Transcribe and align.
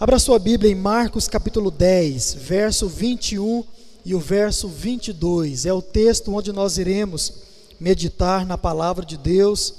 Abra 0.00 0.18
sua 0.18 0.38
Bíblia 0.38 0.72
em 0.72 0.74
Marcos 0.74 1.28
capítulo 1.28 1.70
10, 1.70 2.32
verso 2.32 2.88
21 2.88 3.62
e 4.02 4.14
o 4.14 4.18
verso 4.18 4.66
22. 4.66 5.66
É 5.66 5.74
o 5.74 5.82
texto 5.82 6.34
onde 6.34 6.52
nós 6.52 6.78
iremos 6.78 7.34
meditar 7.78 8.46
na 8.46 8.56
palavra 8.56 9.04
de 9.04 9.18
Deus 9.18 9.74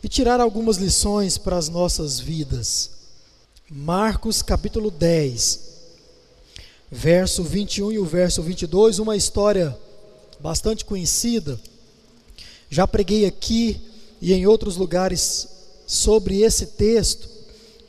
e 0.00 0.08
tirar 0.08 0.38
algumas 0.38 0.76
lições 0.76 1.36
para 1.36 1.56
as 1.56 1.68
nossas 1.68 2.20
vidas. 2.20 2.90
Marcos 3.68 4.42
capítulo 4.42 4.92
10, 4.92 5.60
verso 6.88 7.42
21 7.42 7.90
e 7.90 7.98
o 7.98 8.04
verso 8.04 8.40
22, 8.44 9.00
uma 9.00 9.16
história 9.16 9.76
bastante 10.38 10.84
conhecida. 10.84 11.58
Já 12.70 12.86
preguei 12.86 13.26
aqui 13.26 13.80
e 14.20 14.32
em 14.32 14.46
outros 14.46 14.76
lugares 14.76 15.48
sobre 15.84 16.42
esse 16.42 16.66
texto, 16.66 17.28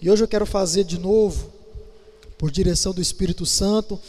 e 0.01 0.09
hoje 0.09 0.23
eu 0.23 0.27
quero 0.27 0.47
fazer 0.47 0.83
de 0.83 0.97
novo, 0.97 1.51
por 2.35 2.49
direção 2.49 2.91
do 2.91 3.01
Espírito 3.01 3.45
Santo, 3.45 3.99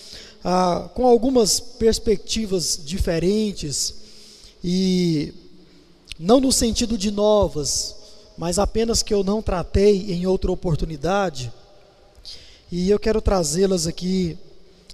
ah, 0.42 0.88
com 0.94 1.06
algumas 1.06 1.60
perspectivas 1.60 2.80
diferentes, 2.82 3.94
e 4.64 5.34
não 6.18 6.40
no 6.40 6.50
sentido 6.50 6.96
de 6.96 7.10
novas, 7.10 7.94
mas 8.38 8.58
apenas 8.58 9.02
que 9.02 9.12
eu 9.12 9.22
não 9.22 9.42
tratei 9.42 10.10
em 10.12 10.26
outra 10.26 10.50
oportunidade, 10.50 11.52
e 12.70 12.88
eu 12.88 12.98
quero 12.98 13.20
trazê-las 13.20 13.86
aqui 13.86 14.38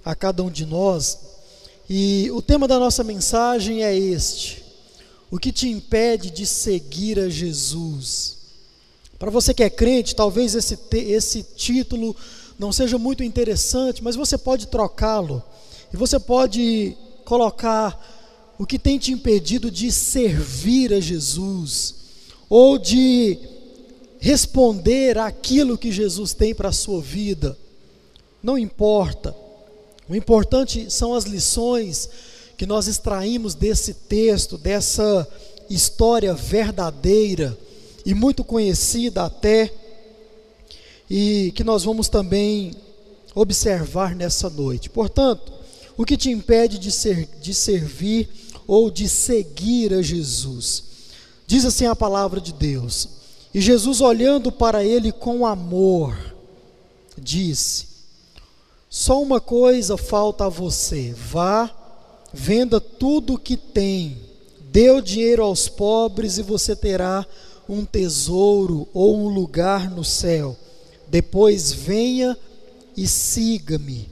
a 0.03 0.13
cada 0.13 0.43
um 0.43 0.51
de 0.51 0.65
nós. 0.65 1.17
E 1.89 2.29
o 2.31 2.41
tema 2.41 2.67
da 2.67 2.77
nossa 2.77 3.05
mensagem 3.05 3.85
é 3.85 3.97
este: 3.97 4.65
o 5.31 5.39
que 5.39 5.53
te 5.53 5.69
impede 5.69 6.29
de 6.29 6.45
seguir 6.45 7.17
a 7.19 7.29
Jesus? 7.29 8.38
Para 9.19 9.29
você 9.29 9.53
que 9.53 9.61
é 9.61 9.69
crente, 9.69 10.15
talvez 10.15 10.55
esse, 10.55 10.79
esse 10.93 11.43
título 11.43 12.15
não 12.57 12.71
seja 12.71 12.97
muito 12.97 13.21
interessante, 13.21 14.01
mas 14.01 14.15
você 14.15 14.37
pode 14.37 14.67
trocá-lo. 14.67 15.43
E 15.93 15.97
você 15.97 16.17
pode 16.17 16.95
colocar 17.25 18.55
o 18.57 18.65
que 18.65 18.79
tem 18.79 18.97
te 18.97 19.11
impedido 19.11 19.69
de 19.69 19.91
servir 19.91 20.93
a 20.93 21.01
Jesus, 21.01 21.95
ou 22.49 22.77
de 22.77 23.37
responder 24.19 25.17
aquilo 25.17 25.77
que 25.77 25.91
Jesus 25.91 26.33
tem 26.33 26.55
para 26.55 26.69
a 26.69 26.73
sua 26.73 27.01
vida. 27.01 27.57
Não 28.41 28.57
importa. 28.57 29.35
O 30.07 30.15
importante 30.15 30.89
são 30.89 31.13
as 31.13 31.25
lições 31.25 32.09
que 32.57 32.65
nós 32.65 32.87
extraímos 32.87 33.53
desse 33.53 33.93
texto, 33.93 34.57
dessa 34.57 35.27
história 35.69 36.33
verdadeira 36.33 37.57
e 38.05 38.13
muito 38.13 38.43
conhecida 38.43 39.25
até, 39.25 39.73
e 41.09 41.51
que 41.55 41.63
nós 41.63 41.83
vamos 41.83 42.07
também 42.07 42.73
observar 43.33 44.15
nessa 44.15 44.49
noite. 44.49 44.89
Portanto, 44.89 45.51
o 45.97 46.05
que 46.05 46.15
te 46.15 46.29
impede 46.29 46.77
de, 46.77 46.91
ser, 46.91 47.27
de 47.41 47.53
servir 47.53 48.29
ou 48.67 48.89
de 48.89 49.09
seguir 49.09 49.93
a 49.93 50.01
Jesus? 50.01 50.83
Diz 51.45 51.65
assim 51.65 51.85
a 51.85 51.95
palavra 51.95 52.39
de 52.39 52.53
Deus. 52.53 53.09
E 53.53 53.59
Jesus, 53.59 54.01
olhando 54.01 54.51
para 54.51 54.83
ele 54.83 55.11
com 55.11 55.45
amor, 55.45 56.15
disse: 57.17 57.87
Só 58.89 59.21
uma 59.21 59.41
coisa 59.41 59.97
falta 59.97 60.45
a 60.45 60.49
você: 60.49 61.13
vá, 61.17 61.69
venda 62.31 62.79
tudo 62.79 63.33
o 63.33 63.39
que 63.39 63.57
tem, 63.57 64.17
dê 64.71 64.91
o 64.91 65.01
dinheiro 65.01 65.43
aos 65.43 65.67
pobres 65.67 66.37
e 66.37 66.43
você 66.43 66.75
terá 66.75 67.25
um 67.69 67.85
tesouro 67.85 68.87
ou 68.93 69.15
um 69.15 69.27
lugar 69.29 69.91
no 69.91 70.03
céu. 70.03 70.57
Depois 71.07 71.71
venha 71.71 72.35
e 72.97 73.07
siga-me. 73.07 74.09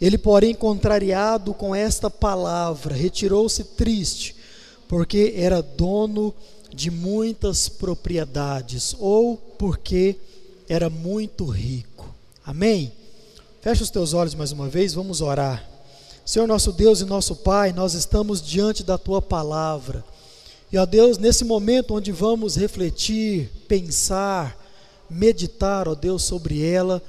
Ele, 0.00 0.18
porém, 0.18 0.52
contrariado 0.52 1.54
com 1.54 1.72
esta 1.72 2.10
palavra, 2.10 2.92
retirou-se 2.92 3.62
triste, 3.62 4.34
porque 4.88 5.32
era 5.36 5.62
dono 5.62 6.34
de 6.74 6.90
muitas 6.90 7.68
propriedades, 7.68 8.96
ou 8.98 9.36
porque 9.36 10.16
era 10.68 10.90
muito 10.90 11.44
rico. 11.46 12.12
Amém? 12.44 12.92
Fecha 13.60 13.84
os 13.84 13.90
teus 13.90 14.12
olhos 14.12 14.34
mais 14.34 14.50
uma 14.50 14.68
vez, 14.68 14.92
vamos 14.92 15.20
orar. 15.20 15.68
Senhor 16.24 16.48
nosso 16.48 16.72
Deus 16.72 17.00
e 17.00 17.04
nosso 17.04 17.36
Pai, 17.36 17.72
nós 17.72 17.94
estamos 17.94 18.42
diante 18.42 18.82
da 18.82 18.98
tua 18.98 19.22
palavra. 19.22 20.04
E 20.72 20.78
ó 20.78 20.86
Deus, 20.86 21.18
nesse 21.18 21.44
momento 21.44 21.94
onde 21.94 22.10
vamos 22.10 22.56
refletir, 22.56 23.50
pensar, 23.68 24.58
meditar, 25.08 25.86
ó 25.86 25.94
Deus, 25.94 26.22
sobre 26.22 26.66
ela, 26.66 27.02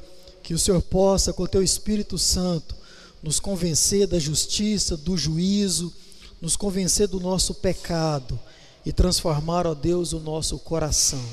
que 0.44 0.54
o 0.54 0.60
Senhor 0.60 0.82
possa, 0.82 1.32
com 1.32 1.44
o 1.44 1.48
teu 1.48 1.64
Espírito 1.64 2.18
Santo, 2.18 2.76
nos 3.24 3.40
convencer 3.40 4.06
da 4.06 4.20
justiça, 4.20 4.98
do 4.98 5.16
juízo, 5.16 5.94
nos 6.42 6.58
convencer 6.58 7.08
do 7.08 7.22
nosso 7.22 7.54
pecado 7.54 8.38
e 8.86 8.92
transformar, 8.92 9.66
ó 9.66 9.74
Deus, 9.74 10.12
o 10.12 10.20
nosso 10.20 10.60
coração. 10.60 11.24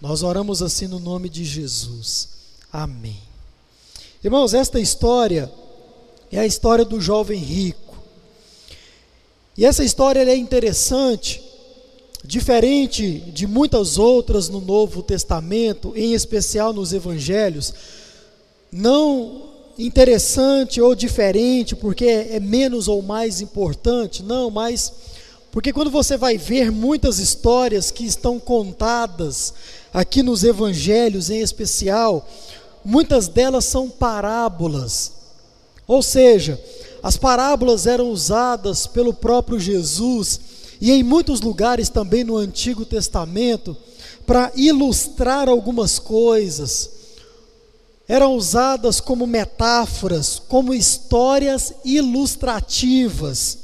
Nós 0.00 0.22
oramos 0.22 0.62
assim 0.62 0.86
no 0.86 1.00
nome 1.00 1.28
de 1.28 1.44
Jesus. 1.44 2.28
Amém. 2.72 3.20
Irmãos, 4.22 4.54
esta 4.54 4.78
história 4.78 5.52
é 6.30 6.38
a 6.38 6.46
história 6.46 6.84
do 6.84 7.00
jovem 7.00 7.40
rico. 7.40 7.96
E 9.58 9.64
essa 9.66 9.82
história 9.82 10.20
é 10.20 10.36
interessante 10.36 11.43
Diferente 12.26 13.20
de 13.32 13.46
muitas 13.46 13.98
outras 13.98 14.48
no 14.48 14.58
Novo 14.58 15.02
Testamento, 15.02 15.92
em 15.94 16.14
especial 16.14 16.72
nos 16.72 16.94
Evangelhos, 16.94 17.74
não 18.72 19.42
interessante 19.78 20.80
ou 20.80 20.94
diferente 20.94 21.76
porque 21.76 22.06
é 22.06 22.40
menos 22.40 22.88
ou 22.88 23.02
mais 23.02 23.42
importante, 23.42 24.22
não, 24.22 24.50
mas 24.50 24.90
porque 25.52 25.72
quando 25.72 25.90
você 25.90 26.16
vai 26.16 26.38
ver 26.38 26.72
muitas 26.72 27.18
histórias 27.18 27.90
que 27.90 28.06
estão 28.06 28.40
contadas 28.40 29.52
aqui 29.92 30.22
nos 30.22 30.42
Evangelhos 30.42 31.28
em 31.28 31.40
especial, 31.40 32.26
muitas 32.82 33.28
delas 33.28 33.66
são 33.66 33.90
parábolas. 33.90 35.12
Ou 35.86 36.02
seja, 36.02 36.58
as 37.02 37.18
parábolas 37.18 37.86
eram 37.86 38.10
usadas 38.10 38.86
pelo 38.86 39.12
próprio 39.12 39.60
Jesus 39.60 40.40
e 40.80 40.90
em 40.90 41.02
muitos 41.02 41.40
lugares 41.40 41.88
também 41.88 42.24
no 42.24 42.36
Antigo 42.36 42.84
Testamento, 42.84 43.76
para 44.26 44.52
ilustrar 44.54 45.48
algumas 45.48 45.98
coisas, 45.98 46.90
eram 48.06 48.34
usadas 48.34 49.00
como 49.00 49.26
metáforas, 49.26 50.40
como 50.48 50.74
histórias 50.74 51.74
ilustrativas. 51.84 53.58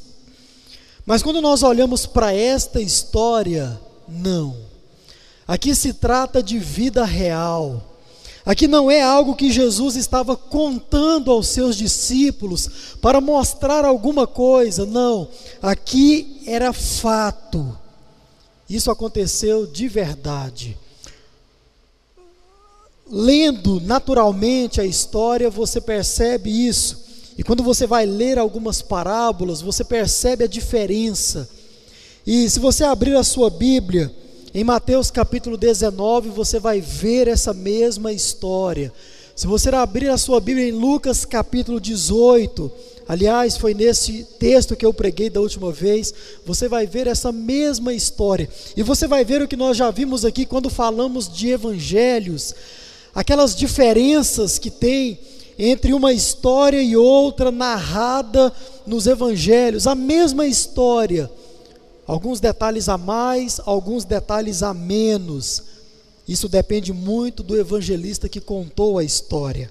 Mas 1.05 1.23
quando 1.23 1.41
nós 1.41 1.63
olhamos 1.63 2.07
para 2.07 2.33
esta 2.33 2.81
história, 2.81 3.81
não. 4.09 4.57
Aqui 5.47 5.75
se 5.75 5.93
trata 5.93 6.43
de 6.43 6.59
vida 6.59 7.05
real. 7.05 7.90
Aqui 8.45 8.67
não 8.67 8.91
é 8.91 9.03
algo 9.03 9.37
que 9.37 9.51
Jesus 9.51 9.97
estava 9.97 10.37
contando 10.37 11.31
aos 11.31 11.49
seus 11.49 11.77
discípulos 11.77 12.97
para 13.01 13.21
mostrar 13.21 13.85
alguma 13.85 14.27
coisa, 14.27 14.87
não. 14.87 15.29
Aqui 15.61 16.41
era 16.47 16.73
fato. 16.73 17.77
Isso 18.69 18.91
aconteceu 18.91 19.67
de 19.67 19.89
verdade. 19.89 20.79
Lendo 23.11 23.81
naturalmente 23.81 24.81
a 24.81 24.85
história, 24.85 25.51
você 25.51 25.81
percebe 25.81 26.51
isso. 26.51 27.05
E 27.37 27.43
quando 27.43 27.63
você 27.63 27.87
vai 27.87 28.07
ler 28.07 28.39
algumas 28.39 28.81
parábolas, 28.81 29.61
você 29.61 29.83
percebe 29.83 30.45
a 30.45 30.49
diferença. 30.49 31.49
E 32.27 32.49
se 32.49 32.61
você 32.61 32.85
abrir 32.85 33.17
a 33.17 33.25
sua 33.25 33.51
Bíblia, 33.51 34.15
em 34.53 34.65
Mateus 34.65 35.13
capítulo 35.13 35.57
19, 35.57 36.29
você 36.31 36.59
vai 36.59 36.81
ver 36.81 37.29
essa 37.29 37.55
mesma 37.55 38.13
história. 38.13 38.93
Se 39.37 39.47
você 39.47 39.69
abrir 39.69 40.09
a 40.09 40.19
sua 40.19 40.41
Bíblia 40.41 40.69
em 40.69 40.73
Lucas 40.73 41.25
capítulo 41.25 41.81
18, 41.81 42.71
aliás, 43.07 43.57
foi 43.57 43.75
nesse 43.75 44.25
texto 44.41 44.75
que 44.75 44.85
eu 44.85 44.93
preguei 44.93 45.31
da 45.31 45.41
última 45.41 45.71
vez, 45.71 46.13
você 46.45 46.69
vai 46.69 46.85
ver 46.85 47.07
essa 47.07 47.31
mesma 47.31 47.95
história. 47.95 48.49
E 48.77 48.83
você 48.83 49.07
vai 49.07 49.25
ver 49.25 49.41
o 49.41 49.47
que 49.47 49.57
nós 49.57 49.77
já 49.77 49.89
vimos 49.91 50.25
aqui 50.25 50.45
quando 50.45 50.69
falamos 50.69 51.33
de 51.33 51.51
evangelhos, 51.51 52.53
aquelas 53.15 53.55
diferenças 53.55 54.59
que 54.59 54.71
tem 54.71 55.19
entre 55.57 55.93
uma 55.93 56.13
história 56.13 56.83
e 56.83 56.97
outra 56.97 57.53
narrada 57.53 58.53
nos 58.85 59.07
evangelhos, 59.07 59.87
a 59.87 59.95
mesma 59.95 60.45
história 60.45 61.31
Alguns 62.11 62.41
detalhes 62.41 62.89
a 62.89 62.99
mais, 62.99 63.61
alguns 63.65 64.05
detalhes 64.05 64.65
a 64.65 64.75
menos. 64.75 65.63
Isso 66.27 66.49
depende 66.49 66.93
muito 66.93 67.41
do 67.41 67.57
evangelista 67.57 68.29
que 68.29 68.41
contou 68.41 68.99
a 68.99 69.05
história. 69.05 69.71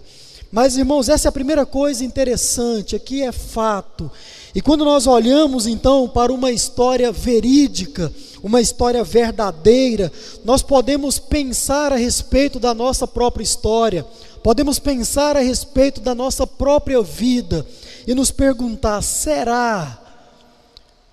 Mas, 0.50 0.78
irmãos, 0.78 1.10
essa 1.10 1.28
é 1.28 1.30
a 1.30 1.34
primeira 1.34 1.66
coisa 1.66 2.06
interessante, 2.06 2.96
aqui 2.96 3.22
é 3.22 3.34
fato. 3.34 4.10
E 4.56 4.62
quando 4.62 4.86
nós 4.86 5.06
olhamos 5.06 5.68
então 5.68 6.08
para 6.08 6.32
uma 6.32 6.50
história 6.50 7.12
verídica, 7.12 8.10
uma 8.42 8.62
história 8.62 9.04
verdadeira, 9.04 10.10
nós 10.46 10.64
podemos 10.64 11.20
pensar 11.20 11.92
a 11.92 11.98
respeito 11.98 12.58
da 12.58 12.74
nossa 12.74 13.06
própria 13.06 13.44
história, 13.44 14.06
podemos 14.42 14.80
pensar 14.80 15.36
a 15.36 15.42
respeito 15.42 16.00
da 16.00 16.16
nossa 16.16 16.48
própria 16.48 17.02
vida 17.02 17.66
e 18.08 18.16
nos 18.16 18.32
perguntar: 18.32 19.02
será 19.02 19.99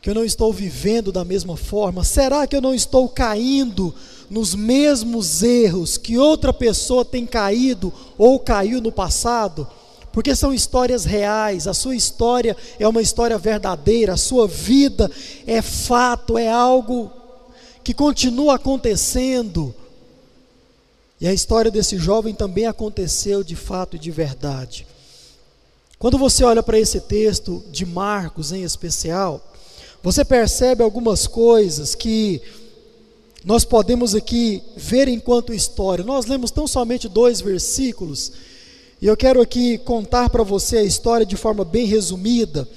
que 0.07 0.11
eu 0.11 0.15
não 0.15 0.25
estou 0.25 0.53
vivendo 0.53 1.11
da 1.11 1.25
mesma 1.25 1.57
forma? 1.57 2.05
Será 2.05 2.47
que 2.47 2.55
eu 2.55 2.61
não 2.61 2.73
estou 2.73 3.09
caindo 3.09 3.93
nos 4.31 4.55
mesmos 4.55 5.43
erros 5.43 5.97
que 5.97 6.17
outra 6.17 6.53
pessoa 6.53 7.05
tem 7.05 7.27
caído 7.27 7.93
ou 8.17 8.39
caiu 8.39 8.81
no 8.81 8.93
passado? 8.93 9.67
Porque 10.13 10.37
são 10.37 10.55
histórias 10.55 11.05
reais, 11.05 11.67
a 11.67 11.75
sua 11.75 11.97
história 11.97 12.57
é 12.79 12.87
uma 12.87 13.03
história 13.03 13.37
verdadeira, 13.37 14.13
a 14.13 14.17
sua 14.17 14.47
vida 14.47 15.11
é 15.45 15.61
fato, 15.61 16.39
é 16.39 16.49
algo 16.49 17.11
que 17.83 17.93
continua 17.93 18.55
acontecendo. 18.55 19.75
E 21.21 21.27
a 21.27 21.35
história 21.35 21.69
desse 21.69 21.99
jovem 21.99 22.33
também 22.33 22.67
aconteceu 22.67 23.43
de 23.43 23.57
fato 23.57 23.97
e 23.97 23.99
de 23.99 24.13
verdade. 24.13 24.87
Quando 25.99 26.17
você 26.17 26.45
olha 26.45 26.63
para 26.63 26.79
esse 26.79 27.01
texto 27.01 27.65
de 27.73 27.85
Marcos 27.85 28.53
em 28.53 28.63
especial, 28.63 29.43
você 30.03 30.25
percebe 30.25 30.83
algumas 30.83 31.27
coisas 31.27 31.95
que 31.95 32.41
nós 33.45 33.65
podemos 33.65 34.15
aqui 34.15 34.63
ver 34.77 35.07
enquanto 35.07 35.55
história. 35.55 36.05
Nós 36.05 36.27
lemos 36.27 36.51
tão 36.51 36.67
somente 36.67 37.09
dois 37.09 37.41
versículos, 37.41 38.33
e 39.01 39.07
eu 39.07 39.17
quero 39.17 39.41
aqui 39.41 39.79
contar 39.79 40.31
para 40.31 40.43
você 40.43 40.79
a 40.79 40.83
história 40.83 41.25
de 41.25 41.37
forma 41.37 41.65
bem 41.65 41.87
resumida. 41.87 42.69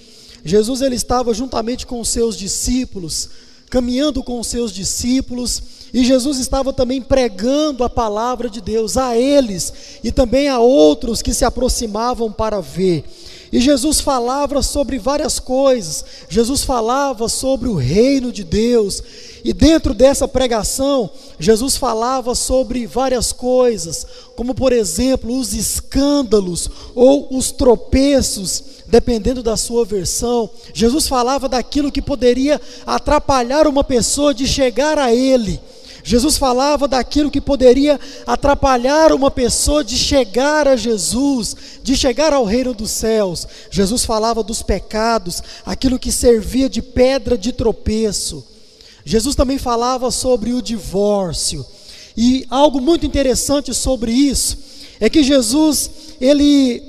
Jesus 0.44 0.82
ele 0.82 0.96
estava 0.96 1.34
juntamente 1.34 1.86
com 1.86 2.00
os 2.00 2.10
seus 2.10 2.38
discípulos, 2.38 3.30
caminhando 3.70 4.24
com 4.24 4.40
os 4.40 4.48
seus 4.48 4.72
discípulos, 4.72 5.62
e 5.94 6.04
Jesus 6.04 6.38
estava 6.40 6.72
também 6.72 7.02
pregando 7.02 7.84
a 7.84 7.90
palavra 7.90 8.50
de 8.50 8.62
Deus 8.62 8.96
a 8.98 9.18
eles 9.18 9.74
e 10.04 10.12
também 10.12 10.48
a 10.50 10.60
outros 10.60 11.22
que 11.22 11.34
se 11.34 11.46
aproximavam 11.46 12.32
para 12.32 12.62
ver. 12.62 13.04
E 13.52 13.60
Jesus 13.60 14.00
falava 14.00 14.62
sobre 14.62 15.00
várias 15.00 15.40
coisas. 15.40 16.06
Jesus 16.30 16.64
falava 16.64 17.28
sobre 17.28 17.68
o 17.68 17.76
reino 17.76 18.32
de 18.32 18.44
Deus. 18.44 19.02
E 19.44 19.54
dentro 19.54 19.94
dessa 19.94 20.28
pregação, 20.28 21.10
Jesus 21.40 21.78
falava 21.78 22.36
sobre 22.36 22.86
várias 22.86 23.32
coisas, 23.32 24.06
como 24.36 24.54
por 24.54 24.74
exemplo, 24.74 25.38
os 25.38 25.54
escândalos 25.54 26.70
ou 26.94 27.28
os 27.32 27.52
tropeços, 27.52 28.64
dependendo 28.88 29.42
da 29.42 29.56
sua 29.56 29.86
versão. 29.86 30.50
Jesus 30.74 31.08
falava 31.08 31.48
daquilo 31.48 31.92
que 31.92 32.02
poderia 32.02 32.60
atrapalhar 32.86 33.68
uma 33.68 33.84
pessoa 33.84 34.34
de 34.34 34.46
chegar 34.46 34.98
a 34.98 35.14
ele. 35.14 35.60
Jesus 36.04 36.38
falava 36.38 36.88
daquilo 36.88 37.32
que 37.32 37.42
poderia 37.42 38.00
atrapalhar 38.26 39.12
uma 39.12 39.30
pessoa 39.30 39.84
de 39.84 39.98
chegar 39.98 40.68
a 40.68 40.76
Jesus, 40.76 41.56
de 41.84 41.96
chegar 41.96 42.34
ao 42.34 42.46
reino 42.46 42.74
dos 42.74 42.92
céus. 42.92 43.48
Jesus 43.70 44.06
falava 44.06 44.42
dos 44.44 44.62
pecados, 44.62 45.42
aquilo 45.66 46.00
que 46.00 46.12
servia 46.12 46.70
de 46.70 46.82
pedra 46.82 47.38
de 47.38 47.52
tropeço. 47.52 48.46
Jesus 49.06 49.36
também 49.36 49.58
falava 49.58 50.12
sobre 50.12 50.54
o 50.54 50.62
divórcio. 50.62 51.66
E 52.16 52.46
algo 52.50 52.82
muito 52.82 53.06
interessante 53.06 53.74
sobre 53.74 54.12
isso 54.12 54.58
é 55.00 55.10
que 55.10 55.24
Jesus, 55.24 55.90
ele 56.20 56.84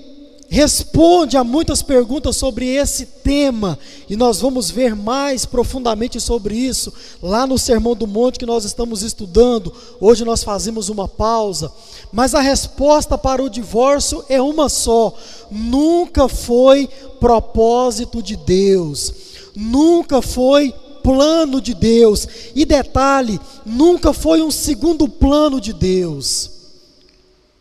responde 0.51 1.37
a 1.37 1.45
muitas 1.45 1.81
perguntas 1.81 2.37
sobre 2.37 2.67
esse 2.67 3.07
tema, 3.07 3.79
e 4.09 4.17
nós 4.17 4.41
vamos 4.41 4.69
ver 4.69 4.97
mais 4.97 5.47
profundamente 5.47 6.21
sobre 6.21 6.57
isso 6.57 6.93
lá 7.23 7.47
no 7.47 7.57
Sermão 7.57 7.95
do 7.95 8.05
Monte 8.05 8.41
que 8.41 8.45
nós 8.45 8.65
estamos 8.65 9.03
estudando. 9.03 9.73
Hoje 10.01 10.25
nós 10.25 10.43
fazemos 10.43 10.89
uma 10.89 11.07
pausa, 11.07 11.73
mas 12.13 12.35
a 12.35 12.41
resposta 12.41 13.17
para 13.17 13.41
o 13.41 13.49
divórcio 13.49 14.25
é 14.29 14.43
uma 14.43 14.69
só: 14.69 15.15
nunca 15.49 16.29
foi 16.29 16.89
propósito 17.21 18.21
de 18.21 18.35
Deus, 18.35 19.13
nunca 19.55 20.21
foi 20.21 20.75
plano 21.01 21.61
de 21.61 21.75
Deus, 21.75 22.27
e 22.57 22.65
detalhe, 22.65 23.41
nunca 23.65 24.13
foi 24.13 24.43
um 24.43 24.51
segundo 24.51 25.09
plano 25.09 25.61
de 25.61 25.73
Deus. 25.73 26.51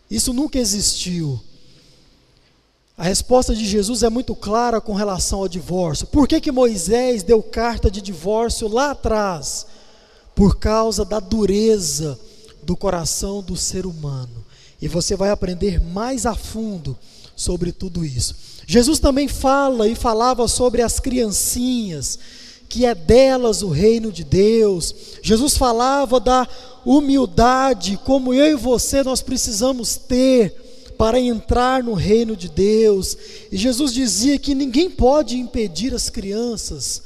Isso 0.10 0.34
nunca 0.34 0.58
existiu. 0.58 1.40
A 3.00 3.04
resposta 3.04 3.56
de 3.56 3.66
Jesus 3.66 4.04
é 4.04 4.10
muito 4.10 4.36
clara 4.36 4.82
com 4.82 4.94
relação 4.94 5.40
ao 5.40 5.48
divórcio. 5.48 6.06
Por 6.08 6.28
que, 6.28 6.42
que 6.42 6.52
Moisés 6.52 7.24
deu 7.24 7.42
carta 7.42 7.90
de 7.90 8.02
divórcio 8.02 8.68
lá 8.68 8.92
atrás? 8.92 9.66
Por 10.36 10.60
causa 10.60 11.06
da 11.06 11.18
dureza 11.18 12.20
do 12.62 12.76
coração 12.76 13.42
do 13.42 13.56
ser 13.56 13.86
humano. 13.86 14.44
E 14.82 14.90
você 14.90 15.16
vai 15.16 15.30
aprender 15.30 15.80
mais 15.80 16.26
a 16.26 16.36
fundo 16.36 16.98
sobre 17.38 17.72
tudo 17.72 18.04
isso. 18.04 18.36
Jesus 18.68 19.00
também 19.00 19.30
fala 19.30 19.88
e 19.88 19.96
falava 19.96 20.46
sobre 20.50 20.82
as 20.82 21.00
criancinhas, 21.00 22.20
que 22.68 22.86
é 22.86 22.94
delas 22.94 23.62
o 23.62 23.70
reino 23.70 24.12
de 24.12 24.26
Deus. 24.26 24.94
Jesus 25.24 25.56
falava 25.56 26.20
da 26.20 26.46
humildade, 26.86 27.98
como 28.04 28.34
eu 28.34 28.48
e 28.48 28.56
você 28.56 29.04
nós 29.04 29.22
precisamos 29.22 29.96
ter 29.96 30.69
para 31.00 31.18
entrar 31.18 31.82
no 31.82 31.94
reino 31.94 32.36
de 32.36 32.50
Deus. 32.50 33.18
E 33.50 33.56
Jesus 33.56 33.94
dizia 33.94 34.38
que 34.38 34.54
ninguém 34.54 34.90
pode 34.90 35.38
impedir 35.38 35.94
as 35.94 36.10
crianças 36.10 37.04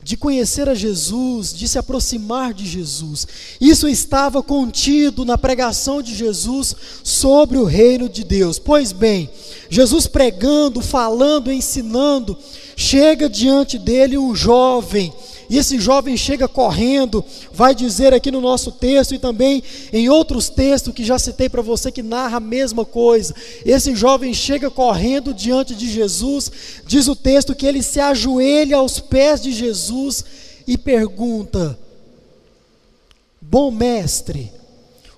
de 0.00 0.16
conhecer 0.16 0.68
a 0.68 0.74
Jesus, 0.74 1.52
de 1.52 1.66
se 1.66 1.76
aproximar 1.76 2.54
de 2.54 2.64
Jesus. 2.64 3.26
Isso 3.60 3.88
estava 3.88 4.40
contido 4.40 5.24
na 5.24 5.36
pregação 5.36 6.00
de 6.00 6.14
Jesus 6.14 6.76
sobre 7.02 7.58
o 7.58 7.64
reino 7.64 8.08
de 8.08 8.22
Deus. 8.22 8.60
Pois 8.60 8.92
bem, 8.92 9.28
Jesus 9.68 10.06
pregando, 10.06 10.80
falando, 10.80 11.50
ensinando, 11.50 12.38
chega 12.76 13.28
diante 13.28 13.78
dele 13.78 14.16
um 14.16 14.32
jovem 14.32 15.12
e 15.48 15.58
esse 15.58 15.78
jovem 15.78 16.16
chega 16.16 16.48
correndo, 16.48 17.24
vai 17.52 17.74
dizer 17.74 18.14
aqui 18.14 18.30
no 18.30 18.40
nosso 18.40 18.72
texto 18.72 19.14
e 19.14 19.18
também 19.18 19.62
em 19.92 20.08
outros 20.08 20.48
textos 20.48 20.94
que 20.94 21.04
já 21.04 21.18
citei 21.18 21.48
para 21.48 21.62
você 21.62 21.92
que 21.92 22.02
narra 22.02 22.38
a 22.38 22.40
mesma 22.40 22.84
coisa. 22.84 23.34
Esse 23.64 23.94
jovem 23.94 24.32
chega 24.32 24.70
correndo 24.70 25.34
diante 25.34 25.74
de 25.74 25.90
Jesus, 25.90 26.50
diz 26.86 27.08
o 27.08 27.16
texto 27.16 27.54
que 27.54 27.66
ele 27.66 27.82
se 27.82 28.00
ajoelha 28.00 28.78
aos 28.78 29.00
pés 29.00 29.42
de 29.42 29.52
Jesus 29.52 30.24
e 30.66 30.78
pergunta: 30.78 31.78
Bom 33.40 33.70
mestre, 33.70 34.50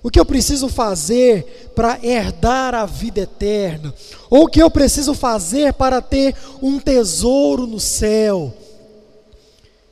o 0.03 0.11
que 0.11 0.19
eu 0.19 0.25
preciso 0.25 0.67
fazer 0.67 1.71
para 1.75 1.99
herdar 2.03 2.75
a 2.75 2.85
vida 2.85 3.21
eterna? 3.21 3.93
Ou 4.29 4.43
o 4.43 4.47
que 4.47 4.61
eu 4.61 4.69
preciso 4.69 5.13
fazer 5.13 5.73
para 5.73 6.01
ter 6.01 6.35
um 6.61 6.79
tesouro 6.79 7.65
no 7.65 7.79
céu? 7.79 8.53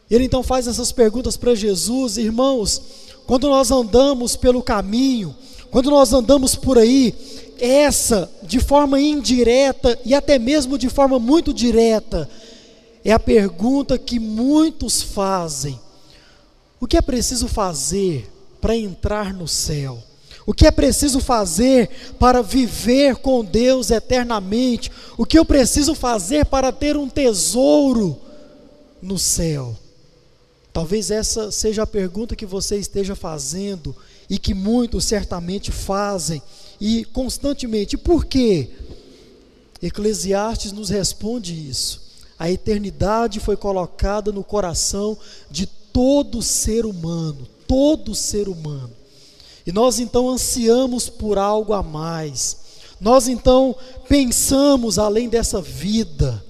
Ele 0.09 0.25
então 0.25 0.43
faz 0.43 0.67
essas 0.67 0.91
perguntas 0.91 1.35
para 1.35 1.55
Jesus, 1.55 2.17
irmãos, 2.17 2.81
quando 3.25 3.49
nós 3.49 3.71
andamos 3.71 4.35
pelo 4.35 4.61
caminho, 4.61 5.35
quando 5.71 5.89
nós 5.89 6.13
andamos 6.13 6.55
por 6.55 6.77
aí, 6.77 7.13
essa, 7.59 8.29
de 8.43 8.59
forma 8.59 8.99
indireta 8.99 9.97
e 10.05 10.13
até 10.13 10.37
mesmo 10.37 10.77
de 10.77 10.89
forma 10.89 11.19
muito 11.19 11.53
direta, 11.53 12.29
é 13.03 13.11
a 13.11 13.19
pergunta 13.19 13.97
que 13.97 14.19
muitos 14.19 15.01
fazem: 15.01 15.79
o 16.79 16.85
que 16.85 16.97
é 16.97 17.01
preciso 17.01 17.47
fazer 17.47 18.29
para 18.61 18.75
entrar 18.75 19.33
no 19.33 19.47
céu? 19.47 20.01
O 20.45 20.53
que 20.53 20.67
é 20.67 20.71
preciso 20.71 21.19
fazer 21.19 21.89
para 22.19 22.43
viver 22.43 23.15
com 23.15 23.43
Deus 23.43 23.89
eternamente? 23.89 24.91
O 25.17 25.25
que 25.25 25.39
eu 25.39 25.45
preciso 25.45 25.95
fazer 25.95 26.45
para 26.45 26.71
ter 26.71 26.95
um 26.95 27.09
tesouro 27.09 28.15
no 29.01 29.17
céu? 29.17 29.75
Talvez 30.75 31.09
essa 31.09 31.51
seja 31.51 31.83
a 31.83 31.87
pergunta 31.87 32.35
que 32.35 32.45
você 32.45 32.75
esteja 32.75 33.15
fazendo 33.15 33.95
e 34.29 34.37
que 34.37 34.53
muitos 34.53 35.05
certamente 35.05 35.71
fazem 35.71 36.41
e 36.81 37.05
constantemente. 37.05 37.97
Por 37.97 38.25
quê? 38.25 38.71
Eclesiastes 39.81 40.73
nos 40.73 40.89
responde 40.89 41.53
isso. 41.53 42.01
A 42.37 42.51
eternidade 42.51 43.39
foi 43.39 43.55
colocada 43.55 44.33
no 44.33 44.43
coração 44.43 45.17
de 45.49 45.65
todo 45.65 46.41
ser 46.41 46.85
humano, 46.85 47.47
todo 47.65 48.13
ser 48.13 48.49
humano. 48.49 48.91
E 49.65 49.71
nós 49.71 49.97
então 49.97 50.29
ansiamos 50.29 51.07
por 51.07 51.37
algo 51.37 51.71
a 51.71 51.81
mais. 51.81 52.57
Nós 52.99 53.29
então 53.29 53.73
pensamos 54.09 54.99
além 54.99 55.29
dessa 55.29 55.61
vida. 55.61 56.44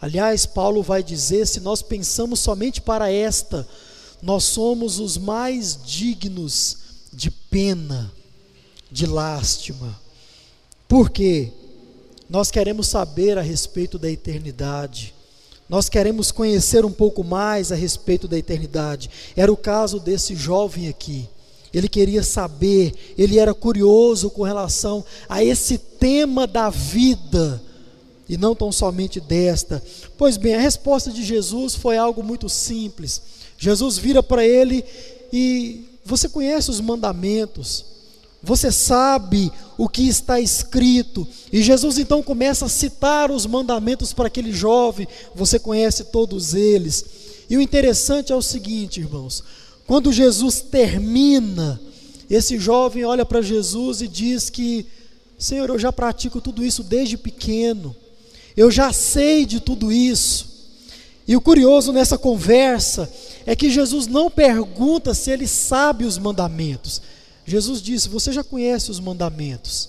Aliás, 0.00 0.46
Paulo 0.46 0.82
vai 0.82 1.02
dizer: 1.02 1.46
se 1.46 1.60
nós 1.60 1.82
pensamos 1.82 2.40
somente 2.40 2.80
para 2.80 3.10
esta, 3.10 3.66
nós 4.22 4.44
somos 4.44 4.98
os 4.98 5.16
mais 5.16 5.78
dignos 5.84 6.78
de 7.12 7.30
pena, 7.30 8.12
de 8.90 9.06
lástima. 9.06 9.98
Por 10.86 11.10
quê? 11.10 11.52
Nós 12.28 12.50
queremos 12.50 12.88
saber 12.88 13.38
a 13.38 13.42
respeito 13.42 13.98
da 13.98 14.10
eternidade. 14.10 15.14
Nós 15.68 15.88
queremos 15.88 16.30
conhecer 16.30 16.84
um 16.84 16.92
pouco 16.92 17.22
mais 17.22 17.70
a 17.70 17.74
respeito 17.74 18.26
da 18.26 18.38
eternidade. 18.38 19.10
Era 19.36 19.52
o 19.52 19.56
caso 19.56 20.00
desse 20.00 20.34
jovem 20.34 20.88
aqui. 20.88 21.28
Ele 21.72 21.88
queria 21.88 22.22
saber, 22.22 23.14
ele 23.18 23.38
era 23.38 23.52
curioso 23.52 24.30
com 24.30 24.42
relação 24.42 25.04
a 25.28 25.44
esse 25.44 25.76
tema 25.76 26.46
da 26.46 26.70
vida 26.70 27.62
e 28.28 28.36
não 28.36 28.54
tão 28.54 28.70
somente 28.70 29.20
desta. 29.20 29.82
Pois 30.16 30.36
bem, 30.36 30.54
a 30.54 30.60
resposta 30.60 31.10
de 31.10 31.24
Jesus 31.24 31.74
foi 31.74 31.96
algo 31.96 32.22
muito 32.22 32.48
simples. 32.48 33.22
Jesus 33.56 33.98
vira 33.98 34.22
para 34.22 34.46
ele 34.46 34.84
e 35.32 35.84
você 36.04 36.28
conhece 36.28 36.70
os 36.70 36.80
mandamentos, 36.80 37.84
você 38.42 38.70
sabe 38.70 39.52
o 39.76 39.88
que 39.88 40.08
está 40.08 40.40
escrito. 40.40 41.26
E 41.52 41.62
Jesus 41.62 41.98
então 41.98 42.22
começa 42.22 42.66
a 42.66 42.68
citar 42.68 43.30
os 43.30 43.44
mandamentos 43.46 44.12
para 44.12 44.28
aquele 44.28 44.52
jovem, 44.52 45.08
você 45.34 45.58
conhece 45.58 46.04
todos 46.04 46.54
eles. 46.54 47.04
E 47.50 47.56
o 47.56 47.60
interessante 47.60 48.32
é 48.32 48.36
o 48.36 48.42
seguinte, 48.42 49.00
irmãos: 49.00 49.42
quando 49.86 50.12
Jesus 50.12 50.60
termina, 50.60 51.80
esse 52.30 52.58
jovem 52.58 53.04
olha 53.04 53.24
para 53.24 53.42
Jesus 53.42 54.02
e 54.02 54.08
diz 54.08 54.50
que, 54.50 54.86
Senhor, 55.38 55.68
eu 55.68 55.78
já 55.78 55.92
pratico 55.92 56.40
tudo 56.40 56.64
isso 56.64 56.82
desde 56.82 57.16
pequeno, 57.16 57.96
eu 58.58 58.72
já 58.72 58.92
sei 58.92 59.46
de 59.46 59.60
tudo 59.60 59.92
isso. 59.92 60.48
E 61.28 61.36
o 61.36 61.40
curioso 61.40 61.92
nessa 61.92 62.18
conversa 62.18 63.08
é 63.46 63.54
que 63.54 63.70
Jesus 63.70 64.08
não 64.08 64.28
pergunta 64.28 65.14
se 65.14 65.30
ele 65.30 65.46
sabe 65.46 66.04
os 66.04 66.18
mandamentos. 66.18 67.00
Jesus 67.46 67.80
disse: 67.80 68.08
Você 68.08 68.32
já 68.32 68.42
conhece 68.42 68.90
os 68.90 68.98
mandamentos. 68.98 69.88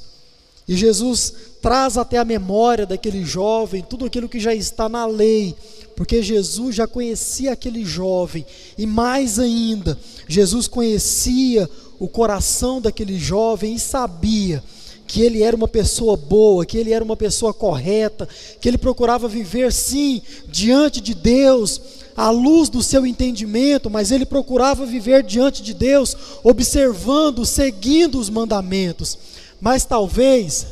E 0.68 0.78
Jesus 0.78 1.34
traz 1.64 1.98
até 1.98 2.20
a 2.20 2.24
memória 2.24 2.86
daquele 2.86 3.26
jovem 3.26 3.82
tudo 3.82 4.06
aquilo 4.06 4.30
que 4.30 4.40
já 4.40 4.54
está 4.54 4.88
na 4.88 5.08
lei, 5.08 5.56
porque 5.96 6.22
Jesus 6.22 6.76
já 6.76 6.86
conhecia 6.86 7.54
aquele 7.54 7.84
jovem, 7.84 8.46
e 8.78 8.86
mais 8.86 9.40
ainda, 9.40 9.98
Jesus 10.28 10.68
conhecia 10.68 11.68
o 11.98 12.08
coração 12.08 12.80
daquele 12.80 13.18
jovem 13.18 13.74
e 13.74 13.80
sabia 13.80 14.64
que 15.10 15.24
ele 15.24 15.42
era 15.42 15.56
uma 15.56 15.68
pessoa 15.68 16.16
boa, 16.16 16.64
que 16.64 16.78
ele 16.78 16.94
era 16.94 17.04
uma 17.04 17.18
pessoa 17.18 17.52
correta, 17.52 18.30
que 18.62 18.68
ele 18.68 18.78
procurava 18.78 19.28
viver 19.28 19.74
sim 19.74 20.22
diante 20.48 21.02
de 21.02 21.16
Deus, 21.16 21.82
à 22.16 22.30
luz 22.30 22.70
do 22.70 22.84
seu 22.84 23.08
entendimento, 23.08 23.90
mas 23.90 24.12
ele 24.12 24.24
procurava 24.24 24.86
viver 24.86 25.24
diante 25.24 25.64
de 25.64 25.74
Deus, 25.74 26.16
observando, 26.44 27.44
seguindo 27.44 28.20
os 28.20 28.30
mandamentos. 28.30 29.18
Mas 29.60 29.84
talvez 29.84 30.68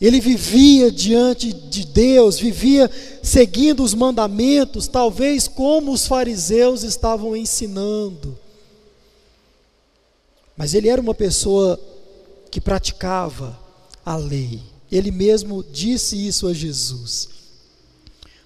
ele 0.00 0.20
vivia 0.20 0.90
diante 0.90 1.52
de 1.52 1.84
Deus, 1.84 2.38
vivia 2.38 2.90
seguindo 3.22 3.84
os 3.84 3.92
mandamentos, 3.92 4.88
talvez 4.88 5.46
como 5.46 5.92
os 5.92 6.06
fariseus 6.06 6.82
estavam 6.82 7.36
ensinando. 7.36 8.38
Mas 10.56 10.72
ele 10.72 10.88
era 10.88 11.02
uma 11.02 11.14
pessoa 11.14 11.78
que 12.54 12.60
praticava 12.60 13.58
a 14.06 14.14
lei. 14.14 14.62
Ele 14.88 15.10
mesmo 15.10 15.64
disse 15.64 16.14
isso 16.14 16.46
a 16.46 16.54
Jesus. 16.54 17.28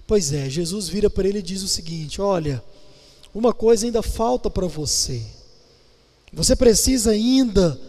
Pois 0.07 0.33
é, 0.33 0.49
Jesus 0.49 0.89
vira 0.89 1.11
para 1.11 1.27
ele 1.27 1.37
e 1.37 1.43
diz 1.43 1.61
o 1.61 1.67
seguinte: 1.67 2.19
Olha, 2.19 2.63
uma 3.35 3.53
coisa 3.53 3.85
ainda 3.85 4.01
falta 4.01 4.49
para 4.49 4.65
você. 4.65 5.21
Você 6.33 6.55
precisa 6.55 7.11
ainda 7.11 7.79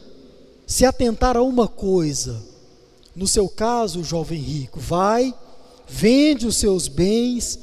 se 0.66 0.84
atentar 0.84 1.38
a 1.38 1.42
uma 1.42 1.66
coisa. 1.66 2.42
No 3.16 3.26
seu 3.26 3.48
caso, 3.48 4.04
jovem 4.04 4.42
rico, 4.42 4.78
vai, 4.78 5.34
vende 5.88 6.46
os 6.46 6.56
seus 6.56 6.86
bens, 6.86 7.58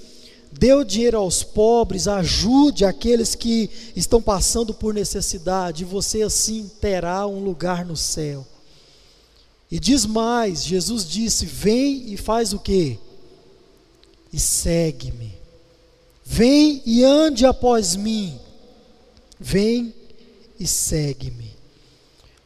dê 0.58 0.74
o 0.74 0.84
dinheiro 0.84 1.18
aos 1.18 1.44
pobres, 1.44 2.08
ajude 2.08 2.84
aqueles 2.84 3.36
que 3.36 3.70
estão 3.96 4.22
passando 4.22 4.74
por 4.74 4.94
necessidade, 4.94 5.84
e 5.84 5.86
você 5.86 6.24
assim 6.24 6.70
terá 6.82 7.28
um 7.28 7.44
lugar 7.44 7.86
no 7.86 7.96
céu. 7.96 8.46
E 9.72 9.80
diz 9.80 10.06
mais: 10.06 10.64
Jesus 10.64 11.08
disse: 11.08 11.46
Vem 11.46 12.14
e 12.14 12.18
faz 12.18 12.54
o 12.54 12.60
que? 12.60 12.98
E 14.32 14.40
segue-me. 14.40 15.36
Vem 16.24 16.82
e 16.86 17.04
ande 17.04 17.46
após 17.46 17.96
mim. 17.96 18.40
Vem 19.40 19.94
e 20.60 20.66
segue-me. 20.66 21.56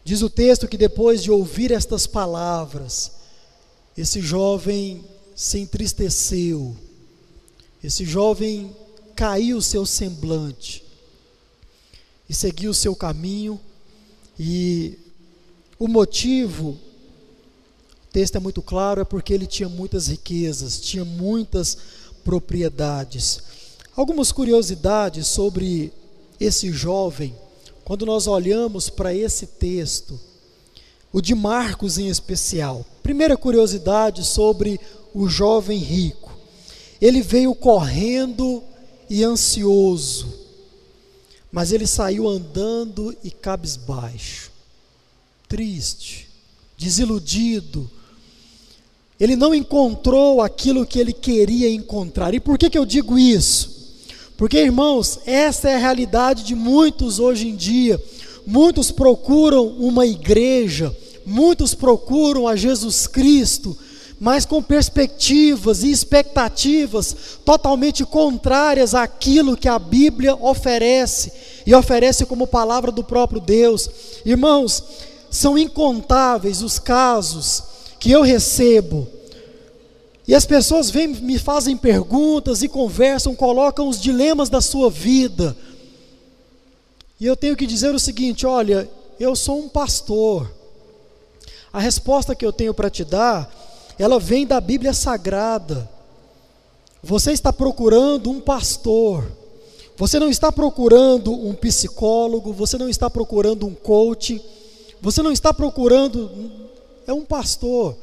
Diz 0.03 0.21
o 0.21 0.29
texto 0.29 0.67
que 0.67 0.77
depois 0.77 1.23
de 1.23 1.31
ouvir 1.31 1.71
estas 1.71 2.05
palavras, 2.05 3.11
esse 3.97 4.19
jovem 4.19 5.03
se 5.35 5.59
entristeceu, 5.59 6.75
esse 7.83 8.05
jovem 8.05 8.75
caiu 9.15 9.57
o 9.57 9.61
seu 9.61 9.85
semblante 9.85 10.83
e 12.29 12.33
seguiu 12.33 12.71
o 12.71 12.75
seu 12.75 12.95
caminho, 12.95 13.59
e 14.39 14.97
o 15.77 15.87
motivo, 15.87 16.69
o 16.69 18.11
texto 18.13 18.37
é 18.37 18.39
muito 18.39 18.61
claro, 18.61 19.01
é 19.01 19.03
porque 19.03 19.33
ele 19.33 19.45
tinha 19.45 19.67
muitas 19.67 20.07
riquezas, 20.07 20.79
tinha 20.79 21.03
muitas 21.03 21.77
propriedades. 22.23 23.41
Algumas 23.95 24.31
curiosidades 24.31 25.27
sobre 25.27 25.91
esse 26.39 26.71
jovem 26.71 27.35
quando 27.83 28.05
nós 28.05 28.27
olhamos 28.27 28.89
para 28.89 29.13
esse 29.13 29.45
texto, 29.45 30.19
o 31.11 31.19
de 31.19 31.35
Marcos 31.35 31.97
em 31.97 32.07
especial. 32.07 32.85
Primeira 33.03 33.35
curiosidade 33.35 34.23
sobre 34.23 34.79
o 35.13 35.27
jovem 35.27 35.77
rico. 35.77 36.20
Ele 37.01 37.21
veio 37.21 37.55
correndo 37.55 38.63
e 39.09 39.23
ansioso, 39.23 40.31
mas 41.51 41.71
ele 41.71 41.87
saiu 41.87 42.27
andando 42.29 43.15
e 43.23 43.31
cabisbaixo, 43.31 44.51
triste, 45.49 46.29
desiludido. 46.77 47.89
Ele 49.19 49.35
não 49.35 49.53
encontrou 49.53 50.41
aquilo 50.41 50.85
que 50.85 50.99
ele 50.99 51.11
queria 51.11 51.69
encontrar. 51.69 52.33
E 52.33 52.39
por 52.39 52.57
que, 52.57 52.69
que 52.69 52.77
eu 52.77 52.85
digo 52.85 53.19
isso? 53.19 53.81
Porque, 54.37 54.57
irmãos, 54.57 55.19
essa 55.25 55.69
é 55.69 55.75
a 55.75 55.79
realidade 55.79 56.43
de 56.43 56.55
muitos 56.55 57.19
hoje 57.19 57.47
em 57.47 57.55
dia. 57.55 58.01
Muitos 58.45 58.89
procuram 58.89 59.67
uma 59.67 60.05
igreja, 60.05 60.95
muitos 61.25 61.75
procuram 61.75 62.47
a 62.47 62.55
Jesus 62.55 63.05
Cristo, 63.05 63.77
mas 64.21 64.45
com 64.45 64.61
perspectivas 64.61 65.81
e 65.81 65.89
expectativas 65.89 67.39
totalmente 67.43 68.05
contrárias 68.05 68.93
àquilo 68.93 69.57
que 69.57 69.67
a 69.67 69.79
Bíblia 69.79 70.35
oferece 70.35 71.33
e 71.65 71.73
oferece 71.73 72.23
como 72.27 72.45
palavra 72.45 72.91
do 72.91 73.03
próprio 73.03 73.41
Deus. 73.41 73.89
Irmãos, 74.23 74.83
são 75.31 75.57
incontáveis 75.57 76.61
os 76.61 76.77
casos 76.77 77.63
que 77.99 78.11
eu 78.11 78.21
recebo 78.21 79.07
e 80.27 80.35
as 80.35 80.45
pessoas 80.45 80.91
vêm, 80.91 81.07
me 81.07 81.39
fazem 81.39 81.75
perguntas 81.75 82.61
e 82.61 82.67
conversam, 82.67 83.35
colocam 83.35 83.87
os 83.87 83.99
dilemas 83.99 84.49
da 84.49 84.61
sua 84.61 84.87
vida. 84.87 85.57
E 87.19 87.25
eu 87.25 87.35
tenho 87.35 87.55
que 87.55 87.65
dizer 87.65 87.95
o 87.95 87.99
seguinte: 87.99 88.45
olha, 88.45 88.87
eu 89.19 89.35
sou 89.35 89.57
um 89.57 89.67
pastor. 89.67 90.47
A 91.73 91.79
resposta 91.79 92.35
que 92.35 92.45
eu 92.45 92.53
tenho 92.53 92.71
para 92.71 92.89
te 92.89 93.03
dar, 93.03 93.51
ela 94.01 94.19
vem 94.19 94.47
da 94.47 94.59
Bíblia 94.59 94.93
Sagrada. 94.93 95.89
Você 97.03 97.31
está 97.31 97.53
procurando 97.53 98.29
um 98.29 98.39
pastor. 98.39 99.31
Você 99.97 100.19
não 100.19 100.29
está 100.29 100.51
procurando 100.51 101.31
um 101.31 101.53
psicólogo, 101.53 102.51
você 102.51 102.77
não 102.77 102.89
está 102.89 103.09
procurando 103.09 103.67
um 103.67 103.75
coach, 103.75 104.41
você 104.99 105.21
não 105.21 105.31
está 105.31 105.53
procurando 105.53 106.31
é 107.05 107.13
um 107.13 107.23
pastor. 107.23 107.95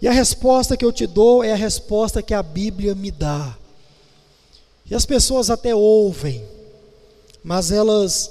E 0.00 0.08
a 0.08 0.12
resposta 0.12 0.76
que 0.76 0.84
eu 0.84 0.92
te 0.92 1.06
dou 1.06 1.42
é 1.42 1.52
a 1.52 1.56
resposta 1.56 2.22
que 2.22 2.34
a 2.34 2.42
Bíblia 2.42 2.94
me 2.94 3.10
dá. 3.10 3.56
E 4.90 4.94
as 4.94 5.06
pessoas 5.06 5.48
até 5.48 5.74
ouvem, 5.74 6.44
mas 7.42 7.70
elas 7.70 8.30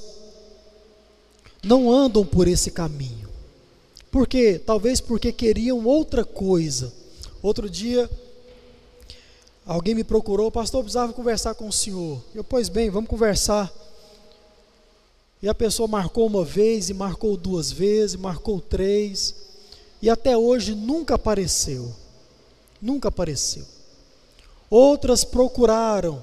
não 1.64 1.92
andam 1.92 2.24
por 2.26 2.48
esse 2.48 2.70
caminho. 2.70 3.21
Por 4.12 4.28
quê? 4.28 4.60
Talvez 4.64 5.00
porque 5.00 5.32
queriam 5.32 5.86
outra 5.86 6.26
coisa. 6.26 6.92
Outro 7.42 7.70
dia, 7.70 8.10
alguém 9.66 9.96
me 9.96 10.04
procurou, 10.04 10.52
pastor, 10.52 10.80
eu 10.80 10.84
precisava 10.84 11.14
conversar 11.14 11.56
com 11.56 11.68
o 11.68 11.72
senhor. 11.72 12.22
Eu, 12.36 12.44
pois 12.44 12.68
bem, 12.70 12.90
vamos 12.90 13.10
conversar. 13.10 13.74
E 15.42 15.50
a 15.50 15.56
pessoa 15.56 15.88
marcou 15.88 16.28
uma 16.28 16.44
vez, 16.44 16.90
e 16.90 16.94
marcou 16.94 17.36
duas 17.36 17.72
vezes, 17.72 18.16
marcou 18.16 18.62
três 18.62 19.34
e 20.02 20.10
até 20.10 20.36
hoje 20.36 20.74
nunca 20.74 21.16
apareceu. 21.16 21.94
Nunca 22.82 23.10
apareceu. 23.10 23.66
Outras 24.70 25.24
procuraram 25.24 26.22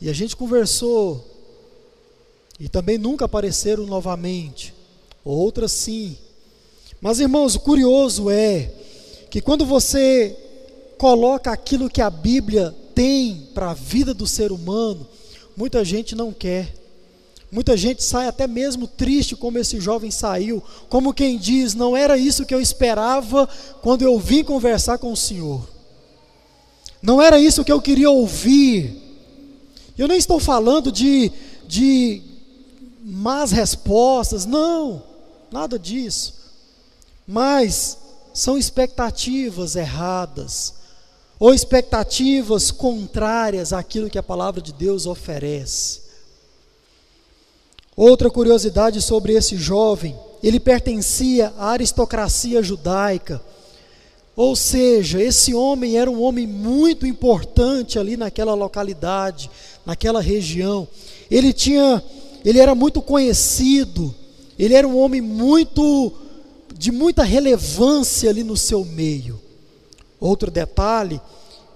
e 0.00 0.08
a 0.08 0.12
gente 0.12 0.34
conversou 0.34 1.24
e 2.58 2.68
também 2.68 2.98
nunca 2.98 3.26
apareceram 3.26 3.86
novamente. 3.86 4.74
Outras 5.24 5.72
sim. 5.72 6.16
Mas 7.00 7.18
irmãos, 7.18 7.54
o 7.54 7.60
curioso 7.60 8.28
é 8.28 8.70
que 9.30 9.40
quando 9.40 9.64
você 9.64 10.36
coloca 10.98 11.50
aquilo 11.50 11.88
que 11.88 12.02
a 12.02 12.10
Bíblia 12.10 12.74
tem 12.94 13.48
para 13.54 13.70
a 13.70 13.74
vida 13.74 14.12
do 14.12 14.26
ser 14.26 14.52
humano, 14.52 15.06
muita 15.56 15.82
gente 15.82 16.14
não 16.14 16.32
quer. 16.32 16.74
Muita 17.50 17.76
gente 17.76 18.04
sai 18.04 18.28
até 18.28 18.46
mesmo 18.46 18.86
triste 18.86 19.34
como 19.34 19.58
esse 19.58 19.80
jovem 19.80 20.10
saiu, 20.10 20.62
como 20.88 21.14
quem 21.14 21.38
diz: 21.38 21.74
não 21.74 21.96
era 21.96 22.18
isso 22.18 22.44
que 22.44 22.54
eu 22.54 22.60
esperava 22.60 23.48
quando 23.80 24.02
eu 24.02 24.18
vim 24.18 24.44
conversar 24.44 24.98
com 24.98 25.12
o 25.12 25.16
Senhor. 25.16 25.66
Não 27.02 27.20
era 27.20 27.40
isso 27.40 27.64
que 27.64 27.72
eu 27.72 27.80
queria 27.80 28.10
ouvir. 28.10 28.94
Eu 29.96 30.06
nem 30.06 30.18
estou 30.18 30.38
falando 30.38 30.92
de, 30.92 31.32
de 31.66 32.22
más 33.02 33.50
respostas, 33.50 34.46
não, 34.46 35.02
nada 35.50 35.78
disso. 35.78 36.39
Mas 37.32 37.96
são 38.34 38.58
expectativas 38.58 39.76
erradas, 39.76 40.74
ou 41.38 41.54
expectativas 41.54 42.72
contrárias 42.72 43.72
àquilo 43.72 44.10
que 44.10 44.18
a 44.18 44.22
palavra 44.22 44.60
de 44.60 44.72
Deus 44.72 45.06
oferece. 45.06 46.00
Outra 47.96 48.28
curiosidade 48.28 49.00
sobre 49.00 49.34
esse 49.34 49.56
jovem, 49.56 50.18
ele 50.42 50.58
pertencia 50.58 51.54
à 51.56 51.70
aristocracia 51.70 52.64
judaica. 52.64 53.40
Ou 54.34 54.56
seja, 54.56 55.22
esse 55.22 55.54
homem 55.54 55.98
era 55.98 56.10
um 56.10 56.20
homem 56.20 56.48
muito 56.48 57.06
importante 57.06 57.96
ali 57.96 58.16
naquela 58.16 58.54
localidade, 58.54 59.48
naquela 59.86 60.20
região. 60.20 60.88
Ele 61.30 61.52
tinha, 61.52 62.02
ele 62.44 62.58
era 62.58 62.74
muito 62.74 63.00
conhecido, 63.00 64.12
ele 64.58 64.74
era 64.74 64.88
um 64.88 64.98
homem 64.98 65.20
muito 65.20 66.12
de 66.80 66.90
muita 66.90 67.22
relevância 67.24 68.30
ali 68.30 68.42
no 68.42 68.56
seu 68.56 68.86
meio. 68.86 69.38
Outro 70.18 70.50
detalhe, 70.50 71.20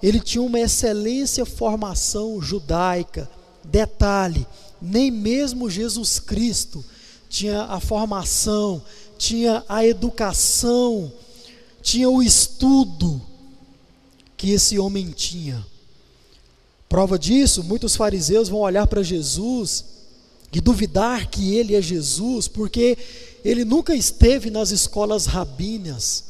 ele 0.02 0.18
tinha 0.18 0.40
uma 0.40 0.58
excelência 0.58 1.44
formação 1.44 2.40
judaica. 2.40 3.28
Detalhe, 3.62 4.46
nem 4.80 5.10
mesmo 5.10 5.68
Jesus 5.68 6.18
Cristo 6.18 6.82
tinha 7.28 7.64
a 7.64 7.78
formação, 7.80 8.82
tinha 9.18 9.62
a 9.68 9.84
educação, 9.84 11.12
tinha 11.82 12.08
o 12.08 12.22
estudo 12.22 13.20
que 14.38 14.52
esse 14.52 14.78
homem 14.78 15.10
tinha. 15.10 15.66
Prova 16.88 17.18
disso, 17.18 17.62
muitos 17.62 17.94
fariseus 17.94 18.48
vão 18.48 18.60
olhar 18.60 18.86
para 18.86 19.02
Jesus 19.02 19.84
e 20.50 20.62
duvidar 20.62 21.28
que 21.28 21.54
ele 21.54 21.74
é 21.74 21.82
Jesus, 21.82 22.48
porque 22.48 22.96
ele 23.44 23.64
nunca 23.64 23.94
esteve 23.94 24.50
nas 24.50 24.70
escolas 24.70 25.26
rabíneas, 25.26 26.24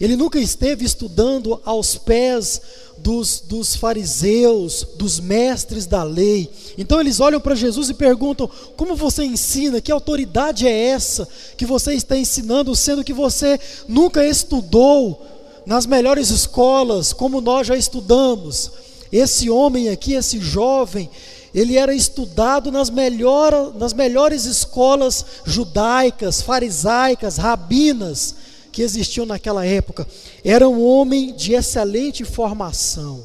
ele 0.00 0.16
nunca 0.16 0.38
esteve 0.38 0.84
estudando 0.84 1.60
aos 1.64 1.96
pés 1.96 2.60
dos, 2.98 3.40
dos 3.40 3.76
fariseus, 3.76 4.86
dos 4.96 5.20
mestres 5.20 5.86
da 5.86 6.02
lei. 6.02 6.50
Então 6.78 7.00
eles 7.00 7.20
olham 7.20 7.40
para 7.40 7.54
Jesus 7.54 7.90
e 7.90 7.94
perguntam: 7.94 8.48
como 8.76 8.96
você 8.96 9.24
ensina? 9.24 9.80
Que 9.80 9.92
autoridade 9.92 10.66
é 10.66 10.86
essa 10.88 11.28
que 11.56 11.66
você 11.66 11.94
está 11.94 12.16
ensinando, 12.16 12.74
sendo 12.74 13.04
que 13.04 13.12
você 13.12 13.58
nunca 13.88 14.26
estudou 14.26 15.20
nas 15.66 15.84
melhores 15.84 16.30
escolas, 16.30 17.12
como 17.12 17.40
nós 17.40 17.66
já 17.66 17.76
estudamos? 17.76 18.70
Esse 19.12 19.50
homem 19.50 19.88
aqui, 19.88 20.14
esse 20.14 20.38
jovem, 20.38 21.10
ele 21.54 21.76
era 21.76 21.94
estudado 21.94 22.70
nas, 22.70 22.90
melhor, 22.90 23.74
nas 23.74 23.92
melhores 23.92 24.44
escolas 24.44 25.24
judaicas, 25.44 26.40
farisaicas, 26.40 27.36
rabinas 27.36 28.36
que 28.70 28.82
existiam 28.82 29.26
naquela 29.26 29.66
época. 29.66 30.06
Era 30.44 30.68
um 30.68 30.84
homem 30.84 31.34
de 31.34 31.54
excelente 31.54 32.24
formação. 32.24 33.24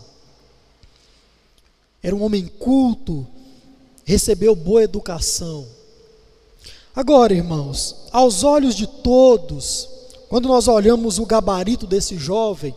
Era 2.02 2.16
um 2.16 2.24
homem 2.24 2.48
culto, 2.48 3.26
recebeu 4.04 4.56
boa 4.56 4.84
educação. 4.84 5.68
Agora, 6.96 7.34
irmãos, 7.34 8.08
aos 8.12 8.44
olhos 8.44 8.76
de 8.76 8.88
todos, 8.88 9.90
quando 10.30 10.48
nós 10.48 10.68
olhamos 10.68 11.20
o 11.20 11.26
gabarito 11.26 11.86
desse 11.86 12.18
jovem, 12.18 12.76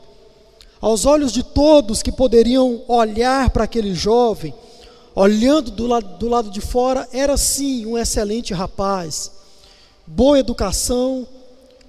aos 0.80 1.06
olhos 1.06 1.32
de 1.32 1.42
todos 1.42 2.02
que 2.02 2.12
poderiam 2.12 2.82
olhar 2.86 3.50
para 3.50 3.64
aquele 3.64 3.94
jovem, 3.94 4.54
olhando 5.18 5.72
do 5.72 5.84
lado, 5.84 6.16
do 6.16 6.28
lado 6.28 6.48
de 6.48 6.60
fora, 6.60 7.08
era 7.12 7.36
sim 7.36 7.84
um 7.84 7.98
excelente 7.98 8.54
rapaz, 8.54 9.32
boa 10.06 10.38
educação, 10.38 11.26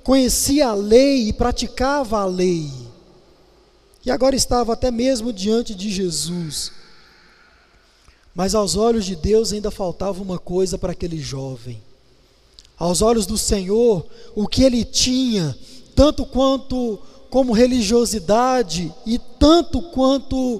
conhecia 0.03 0.69
a 0.69 0.73
lei 0.73 1.27
e 1.27 1.33
praticava 1.33 2.21
a 2.21 2.25
lei. 2.25 2.71
E 4.03 4.09
agora 4.09 4.35
estava 4.35 4.73
até 4.73 4.89
mesmo 4.89 5.31
diante 5.31 5.75
de 5.75 5.91
Jesus. 5.91 6.71
Mas 8.33 8.55
aos 8.55 8.75
olhos 8.75 9.05
de 9.05 9.15
Deus 9.15 9.53
ainda 9.53 9.69
faltava 9.69 10.23
uma 10.23 10.39
coisa 10.39 10.75
para 10.75 10.93
aquele 10.93 11.19
jovem. 11.19 11.79
Aos 12.79 13.03
olhos 13.03 13.27
do 13.27 13.37
Senhor, 13.37 14.07
o 14.33 14.47
que 14.47 14.63
ele 14.63 14.83
tinha, 14.83 15.55
tanto 15.95 16.25
quanto 16.25 16.97
como 17.29 17.53
religiosidade 17.53 18.91
e 19.05 19.19
tanto 19.19 19.83
quanto 19.91 20.59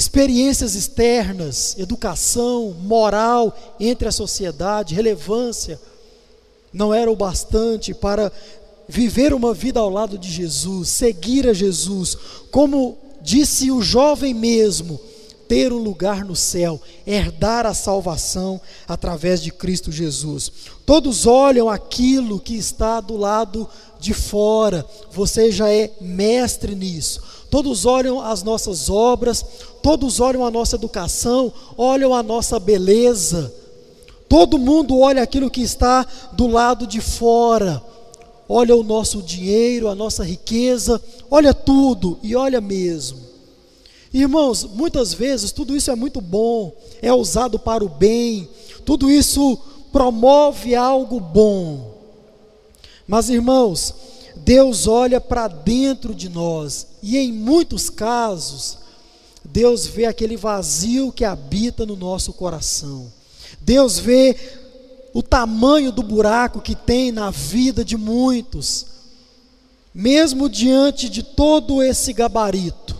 experiências 0.00 0.74
externas, 0.74 1.76
educação, 1.78 2.74
moral 2.80 3.54
entre 3.78 4.08
a 4.08 4.12
sociedade, 4.12 4.94
relevância, 4.94 5.78
não 6.72 6.94
era 6.94 7.10
o 7.10 7.16
bastante 7.16 7.92
para 7.92 8.32
viver 8.88 9.34
uma 9.34 9.52
vida 9.52 9.78
ao 9.78 9.90
lado 9.90 10.16
de 10.16 10.30
Jesus, 10.30 10.88
seguir 10.88 11.46
a 11.46 11.52
Jesus, 11.52 12.16
como 12.50 12.96
disse 13.20 13.70
o 13.70 13.82
jovem 13.82 14.32
mesmo, 14.32 14.98
ter 15.46 15.70
um 15.70 15.78
lugar 15.78 16.24
no 16.24 16.34
céu, 16.34 16.80
herdar 17.06 17.66
a 17.66 17.74
salvação 17.74 18.58
através 18.88 19.42
de 19.42 19.50
Cristo 19.50 19.92
Jesus. 19.92 20.50
Todos 20.86 21.26
olham 21.26 21.68
aquilo 21.68 22.40
que 22.40 22.54
está 22.54 23.00
do 23.00 23.18
lado 23.18 23.68
de 23.98 24.14
fora, 24.14 24.86
você 25.12 25.52
já 25.52 25.68
é 25.68 25.92
mestre 26.00 26.74
nisso. 26.74 27.20
Todos 27.50 27.84
olham 27.84 28.20
as 28.20 28.42
nossas 28.42 28.88
obras, 28.88 29.44
todos 29.82 30.20
olham 30.20 30.46
a 30.46 30.50
nossa 30.50 30.76
educação, 30.76 31.52
olham 31.76 32.14
a 32.14 32.22
nossa 32.22 32.60
beleza. 32.60 33.52
Todo 34.28 34.58
mundo 34.58 35.00
olha 35.00 35.22
aquilo 35.22 35.50
que 35.50 35.60
está 35.60 36.06
do 36.32 36.46
lado 36.46 36.86
de 36.86 37.00
fora. 37.00 37.82
Olha 38.48 38.74
o 38.74 38.82
nosso 38.82 39.22
dinheiro, 39.22 39.88
a 39.88 39.94
nossa 39.94 40.24
riqueza, 40.24 41.00
olha 41.30 41.54
tudo 41.54 42.18
e 42.22 42.34
olha 42.34 42.60
mesmo. 42.60 43.18
Irmãos, 44.12 44.64
muitas 44.64 45.14
vezes 45.14 45.52
tudo 45.52 45.76
isso 45.76 45.90
é 45.90 45.94
muito 45.94 46.20
bom, 46.20 46.72
é 47.00 47.12
usado 47.12 47.60
para 47.60 47.84
o 47.84 47.88
bem, 47.88 48.48
tudo 48.84 49.08
isso 49.08 49.56
promove 49.92 50.74
algo 50.74 51.20
bom. 51.20 51.94
Mas, 53.06 53.28
irmãos, 53.28 53.94
Deus 54.36 54.86
olha 54.86 55.20
para 55.20 55.48
dentro 55.48 56.14
de 56.14 56.28
nós 56.28 56.86
e, 57.02 57.18
em 57.18 57.32
muitos 57.32 57.90
casos, 57.90 58.78
Deus 59.44 59.86
vê 59.86 60.04
aquele 60.04 60.36
vazio 60.36 61.12
que 61.12 61.24
habita 61.24 61.84
no 61.84 61.96
nosso 61.96 62.32
coração. 62.32 63.12
Deus 63.60 63.98
vê 63.98 64.36
o 65.12 65.22
tamanho 65.22 65.90
do 65.90 66.02
buraco 66.02 66.60
que 66.60 66.74
tem 66.74 67.10
na 67.10 67.30
vida 67.30 67.84
de 67.84 67.96
muitos, 67.96 68.86
mesmo 69.92 70.48
diante 70.48 71.08
de 71.08 71.22
todo 71.22 71.82
esse 71.82 72.12
gabarito. 72.12 72.96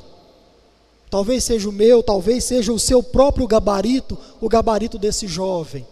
Talvez 1.08 1.44
seja 1.44 1.68
o 1.68 1.72
meu, 1.72 2.02
talvez 2.02 2.44
seja 2.44 2.72
o 2.72 2.78
seu 2.78 3.02
próprio 3.02 3.46
gabarito, 3.46 4.18
o 4.40 4.48
gabarito 4.48 4.98
desse 4.98 5.26
jovem. 5.26 5.86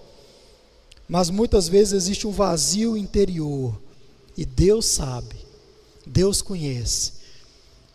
Mas 1.08 1.30
muitas 1.30 1.68
vezes 1.68 1.92
existe 1.92 2.26
um 2.26 2.30
vazio 2.30 2.96
interior 2.96 3.74
e 4.38 4.44
Deus 4.44 4.86
sabe, 4.86 5.34
Deus 6.06 6.40
conhece. 6.40 7.14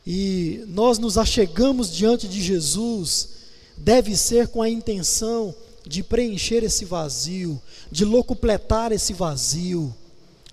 E 0.06 0.62
nós 0.68 1.00
nos 1.00 1.18
achegamos 1.18 1.90
diante 1.90 2.28
de 2.28 2.42
Jesus, 2.42 3.30
deve 3.78 4.18
ser 4.18 4.50
com 4.50 4.62
a 4.62 4.70
intenção 4.70 5.56
de 5.88 6.04
preencher 6.04 6.62
esse 6.62 6.84
vazio, 6.84 7.62
de 7.90 8.04
locupletar 8.04 8.92
esse 8.92 9.14
vazio, 9.14 9.96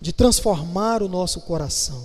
de 0.00 0.12
transformar 0.12 1.03
o 1.03 1.09
nosso 1.09 1.40
coração. 1.40 2.00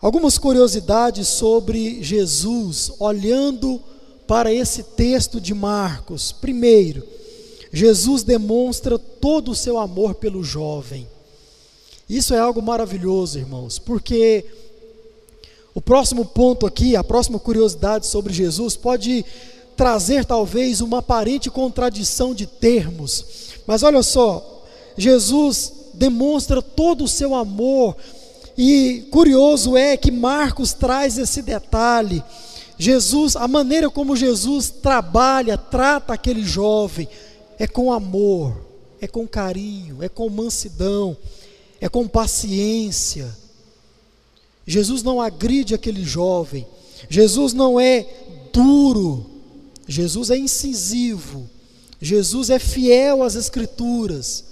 Algumas 0.00 0.38
curiosidades 0.38 1.26
sobre 1.26 2.04
Jesus, 2.04 2.92
olhando 3.00 3.82
para 4.28 4.54
esse 4.54 4.84
texto 4.84 5.40
de 5.40 5.52
Marcos. 5.52 6.30
Primeiro, 6.30 7.04
Jesus 7.72 8.22
demonstra 8.22 8.96
todo 8.96 9.50
o 9.50 9.56
seu 9.56 9.76
amor 9.76 10.14
pelo 10.14 10.44
jovem. 10.44 11.08
Isso 12.10 12.34
é 12.34 12.40
algo 12.40 12.60
maravilhoso, 12.60 13.38
irmãos, 13.38 13.78
porque 13.78 14.44
o 15.72 15.80
próximo 15.80 16.24
ponto 16.24 16.66
aqui, 16.66 16.96
a 16.96 17.04
próxima 17.04 17.38
curiosidade 17.38 18.04
sobre 18.04 18.32
Jesus, 18.32 18.76
pode 18.76 19.24
trazer 19.76 20.24
talvez 20.24 20.80
uma 20.80 20.98
aparente 20.98 21.48
contradição 21.48 22.34
de 22.34 22.48
termos, 22.48 23.52
mas 23.64 23.84
olha 23.84 24.02
só, 24.02 24.64
Jesus 24.96 25.72
demonstra 25.94 26.60
todo 26.60 27.04
o 27.04 27.08
seu 27.08 27.32
amor, 27.32 27.96
e 28.58 29.06
curioso 29.12 29.76
é 29.76 29.96
que 29.96 30.10
Marcos 30.10 30.72
traz 30.72 31.16
esse 31.16 31.40
detalhe. 31.40 32.24
Jesus, 32.76 33.36
a 33.36 33.46
maneira 33.46 33.88
como 33.88 34.16
Jesus 34.16 34.68
trabalha, 34.68 35.56
trata 35.56 36.12
aquele 36.12 36.42
jovem, 36.42 37.08
é 37.56 37.68
com 37.68 37.92
amor, 37.92 38.60
é 39.00 39.06
com 39.06 39.28
carinho, 39.28 40.02
é 40.02 40.08
com 40.08 40.28
mansidão, 40.28 41.16
é 41.80 41.88
com 41.88 42.06
paciência. 42.06 43.34
Jesus 44.66 45.02
não 45.02 45.20
agride 45.20 45.74
aquele 45.74 46.04
jovem, 46.04 46.66
Jesus 47.08 47.52
não 47.52 47.80
é 47.80 48.06
duro, 48.52 49.28
Jesus 49.88 50.30
é 50.30 50.36
incisivo, 50.36 51.48
Jesus 52.00 52.50
é 52.50 52.58
fiel 52.58 53.22
às 53.22 53.34
Escrituras, 53.34 54.44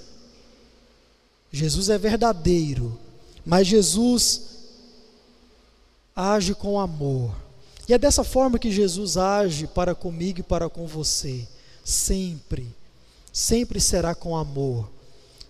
Jesus 1.53 1.89
é 1.89 1.99
verdadeiro, 1.99 2.99
mas 3.45 3.67
Jesus 3.67 4.43
age 6.17 6.55
com 6.55 6.81
amor. 6.81 7.35
E 7.89 7.95
é 7.95 7.99
dessa 7.99 8.25
forma 8.25 8.59
que 8.59 8.71
Jesus 8.71 9.17
age 9.17 9.67
para 9.67 9.95
comigo 9.95 10.41
e 10.41 10.43
para 10.43 10.69
com 10.69 10.87
você, 10.87 11.47
sempre, 11.85 12.67
sempre 13.33 13.81
será 13.81 14.15
com 14.15 14.37
amor. 14.37 14.91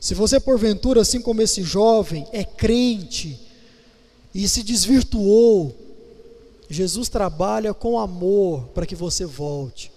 Se 0.01 0.15
você, 0.15 0.39
porventura, 0.39 1.01
assim 1.01 1.21
como 1.21 1.43
esse 1.43 1.63
jovem, 1.63 2.27
é 2.33 2.45
crente 2.45 3.39
e 4.35 4.49
se 4.49 4.63
desvirtuou, 4.63 5.75
Jesus 6.71 7.09
trabalha 7.09 7.75
com 7.75 7.99
amor 7.99 8.69
para 8.75 8.87
que 8.87 8.95
você 8.95 9.25
volte. 9.25 9.91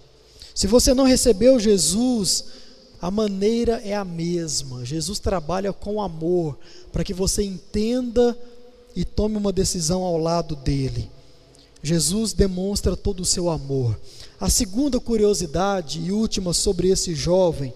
Se 0.54 0.66
você 0.66 0.92
não 0.92 1.04
recebeu 1.04 1.58
Jesus, 1.60 2.44
a 3.00 3.10
maneira 3.10 3.80
é 3.84 3.94
a 3.94 4.04
mesma. 4.04 4.84
Jesus 4.84 5.18
trabalha 5.18 5.72
com 5.72 6.00
amor 6.00 6.58
para 6.92 7.04
que 7.04 7.14
você 7.14 7.42
entenda 7.42 8.36
e 8.94 9.04
tome 9.04 9.36
uma 9.36 9.52
decisão 9.52 10.02
ao 10.02 10.18
lado 10.18 10.56
dele. 10.56 11.10
Jesus 11.82 12.32
demonstra 12.32 12.96
todo 12.96 13.20
o 13.20 13.26
seu 13.26 13.50
amor. 13.50 13.98
A 14.40 14.48
segunda 14.48 15.00
curiosidade 15.00 16.00
e 16.00 16.12
última 16.12 16.52
sobre 16.52 16.88
esse 16.88 17.14
jovem 17.14 17.72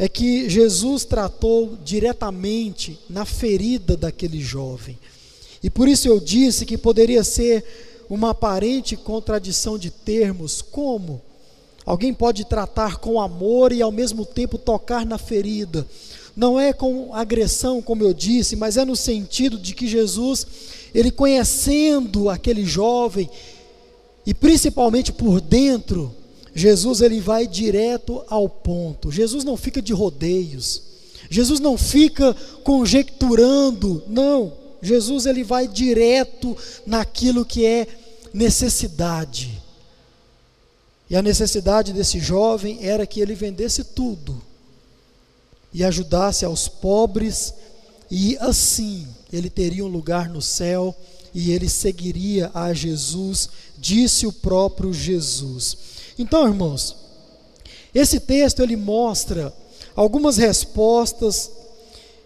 é 0.00 0.08
que 0.08 0.48
Jesus 0.48 1.04
tratou 1.04 1.76
diretamente 1.84 2.98
na 3.06 3.26
ferida 3.26 3.98
daquele 3.98 4.40
jovem. 4.40 4.98
E 5.62 5.68
por 5.68 5.86
isso 5.86 6.08
eu 6.08 6.18
disse 6.18 6.64
que 6.64 6.78
poderia 6.78 7.22
ser 7.22 7.62
uma 8.08 8.30
aparente 8.30 8.96
contradição 8.96 9.78
de 9.78 9.90
termos, 9.90 10.62
como 10.62 11.20
alguém 11.84 12.14
pode 12.14 12.46
tratar 12.46 12.96
com 12.96 13.20
amor 13.20 13.72
e 13.72 13.82
ao 13.82 13.92
mesmo 13.92 14.24
tempo 14.24 14.56
tocar 14.56 15.04
na 15.04 15.18
ferida. 15.18 15.86
Não 16.34 16.58
é 16.58 16.72
com 16.72 17.14
agressão, 17.14 17.82
como 17.82 18.02
eu 18.02 18.14
disse, 18.14 18.56
mas 18.56 18.78
é 18.78 18.86
no 18.86 18.96
sentido 18.96 19.58
de 19.58 19.74
que 19.74 19.86
Jesus, 19.86 20.46
ele 20.94 21.10
conhecendo 21.10 22.30
aquele 22.30 22.64
jovem, 22.64 23.28
e 24.24 24.32
principalmente 24.32 25.12
por 25.12 25.42
dentro, 25.42 26.10
Jesus 26.54 27.00
ele 27.00 27.20
vai 27.20 27.46
direto 27.46 28.24
ao 28.28 28.48
ponto. 28.48 29.10
Jesus 29.10 29.44
não 29.44 29.56
fica 29.56 29.80
de 29.80 29.92
rodeios. 29.92 30.82
Jesus 31.30 31.60
não 31.60 31.78
fica 31.78 32.34
conjecturando, 32.64 34.02
não. 34.08 34.52
Jesus 34.82 35.26
ele 35.26 35.44
vai 35.44 35.68
direto 35.68 36.56
naquilo 36.86 37.44
que 37.44 37.64
é 37.64 37.86
necessidade. 38.32 39.60
E 41.08 41.16
a 41.16 41.22
necessidade 41.22 41.92
desse 41.92 42.18
jovem 42.18 42.78
era 42.80 43.06
que 43.06 43.20
ele 43.20 43.34
vendesse 43.34 43.84
tudo 43.84 44.40
e 45.72 45.84
ajudasse 45.84 46.44
aos 46.44 46.66
pobres, 46.68 47.54
e 48.10 48.36
assim 48.38 49.06
ele 49.32 49.48
teria 49.48 49.84
um 49.84 49.88
lugar 49.88 50.28
no 50.28 50.42
céu 50.42 50.96
e 51.32 51.52
ele 51.52 51.68
seguiria 51.68 52.50
a 52.52 52.72
Jesus, 52.72 53.48
disse 53.78 54.26
o 54.26 54.32
próprio 54.32 54.92
Jesus. 54.92 55.76
Então, 56.20 56.46
irmãos, 56.46 56.94
esse 57.94 58.20
texto 58.20 58.62
ele 58.62 58.76
mostra 58.76 59.50
algumas 59.96 60.36
respostas 60.36 61.50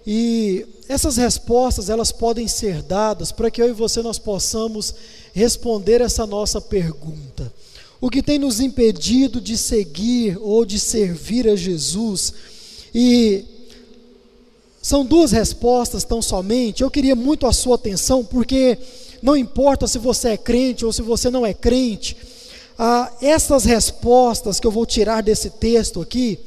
e 0.05 0.67
essas 0.89 1.17
respostas 1.17 1.89
elas 1.89 2.11
podem 2.11 2.49
ser 2.49 2.83
dadas 2.83 3.31
para 3.31 3.53
que 3.53 3.63
eu 3.63 3.69
e 3.69 3.73
você 3.73 4.03
nós 4.03 4.19
possamos 4.19 4.93
responder 5.33 6.01
essa 6.01 6.27
nossa 6.27 6.61
pergunta. 6.61 7.53
O 8.01 8.11
que 8.11 8.21
tem 8.21 8.37
nos 8.37 8.59
impedido 8.59 9.41
de 9.41 9.57
seguir 9.57 10.39
ou 10.41 10.65
de 10.65 10.81
servir 10.81 11.47
a 11.49 11.55
Jesus? 11.55 12.35
E 12.93 13.45
são 14.83 15.07
duas 15.07 15.31
respostas 15.31 16.03
tão 16.03 16.21
somente. 16.21 16.83
Eu 16.83 16.91
queria 16.91 17.15
muito 17.15 17.47
a 17.47 17.53
sua 17.53 17.77
atenção 17.77 18.25
porque 18.25 18.77
não 19.23 19.37
importa 19.37 19.87
se 19.87 19.99
você 19.99 20.31
é 20.31 20.37
crente 20.37 20.85
ou 20.85 20.93
se 20.93 21.01
você 21.01 21.31
não 21.31 21.47
é 21.47 21.55
crente, 21.55 22.34
ah, 22.79 23.13
essas 23.21 23.65
respostas 23.65 24.59
que 24.59 24.67
eu 24.67 24.71
vou 24.71 24.85
tirar 24.85 25.23
desse 25.23 25.51
texto 25.51 26.01
aqui, 26.01 26.39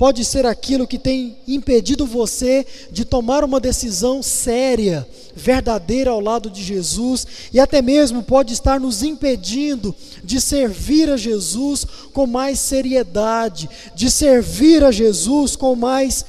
pode 0.00 0.24
ser 0.24 0.46
aquilo 0.46 0.86
que 0.86 0.98
tem 0.98 1.36
impedido 1.46 2.06
você 2.06 2.66
de 2.90 3.04
tomar 3.04 3.44
uma 3.44 3.60
decisão 3.60 4.22
séria, 4.22 5.06
verdadeira 5.34 6.10
ao 6.10 6.20
lado 6.20 6.48
de 6.50 6.62
Jesus, 6.62 7.26
e 7.52 7.60
até 7.60 7.82
mesmo 7.82 8.22
pode 8.22 8.54
estar 8.54 8.80
nos 8.80 9.02
impedindo 9.02 9.94
de 10.24 10.40
servir 10.40 11.10
a 11.10 11.18
Jesus 11.18 11.86
com 12.14 12.26
mais 12.26 12.58
seriedade, 12.58 13.68
de 13.94 14.10
servir 14.10 14.82
a 14.82 14.90
Jesus 14.90 15.54
com 15.54 15.76
mais 15.76 16.24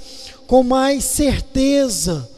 com 0.48 0.64
mais 0.64 1.06
certeza. 1.06 2.30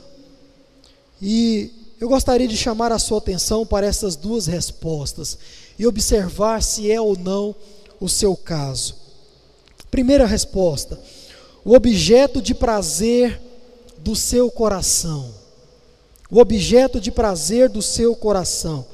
E 1.19 1.71
eu 1.99 2.08
gostaria 2.08 2.47
de 2.47 2.56
chamar 2.56 2.91
a 2.91 2.99
sua 2.99 3.17
atenção 3.17 3.65
para 3.65 3.88
essas 3.88 4.15
duas 4.15 4.45
respostas 4.45 5.36
e 5.77 5.88
observar 5.88 6.62
se 6.62 6.91
é 6.91 6.99
ou 6.99 7.17
não 7.17 7.55
o 7.99 8.09
seu 8.09 8.36
caso. 8.36 8.95
Primeira 9.89 10.25
resposta: 10.25 10.99
o 11.63 11.73
objeto 11.73 12.41
de 12.41 12.53
prazer 12.53 13.39
do 13.99 14.15
seu 14.15 14.51
coração. 14.51 15.33
O 16.29 16.39
objeto 16.39 16.99
de 16.99 17.12
prazer 17.12 17.69
do 17.69 17.81
seu 17.81 18.15
coração. 18.15 18.86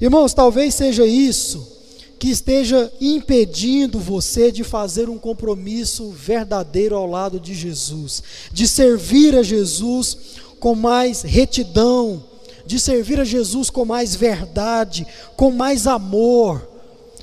Irmãos, 0.00 0.34
talvez 0.34 0.74
seja 0.74 1.06
isso 1.06 1.78
que 2.18 2.28
esteja 2.28 2.92
impedindo 3.00 3.98
você 3.98 4.52
de 4.52 4.62
fazer 4.62 5.08
um 5.08 5.16
compromisso 5.16 6.10
verdadeiro 6.10 6.94
ao 6.94 7.06
lado 7.06 7.40
de 7.40 7.54
Jesus, 7.54 8.22
de 8.52 8.68
servir 8.68 9.34
a 9.34 9.42
Jesus 9.42 10.16
com 10.58 10.74
mais 10.74 11.22
retidão, 11.22 12.22
de 12.70 12.78
servir 12.78 13.18
a 13.18 13.24
Jesus 13.24 13.68
com 13.68 13.84
mais 13.84 14.14
verdade, 14.14 15.04
com 15.34 15.50
mais 15.50 15.88
amor, 15.88 16.68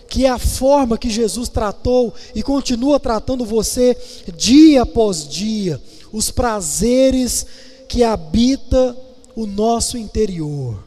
que 0.09 0.25
é 0.25 0.29
a 0.29 0.37
forma 0.37 0.97
que 0.97 1.09
Jesus 1.09 1.47
tratou 1.47 2.13
e 2.35 2.43
continua 2.43 2.99
tratando 2.99 3.45
você 3.45 3.95
dia 4.35 4.81
após 4.81 5.25
dia, 5.25 5.81
os 6.11 6.29
prazeres 6.29 7.45
que 7.87 8.03
habita 8.03 8.93
o 9.37 9.45
nosso 9.45 9.97
interior. 9.97 10.83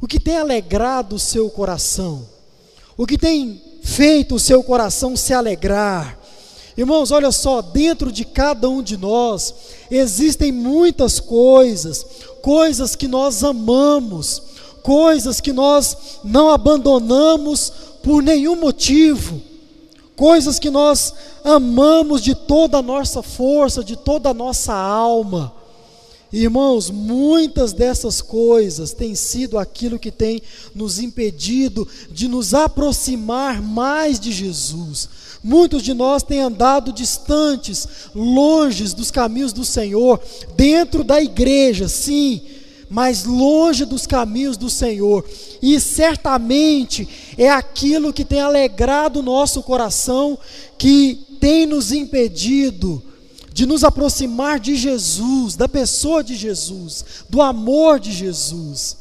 O 0.00 0.06
que 0.06 0.18
tem 0.18 0.38
alegrado 0.38 1.16
o 1.16 1.18
seu 1.18 1.50
coração? 1.50 2.26
O 2.96 3.06
que 3.06 3.18
tem 3.18 3.62
feito 3.82 4.36
o 4.36 4.40
seu 4.40 4.62
coração 4.62 5.14
se 5.14 5.34
alegrar? 5.34 6.18
Irmãos, 6.76 7.10
olha 7.10 7.32
só, 7.32 7.62
dentro 7.62 8.12
de 8.12 8.24
cada 8.24 8.68
um 8.68 8.82
de 8.82 8.98
nós 8.98 9.54
existem 9.90 10.52
muitas 10.52 11.18
coisas, 11.18 12.04
coisas 12.42 12.94
que 12.94 13.08
nós 13.08 13.42
amamos, 13.42 14.42
coisas 14.82 15.40
que 15.40 15.52
nós 15.52 15.96
não 16.22 16.50
abandonamos 16.50 17.72
por 18.02 18.22
nenhum 18.22 18.56
motivo, 18.56 19.40
coisas 20.14 20.58
que 20.58 20.68
nós 20.68 21.14
amamos 21.42 22.22
de 22.22 22.34
toda 22.34 22.78
a 22.78 22.82
nossa 22.82 23.22
força, 23.22 23.82
de 23.82 23.96
toda 23.96 24.30
a 24.30 24.34
nossa 24.34 24.74
alma. 24.74 25.54
Irmãos, 26.32 26.90
muitas 26.90 27.72
dessas 27.72 28.20
coisas 28.20 28.92
têm 28.92 29.14
sido 29.14 29.58
aquilo 29.58 29.98
que 29.98 30.10
tem 30.10 30.42
nos 30.74 30.98
impedido 30.98 31.88
de 32.10 32.28
nos 32.28 32.52
aproximar 32.52 33.62
mais 33.62 34.20
de 34.20 34.30
Jesus. 34.30 35.08
Muitos 35.46 35.84
de 35.84 35.94
nós 35.94 36.24
têm 36.24 36.40
andado 36.40 36.92
distantes, 36.92 37.86
longe 38.12 38.92
dos 38.92 39.12
caminhos 39.12 39.52
do 39.52 39.64
Senhor, 39.64 40.20
dentro 40.56 41.04
da 41.04 41.22
igreja, 41.22 41.88
sim, 41.88 42.42
mas 42.90 43.22
longe 43.22 43.84
dos 43.84 44.08
caminhos 44.08 44.56
do 44.56 44.68
Senhor. 44.68 45.24
E 45.62 45.78
certamente 45.78 47.08
é 47.38 47.48
aquilo 47.48 48.12
que 48.12 48.24
tem 48.24 48.40
alegrado 48.40 49.20
o 49.20 49.22
nosso 49.22 49.62
coração, 49.62 50.36
que 50.76 51.24
tem 51.38 51.64
nos 51.64 51.92
impedido 51.92 53.00
de 53.52 53.66
nos 53.66 53.84
aproximar 53.84 54.58
de 54.58 54.74
Jesus, 54.74 55.54
da 55.54 55.68
pessoa 55.68 56.24
de 56.24 56.34
Jesus, 56.34 57.04
do 57.30 57.40
amor 57.40 58.00
de 58.00 58.10
Jesus. 58.10 58.96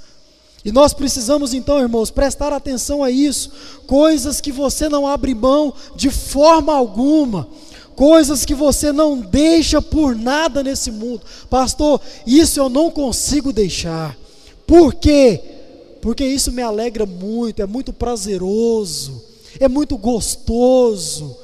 E 0.66 0.72
nós 0.72 0.96
precisamos 0.96 1.54
então, 1.54 1.80
irmãos, 1.80 2.10
prestar 2.10 2.52
atenção 2.52 3.04
a 3.04 3.12
isso, 3.12 3.52
coisas 3.86 4.42
que 4.42 4.52
você 4.52 4.90
não 4.90 5.06
abre 5.06 5.36
mão 5.36 5.72
de 5.96 6.10
forma 6.10 6.76
alguma, 6.76 7.48
coisas 7.96 8.44
que 8.44 8.56
você 8.56 8.92
não 8.92 9.16
deixa 9.16 9.80
por 9.80 10.16
nada 10.16 10.64
nesse 10.64 10.90
mundo. 10.90 11.22
Pastor, 11.52 12.02
isso 12.26 12.60
eu 12.60 12.68
não 12.68 12.90
consigo 12.90 13.54
deixar. 13.54 14.18
Por 14.66 14.96
quê? 14.96 15.40
Porque 16.02 16.26
isso 16.26 16.52
me 16.52 16.64
alegra 16.64 17.06
muito, 17.06 17.62
é 17.62 17.68
muito 17.68 17.94
prazeroso, 17.94 19.24
é 19.60 19.68
muito 19.68 19.96
gostoso. 19.96 21.38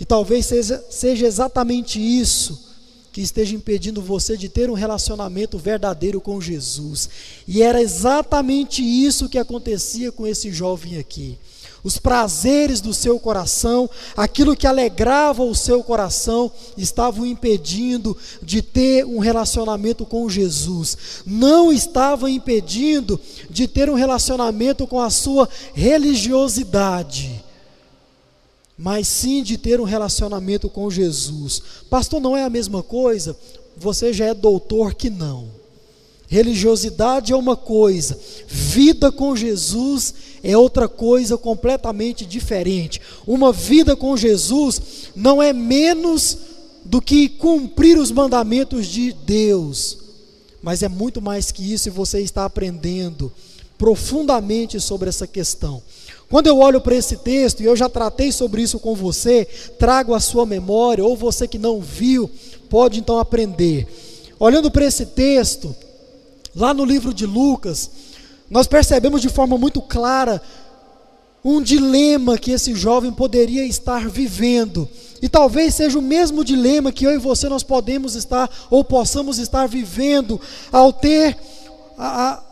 E 0.00 0.04
talvez 0.04 0.46
seja, 0.46 0.84
seja 0.90 1.24
exatamente 1.24 2.00
isso 2.00 2.73
que 3.14 3.20
esteja 3.20 3.54
impedindo 3.54 4.02
você 4.02 4.36
de 4.36 4.48
ter 4.48 4.68
um 4.68 4.74
relacionamento 4.74 5.56
verdadeiro 5.56 6.20
com 6.20 6.40
Jesus. 6.40 7.08
E 7.46 7.62
era 7.62 7.80
exatamente 7.80 8.82
isso 8.82 9.28
que 9.28 9.38
acontecia 9.38 10.10
com 10.10 10.26
esse 10.26 10.50
jovem 10.50 10.98
aqui. 10.98 11.38
Os 11.84 11.96
prazeres 11.96 12.80
do 12.80 12.92
seu 12.92 13.20
coração, 13.20 13.88
aquilo 14.16 14.56
que 14.56 14.66
alegrava 14.66 15.44
o 15.44 15.54
seu 15.54 15.80
coração, 15.84 16.50
estavam 16.76 17.24
impedindo 17.24 18.16
de 18.42 18.60
ter 18.60 19.06
um 19.06 19.20
relacionamento 19.20 20.04
com 20.04 20.28
Jesus. 20.28 21.22
Não 21.24 21.72
estavam 21.72 22.28
impedindo 22.28 23.20
de 23.48 23.68
ter 23.68 23.88
um 23.88 23.94
relacionamento 23.94 24.88
com 24.88 25.00
a 25.00 25.08
sua 25.08 25.48
religiosidade 25.72 27.43
mas 28.76 29.06
sim 29.06 29.42
de 29.42 29.56
ter 29.56 29.80
um 29.80 29.84
relacionamento 29.84 30.68
com 30.68 30.90
Jesus. 30.90 31.62
Pastor, 31.88 32.20
não 32.20 32.36
é 32.36 32.44
a 32.44 32.50
mesma 32.50 32.82
coisa? 32.82 33.36
Você 33.76 34.12
já 34.12 34.26
é 34.26 34.34
doutor 34.34 34.94
que 34.94 35.08
não. 35.08 35.48
Religiosidade 36.26 37.32
é 37.32 37.36
uma 37.36 37.56
coisa, 37.56 38.18
vida 38.48 39.12
com 39.12 39.36
Jesus 39.36 40.14
é 40.42 40.56
outra 40.56 40.88
coisa 40.88 41.38
completamente 41.38 42.26
diferente. 42.26 43.00
Uma 43.26 43.52
vida 43.52 43.94
com 43.94 44.16
Jesus 44.16 44.80
não 45.14 45.42
é 45.42 45.52
menos 45.52 46.36
do 46.84 47.00
que 47.00 47.28
cumprir 47.28 47.98
os 47.98 48.10
mandamentos 48.10 48.86
de 48.86 49.12
Deus, 49.12 49.98
mas 50.62 50.82
é 50.82 50.88
muito 50.88 51.22
mais 51.22 51.52
que 51.52 51.72
isso 51.72 51.88
e 51.88 51.92
você 51.92 52.20
está 52.20 52.44
aprendendo 52.44 53.32
profundamente 53.78 54.80
sobre 54.80 55.08
essa 55.08 55.26
questão. 55.26 55.82
Quando 56.28 56.46
eu 56.46 56.58
olho 56.58 56.80
para 56.80 56.94
esse 56.94 57.16
texto, 57.18 57.62
e 57.62 57.66
eu 57.66 57.76
já 57.76 57.88
tratei 57.88 58.32
sobre 58.32 58.62
isso 58.62 58.78
com 58.78 58.94
você, 58.94 59.44
trago 59.78 60.14
a 60.14 60.20
sua 60.20 60.46
memória, 60.46 61.04
ou 61.04 61.16
você 61.16 61.46
que 61.46 61.58
não 61.58 61.80
viu, 61.80 62.30
pode 62.68 62.98
então 62.98 63.18
aprender. 63.18 63.86
Olhando 64.38 64.70
para 64.70 64.84
esse 64.84 65.06
texto, 65.06 65.74
lá 66.56 66.74
no 66.74 66.84
livro 66.84 67.14
de 67.14 67.26
Lucas, 67.26 67.90
nós 68.50 68.66
percebemos 68.66 69.22
de 69.22 69.28
forma 69.28 69.56
muito 69.56 69.80
clara 69.80 70.40
um 71.44 71.60
dilema 71.60 72.38
que 72.38 72.52
esse 72.52 72.74
jovem 72.74 73.12
poderia 73.12 73.66
estar 73.66 74.08
vivendo. 74.08 74.88
E 75.20 75.28
talvez 75.28 75.74
seja 75.74 75.98
o 75.98 76.02
mesmo 76.02 76.42
dilema 76.42 76.90
que 76.90 77.04
eu 77.04 77.12
e 77.12 77.18
você 77.18 77.48
nós 77.48 77.62
podemos 77.62 78.14
estar 78.14 78.50
ou 78.70 78.82
possamos 78.82 79.38
estar 79.38 79.68
vivendo 79.68 80.40
ao 80.72 80.92
ter 80.92 81.36
a, 81.98 82.42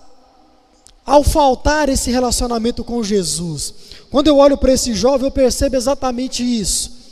ao 1.04 1.22
faltar 1.22 1.88
esse 1.88 2.10
relacionamento 2.10 2.84
com 2.84 3.02
Jesus. 3.02 3.74
Quando 4.10 4.28
eu 4.28 4.36
olho 4.36 4.56
para 4.56 4.72
esse 4.72 4.94
jovem, 4.94 5.26
eu 5.26 5.30
percebo 5.30 5.76
exatamente 5.76 6.42
isso. 6.42 7.02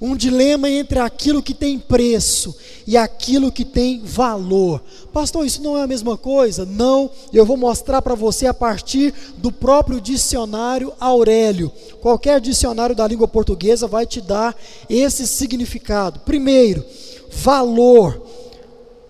Um 0.00 0.16
dilema 0.16 0.68
entre 0.70 0.98
aquilo 0.98 1.42
que 1.42 1.52
tem 1.52 1.78
preço 1.78 2.56
e 2.86 2.96
aquilo 2.96 3.52
que 3.52 3.66
tem 3.66 4.00
valor. 4.02 4.82
Pastor, 5.12 5.44
isso 5.44 5.62
não 5.62 5.76
é 5.76 5.82
a 5.82 5.86
mesma 5.86 6.16
coisa? 6.16 6.64
Não, 6.64 7.10
eu 7.32 7.44
vou 7.44 7.56
mostrar 7.56 8.00
para 8.00 8.14
você 8.14 8.46
a 8.46 8.54
partir 8.54 9.12
do 9.36 9.52
próprio 9.52 10.00
dicionário 10.00 10.92
Aurélio. 10.98 11.70
Qualquer 12.00 12.40
dicionário 12.40 12.96
da 12.96 13.06
língua 13.06 13.28
portuguesa 13.28 13.86
vai 13.86 14.06
te 14.06 14.22
dar 14.22 14.56
esse 14.88 15.26
significado. 15.26 16.20
Primeiro, 16.20 16.82
valor 17.30 18.22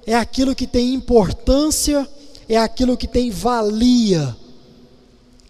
é 0.04 0.14
aquilo 0.14 0.56
que 0.56 0.66
tem 0.66 0.92
importância 0.92 2.08
é 2.50 2.58
aquilo 2.58 2.96
que 2.96 3.06
tem 3.06 3.30
valia. 3.30 4.36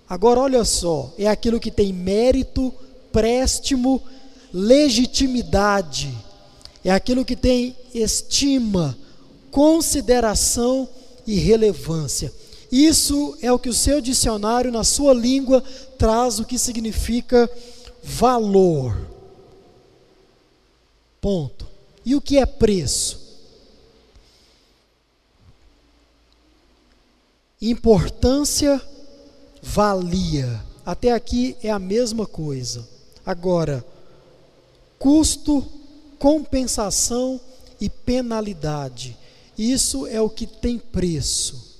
Agora, 0.07 0.41
olha 0.41 0.67
só, 0.67 1.11
é 1.17 1.27
aquilo 1.27 1.59
que 1.59 1.71
tem 1.71 1.95
mérito, 1.95 2.71
préstimo, 3.11 4.03
legitimidade, 4.53 6.15
é 6.85 6.91
aquilo 6.91 7.25
que 7.25 7.35
tem 7.35 7.75
estima, 7.95 8.99
consideração 9.51 10.87
e 11.27 11.37
relevância. 11.37 12.31
Isso 12.71 13.35
é 13.41 13.51
o 13.51 13.59
que 13.59 13.71
o 13.71 13.75
seu 13.75 14.03
dicionário, 14.03 14.71
na 14.71 14.85
sua 14.85 15.15
língua, 15.15 15.65
traz 15.97 16.39
o 16.39 16.45
que 16.45 16.59
significa 16.59 17.51
valor. 18.05 18.95
Ponto. 21.19 21.67
E 22.05 22.15
o 22.15 22.21
que 22.21 22.37
é 22.37 22.45
preço? 22.45 23.19
Importância, 27.61 28.81
valia. 29.62 30.64
Até 30.85 31.12
aqui 31.12 31.57
é 31.62 31.70
a 31.70 31.79
mesma 31.79 32.27
coisa. 32.27 32.88
Agora, 33.25 33.85
custo, 34.99 35.62
compensação 36.18 37.38
e 37.79 37.90
penalidade. 37.90 39.14
Isso 39.59 40.07
é 40.07 40.18
o 40.20 40.31
que 40.31 40.46
tem 40.46 40.79
preço. 40.79 41.77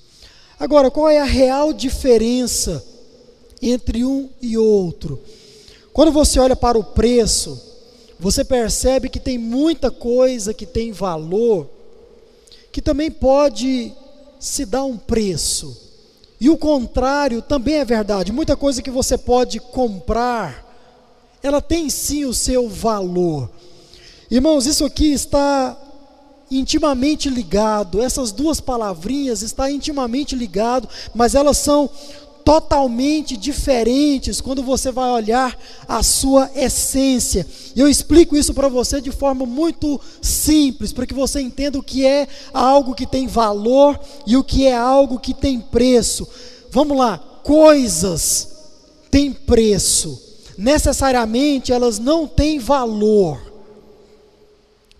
Agora, 0.59 0.91
qual 0.91 1.09
é 1.09 1.19
a 1.19 1.25
real 1.25 1.73
diferença 1.73 2.85
entre 3.59 4.05
um 4.05 4.29
e 4.39 4.59
outro? 4.59 5.19
Quando 5.91 6.11
você 6.11 6.39
olha 6.39 6.55
para 6.55 6.77
o 6.77 6.83
preço, 6.83 7.59
você 8.19 8.45
percebe 8.45 9.09
que 9.09 9.19
tem 9.19 9.39
muita 9.39 9.89
coisa 9.89 10.53
que 10.53 10.67
tem 10.67 10.91
valor, 10.91 11.67
que 12.71 12.83
também 12.83 13.09
pode 13.09 13.91
se 14.41 14.65
dá 14.65 14.83
um 14.83 14.97
preço. 14.97 15.77
E 16.39 16.49
o 16.49 16.57
contrário 16.57 17.43
também 17.43 17.75
é 17.75 17.85
verdade. 17.85 18.31
Muita 18.31 18.57
coisa 18.57 18.81
que 18.81 18.89
você 18.89 19.15
pode 19.15 19.59
comprar, 19.59 20.65
ela 21.43 21.61
tem 21.61 21.87
sim 21.91 22.25
o 22.25 22.33
seu 22.33 22.67
valor. 22.67 23.49
Irmãos, 24.29 24.65
isso 24.65 24.83
aqui 24.83 25.13
está 25.13 25.77
intimamente 26.49 27.29
ligado. 27.29 28.01
Essas 28.01 28.31
duas 28.31 28.59
palavrinhas 28.59 29.43
está 29.43 29.69
intimamente 29.69 30.35
ligado, 30.35 30.89
mas 31.13 31.35
elas 31.35 31.59
são 31.59 31.87
totalmente 32.43 33.37
diferentes 33.37 34.41
quando 34.41 34.63
você 34.63 34.91
vai 34.91 35.09
olhar 35.09 35.57
a 35.87 36.03
sua 36.03 36.49
essência. 36.55 37.45
E 37.75 37.79
eu 37.79 37.87
explico 37.87 38.35
isso 38.35 38.53
para 38.53 38.67
você 38.67 38.99
de 38.99 39.11
forma 39.11 39.45
muito 39.45 39.99
simples, 40.21 40.91
para 40.91 41.05
que 41.05 41.13
você 41.13 41.41
entenda 41.41 41.77
o 41.79 41.83
que 41.83 42.05
é 42.05 42.27
algo 42.53 42.95
que 42.95 43.05
tem 43.05 43.27
valor 43.27 43.99
e 44.25 44.35
o 44.35 44.43
que 44.43 44.65
é 44.65 44.75
algo 44.75 45.19
que 45.19 45.33
tem 45.33 45.59
preço. 45.59 46.27
Vamos 46.71 46.97
lá, 46.97 47.17
coisas 47.43 48.49
têm 49.09 49.31
preço. 49.33 50.21
Necessariamente 50.57 51.71
elas 51.71 51.99
não 51.99 52.27
têm 52.27 52.59
valor. 52.59 53.41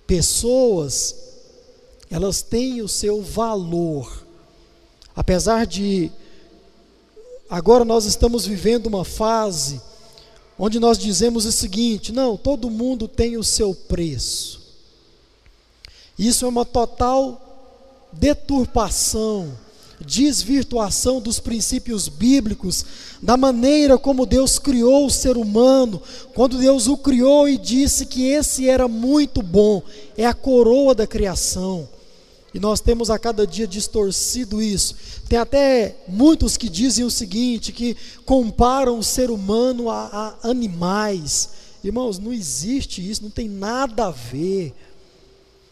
Pessoas, 0.06 1.16
elas 2.10 2.42
têm 2.42 2.82
o 2.82 2.88
seu 2.88 3.22
valor. 3.22 4.26
Apesar 5.16 5.66
de 5.66 6.12
Agora 7.52 7.84
nós 7.84 8.06
estamos 8.06 8.46
vivendo 8.46 8.88
uma 8.88 9.04
fase 9.04 9.82
onde 10.58 10.80
nós 10.80 10.98
dizemos 10.98 11.46
o 11.46 11.52
seguinte: 11.52 12.14
não, 12.14 12.38
todo 12.38 12.70
mundo 12.70 13.10
tem 13.10 13.36
o 13.36 13.44
seu 13.44 13.76
preço. 13.76 14.62
Isso 16.18 16.46
é 16.46 16.48
uma 16.48 16.64
total 16.64 18.10
deturpação, 18.14 19.52
desvirtuação 20.00 21.20
dos 21.20 21.42
princípios 21.42 22.08
bíblicos, 22.08 22.86
da 23.22 23.36
maneira 23.36 23.98
como 23.98 24.26
Deus 24.26 24.58
criou 24.58 25.06
o 25.06 25.12
ser 25.12 25.36
humano, 25.36 26.02
quando 26.34 26.58
Deus 26.58 26.88
o 26.88 26.96
criou 26.96 27.50
e 27.50 27.58
disse 27.58 28.06
que 28.06 28.28
esse 28.28 28.70
era 28.70 28.88
muito 28.88 29.42
bom, 29.42 29.84
é 30.18 30.26
a 30.26 30.34
coroa 30.34 30.96
da 30.96 31.06
criação. 31.06 31.90
E 32.54 32.60
nós 32.60 32.82
temos 32.82 33.10
a 33.10 33.18
cada 33.18 33.48
dia 33.48 33.66
distorcido 33.66 34.62
isso. 34.62 34.96
Tem 35.30 35.40
até 35.40 35.96
muitos 36.08 36.58
que 36.58 36.68
dizem 36.68 37.06
o 37.06 37.12
seguinte: 37.12 37.72
que 37.72 37.96
comparam 38.26 39.00
o 39.00 39.04
ser 39.04 39.32
humano 39.32 39.90
a, 39.90 40.38
a 40.44 40.50
animais. 40.50 41.50
Irmãos, 41.84 42.20
não 42.20 42.34
existe 42.34 43.08
isso, 43.10 43.24
não 43.24 43.30
tem 43.30 43.48
nada 43.48 44.08
a 44.08 44.12
ver. 44.12 44.74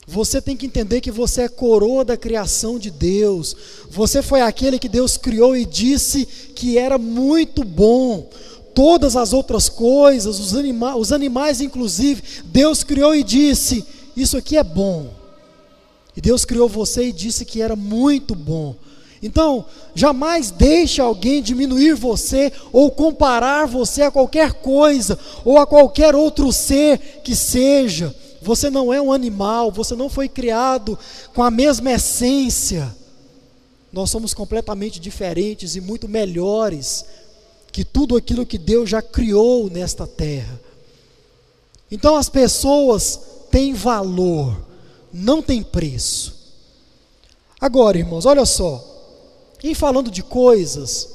Você 0.08 0.42
tem 0.42 0.58
que 0.58 0.65
entender 0.65 1.02
que 1.02 1.12
você 1.12 1.44
é 1.44 1.48
coroa 1.48 2.04
da 2.04 2.18
criação 2.18 2.80
de 2.80 2.89
Deus. 2.89 3.56
Você 3.92 4.24
foi 4.24 4.42
aquele 4.42 4.80
que 4.80 4.89
Deus 4.89 5.18
criou 5.18 5.56
e 5.56 5.65
disse 5.65 6.26
que 6.56 6.80
era 6.80 6.98
muito 6.98 7.63
bom. 7.63 8.28
Todas 8.74 9.15
as 9.15 9.34
outras 9.34 9.68
coisas, 9.68 10.39
os, 10.39 10.56
anima 10.56 10.96
os 10.96 11.12
animais, 11.12 11.60
inclusive, 11.60 12.24
Deus 12.46 12.84
criou 12.84 13.13
e 13.13 13.24
disse: 13.24 13.86
Isso 14.15 14.38
aqui 14.38 14.58
é 14.58 14.63
bom. 14.63 15.18
E 16.19 16.21
Deus 16.21 16.43
criou 16.43 16.67
você 16.67 17.05
e 17.05 17.13
disse 17.13 17.45
que 17.45 17.62
era 17.62 17.77
muito 17.77 18.36
bom. 18.36 18.75
Então, 19.23 19.65
jamais 19.95 20.51
deixe 20.51 20.99
alguém 20.99 21.41
diminuir 21.41 21.93
você 21.93 22.51
ou 22.73 22.91
comparar 22.91 23.65
você 23.65 24.01
a 24.01 24.12
qualquer 24.12 24.55
coisa 24.55 25.17
ou 25.45 25.58
a 25.58 25.65
qualquer 25.65 26.13
outro 26.15 26.51
ser 26.51 27.21
que 27.23 27.34
seja. 27.34 28.13
Você 28.41 28.69
não 28.69 28.93
é 28.93 29.01
um 29.01 29.13
animal, 29.13 29.71
você 29.71 29.95
não 29.95 30.10
foi 30.10 30.27
criado 30.27 30.99
com 31.34 31.41
a 31.41 31.49
mesma 31.49 31.93
essência. 31.93 32.93
Nós 33.89 34.10
somos 34.10 34.34
completamente 34.34 34.99
diferentes 34.99 35.77
e 35.77 35.79
muito 35.79 36.05
melhores 36.05 37.05
que 37.71 37.86
tudo 37.86 38.17
aquilo 38.17 38.45
que 38.45 38.58
Deus 38.58 38.89
já 38.89 39.01
criou 39.01 39.69
nesta 39.69 40.05
terra. 40.05 40.60
Então 41.89 42.17
as 42.17 42.27
pessoas 42.27 43.17
têm 43.49 43.73
valor 43.73 44.67
não 45.12 45.41
tem 45.41 45.63
preço. 45.63 46.36
Agora, 47.60 47.98
irmãos, 47.98 48.26
olha 48.26 48.45
só. 48.45 48.86
Em 49.63 49.74
falando 49.74 50.10
de 50.10 50.24
coisas, 50.24 51.10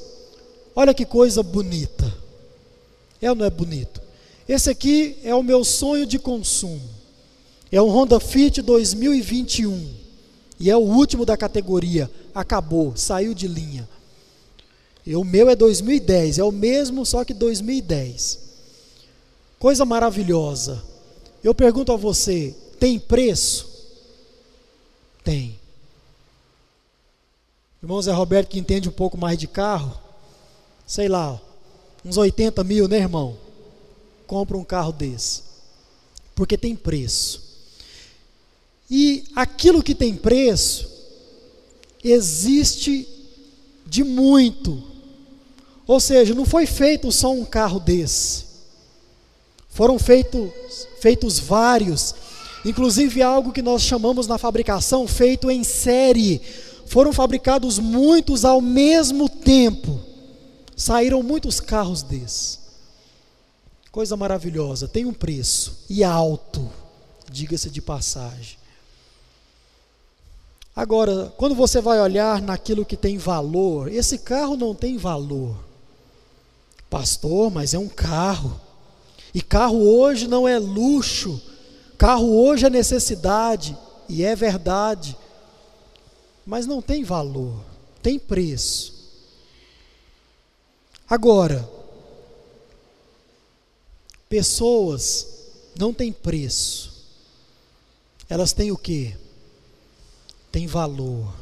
olha 0.75 0.93
que 0.93 1.05
coisa 1.05 1.41
bonita. 1.41 2.13
É 3.21 3.29
ou 3.29 3.35
não 3.35 3.45
é 3.45 3.49
bonito? 3.49 4.01
Esse 4.47 4.69
aqui 4.69 5.17
é 5.23 5.33
o 5.33 5.41
meu 5.41 5.63
sonho 5.63 6.05
de 6.05 6.19
consumo. 6.19 6.81
É 7.71 7.81
um 7.81 7.89
Honda 7.89 8.19
Fit 8.19 8.61
2021. 8.61 9.89
E 10.59 10.69
é 10.69 10.77
o 10.77 10.81
último 10.81 11.25
da 11.25 11.35
categoria. 11.35 12.09
Acabou, 12.33 12.93
saiu 12.95 13.33
de 13.33 13.47
linha. 13.47 13.89
E 15.05 15.15
o 15.15 15.23
meu 15.23 15.49
é 15.49 15.55
2010, 15.55 16.39
é 16.39 16.43
o 16.43 16.51
mesmo, 16.51 17.05
só 17.05 17.23
que 17.23 17.33
2010. 17.33 18.39
Coisa 19.59 19.85
maravilhosa. 19.85 20.83
Eu 21.43 21.53
pergunto 21.53 21.91
a 21.91 21.97
você: 21.97 22.55
tem 22.79 22.99
preço? 22.99 23.74
Tem. 25.25 25.59
Irmão 27.83 28.01
Zé 28.01 28.13
Roberto, 28.13 28.49
que 28.49 28.59
entende 28.59 28.87
um 28.87 28.91
pouco 28.93 29.17
mais 29.17 29.37
de 29.37 29.47
carro, 29.47 29.99
sei 30.87 31.09
lá, 31.09 31.41
uns 32.05 32.15
80 32.15 32.63
mil, 32.63 32.87
né, 32.87 32.99
irmão? 32.99 33.35
Compra 34.25 34.55
um 34.55 34.63
carro 34.63 34.93
desse. 34.93 35.41
Porque 36.35 36.57
tem 36.57 36.75
preço. 36.75 37.43
E 38.89 39.23
aquilo 39.35 39.81
que 39.81 39.95
tem 39.95 40.15
preço, 40.15 40.89
existe 42.03 43.07
de 43.85 44.03
muito. 44.03 44.81
Ou 45.87 45.99
seja, 45.99 46.35
não 46.35 46.45
foi 46.45 46.67
feito 46.67 47.11
só 47.11 47.31
um 47.31 47.45
carro 47.45 47.79
desse. 47.79 48.45
Foram 49.69 49.97
feitos, 49.97 50.51
feitos 50.99 51.39
vários, 51.39 52.13
inclusive 52.65 53.21
algo 53.21 53.53
que 53.53 53.61
nós 53.61 53.83
chamamos 53.83 54.25
na 54.25 54.39
fabricação 54.39 55.07
feito 55.07 55.51
em 55.51 55.63
série. 55.63 56.41
Foram 56.87 57.13
fabricados 57.13 57.77
muitos 57.77 58.43
ao 58.43 58.59
mesmo 58.59 59.29
tempo. 59.29 59.99
Saíram 60.75 61.21
muitos 61.23 61.59
carros 61.59 62.01
desses. 62.01 62.59
Coisa 63.91 64.17
maravilhosa, 64.17 64.89
tem 64.89 65.05
um 65.05 65.13
preço 65.13 65.85
e 65.89 66.03
alto, 66.03 66.69
diga-se 67.31 67.69
de 67.69 67.81
passagem. 67.81 68.57
Agora, 70.75 71.33
quando 71.37 71.55
você 71.55 71.79
vai 71.79 72.01
olhar 72.01 72.41
naquilo 72.41 72.83
que 72.83 72.97
tem 72.97 73.17
valor, 73.17 73.89
esse 73.89 74.17
carro 74.17 74.57
não 74.57 74.75
tem 74.75 74.97
valor. 74.97 75.55
Pastor, 76.89 77.49
mas 77.49 77.73
é 77.73 77.79
um 77.79 77.87
carro. 77.87 78.59
E 79.33 79.41
carro 79.41 79.81
hoje 79.81 80.27
não 80.27 80.45
é 80.45 80.59
luxo, 80.59 81.41
carro 81.95 82.27
hoje 82.45 82.65
é 82.65 82.69
necessidade, 82.69 83.77
e 84.07 84.23
é 84.23 84.35
verdade, 84.35 85.17
mas 86.45 86.65
não 86.65 86.81
tem 86.81 87.03
valor, 87.03 87.59
tem 88.01 88.19
preço. 88.19 88.93
Agora, 91.09 91.67
pessoas 94.29 95.27
não 95.77 95.93
têm 95.93 96.11
preço, 96.11 97.05
elas 98.29 98.53
têm 98.53 98.71
o 98.71 98.77
que? 98.77 99.15
Tem 100.51 100.67
valor. 100.67 101.33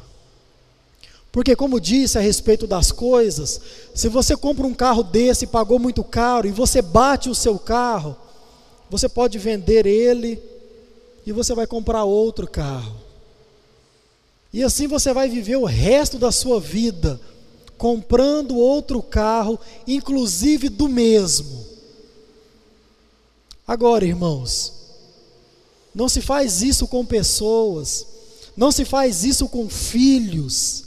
Porque, 1.30 1.56
como 1.56 1.80
disse 1.80 2.16
a 2.16 2.20
respeito 2.20 2.66
das 2.66 2.92
coisas, 2.92 3.60
se 3.92 4.08
você 4.08 4.36
compra 4.36 4.66
um 4.66 4.74
carro 4.74 5.02
desse 5.02 5.44
e 5.44 5.48
pagou 5.48 5.80
muito 5.80 6.04
caro 6.04 6.46
e 6.46 6.52
você 6.52 6.80
bate 6.80 7.28
o 7.28 7.34
seu 7.34 7.58
carro, 7.58 8.16
você 8.90 9.08
pode 9.08 9.38
vender 9.38 9.86
ele 9.86 10.40
e 11.26 11.32
você 11.32 11.54
vai 11.54 11.66
comprar 11.66 12.04
outro 12.04 12.46
carro. 12.46 12.96
E 14.52 14.62
assim 14.62 14.86
você 14.86 15.12
vai 15.12 15.28
viver 15.28 15.56
o 15.56 15.64
resto 15.64 16.18
da 16.18 16.30
sua 16.30 16.60
vida 16.60 17.20
comprando 17.76 18.56
outro 18.56 19.02
carro, 19.02 19.58
inclusive 19.86 20.68
do 20.68 20.88
mesmo. 20.88 21.64
Agora, 23.66 24.04
irmãos, 24.04 24.72
não 25.94 26.08
se 26.08 26.20
faz 26.20 26.62
isso 26.62 26.86
com 26.86 27.04
pessoas, 27.04 28.06
não 28.56 28.70
se 28.70 28.84
faz 28.84 29.24
isso 29.24 29.48
com 29.48 29.68
filhos. 29.68 30.84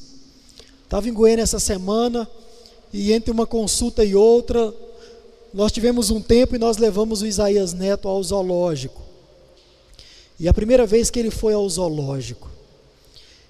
Estava 0.83 1.09
em 1.09 1.13
Goiânia 1.13 1.43
essa 1.43 1.59
semana 1.59 2.29
e 2.93 3.11
entre 3.11 3.31
uma 3.31 3.45
consulta 3.45 4.05
e 4.05 4.15
outra, 4.15 4.73
nós 5.57 5.71
tivemos 5.71 6.11
um 6.11 6.21
tempo 6.21 6.55
e 6.55 6.59
nós 6.59 6.77
levamos 6.77 7.23
o 7.23 7.25
Isaías 7.25 7.73
Neto 7.73 8.07
ao 8.07 8.21
zoológico. 8.21 9.01
E 10.39 10.47
a 10.47 10.53
primeira 10.53 10.85
vez 10.85 11.09
que 11.09 11.17
ele 11.17 11.31
foi 11.31 11.55
ao 11.55 11.67
zoológico. 11.67 12.47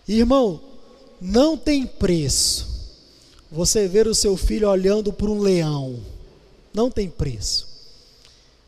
Irmão, 0.08 0.62
não 1.20 1.58
tem 1.58 1.86
preço 1.86 2.66
você 3.52 3.90
ver 3.90 4.08
o 4.08 4.16
seu 4.16 4.38
filho 4.38 4.70
olhando 4.70 5.12
para 5.12 5.30
um 5.30 5.42
leão. 5.42 6.00
Não 6.74 6.90
tem 6.90 7.10
preço. 7.10 7.68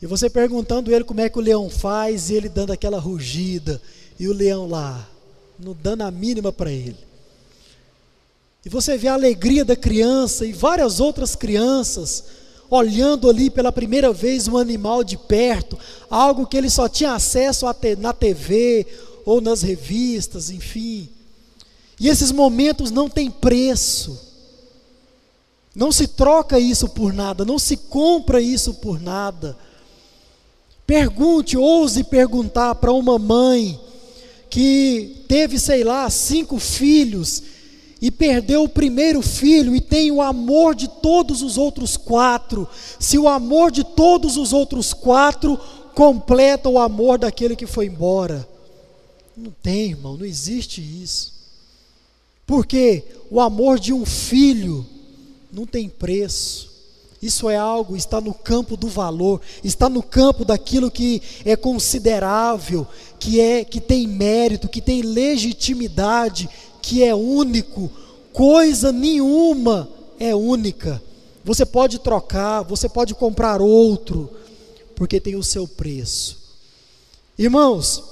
E 0.02 0.06
você 0.06 0.30
perguntando 0.30 0.93
ele 0.93 1.06
como 1.06 1.21
é 1.21 1.30
que 1.30 1.39
o 1.39 1.41
leão 1.41 1.69
faz, 1.69 2.30
e 2.30 2.34
ele 2.34 2.49
dando 2.49 2.73
aquela 2.73 2.99
rugida, 2.99 3.82
e 4.19 4.28
o 4.28 4.34
leão 4.34 4.67
lá, 4.67 5.10
não 5.58 5.73
dando 5.82 6.02
a 6.02 6.12
mínima 6.12 6.52
para 6.52 6.73
ele. 6.73 6.97
E 8.65 8.67
você 8.67 8.97
vê 8.97 9.08
a 9.08 9.13
alegria 9.13 9.63
da 9.63 9.78
criança 9.78 10.45
e 10.45 10.52
várias 10.52 10.99
outras 10.99 11.38
crianças 11.38 12.25
olhando 12.69 13.29
ali 13.29 13.49
pela 13.49 13.71
primeira 13.71 14.13
vez 14.13 14.47
um 14.47 14.58
animal 14.58 15.03
de 15.03 15.17
perto, 15.17 15.77
algo 16.10 16.45
que 16.45 16.55
ele 16.55 16.69
só 16.69 16.88
tinha 16.88 17.13
acesso 17.13 17.65
na 17.97 18.13
TV 18.13 18.86
ou 19.25 19.41
nas 19.41 19.62
revistas, 19.62 20.49
enfim. 20.49 21.10
E 21.99 22.08
esses 22.08 22.32
momentos 22.32 22.91
não 22.91 23.10
têm 23.10 23.29
preço. 23.29 24.27
Não 25.75 25.91
se 25.91 26.08
troca 26.08 26.60
isso 26.60 26.89
por 26.89 27.13
nada, 27.13 27.45
não 27.45 27.60
se 27.60 27.77
compra 27.77 28.41
isso 28.41 28.75
por 28.75 28.99
nada. 28.99 29.58
Pergunte, 30.86 31.58
ouse 31.58 32.03
perguntar 32.03 32.75
para 32.75 32.91
uma 32.91 33.19
mãe 33.19 33.79
que 34.49 35.23
teve, 35.27 35.60
sei 35.60 35.84
lá, 35.84 36.10
cinco 36.10 36.58
filhos 36.58 37.43
e 38.01 38.09
perdeu 38.09 38.63
o 38.63 38.69
primeiro 38.69 39.21
filho 39.21 39.75
e 39.75 39.81
tem 39.81 40.12
o 40.12 40.21
amor 40.21 40.73
de 40.73 40.88
todos 40.88 41.41
os 41.41 41.57
outros 41.57 41.97
quatro, 41.97 42.67
se 42.99 43.17
o 43.17 43.27
amor 43.27 43.71
de 43.71 43.83
todos 43.83 44.38
os 44.38 44.53
outros 44.53 44.93
quatro 44.93 45.59
completa 45.93 46.69
o 46.69 46.79
amor 46.79 47.17
daquele 47.17 47.55
que 47.55 47.65
foi 47.65 47.88
embora. 47.88 48.47
Não 49.35 49.51
tem, 49.62 49.91
irmão, 49.91 50.17
não 50.17 50.25
existe 50.25 50.81
isso. 50.81 51.33
Porque 52.45 53.03
o 53.29 53.39
amor 53.39 53.79
de 53.79 53.93
um 53.93 54.05
filho 54.05 54.85
não 55.51 55.65
tem 55.65 55.89
preço. 55.89 56.69
Isso 57.21 57.49
é 57.49 57.57
algo, 57.57 57.97
está 57.97 58.21
no 58.21 58.33
campo 58.33 58.77
do 58.77 58.88
valor, 58.88 59.41
está 59.62 59.89
no 59.89 60.01
campo 60.01 60.45
daquilo 60.45 60.89
que 60.89 61.21
é 61.43 61.55
considerável, 61.55 62.88
que 63.19 63.41
é 63.41 63.65
que 63.65 63.81
tem 63.81 64.07
mérito, 64.07 64.69
que 64.69 64.79
tem 64.79 65.01
legitimidade 65.01 66.49
que 66.81 67.03
é 67.03 67.13
único, 67.13 67.89
coisa 68.33 68.91
nenhuma 68.91 69.89
é 70.19 70.35
única. 70.35 71.01
Você 71.43 71.65
pode 71.65 71.99
trocar, 71.99 72.61
você 72.63 72.89
pode 72.89 73.15
comprar 73.15 73.61
outro, 73.61 74.29
porque 74.95 75.19
tem 75.19 75.35
o 75.35 75.43
seu 75.43 75.67
preço. 75.67 76.37
Irmãos, 77.37 78.03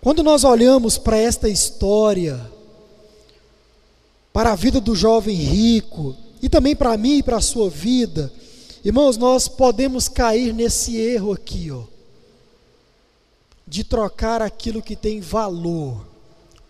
quando 0.00 0.22
nós 0.22 0.44
olhamos 0.44 0.98
para 0.98 1.16
esta 1.16 1.48
história, 1.48 2.40
para 4.32 4.52
a 4.52 4.56
vida 4.56 4.80
do 4.80 4.94
jovem 4.94 5.36
rico, 5.36 6.16
e 6.42 6.48
também 6.48 6.74
para 6.76 6.96
mim 6.96 7.18
e 7.18 7.22
para 7.22 7.36
a 7.36 7.40
sua 7.40 7.70
vida, 7.70 8.32
irmãos, 8.84 9.16
nós 9.16 9.48
podemos 9.48 10.08
cair 10.08 10.52
nesse 10.52 10.96
erro 10.96 11.32
aqui, 11.32 11.70
ó, 11.70 11.84
de 13.66 13.84
trocar 13.84 14.42
aquilo 14.42 14.82
que 14.82 14.96
tem 14.96 15.20
valor 15.20 16.11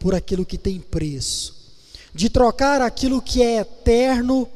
por 0.03 0.17
aquilo 0.17 0.45
que 0.45 0.59
tem 0.59 0.81
preço, 0.81 1.55
de 2.13 2.29
trocar 2.29 2.83
aquilo 2.83 3.23
que 3.23 3.41
é 3.41 3.59
eterno 3.59 4.49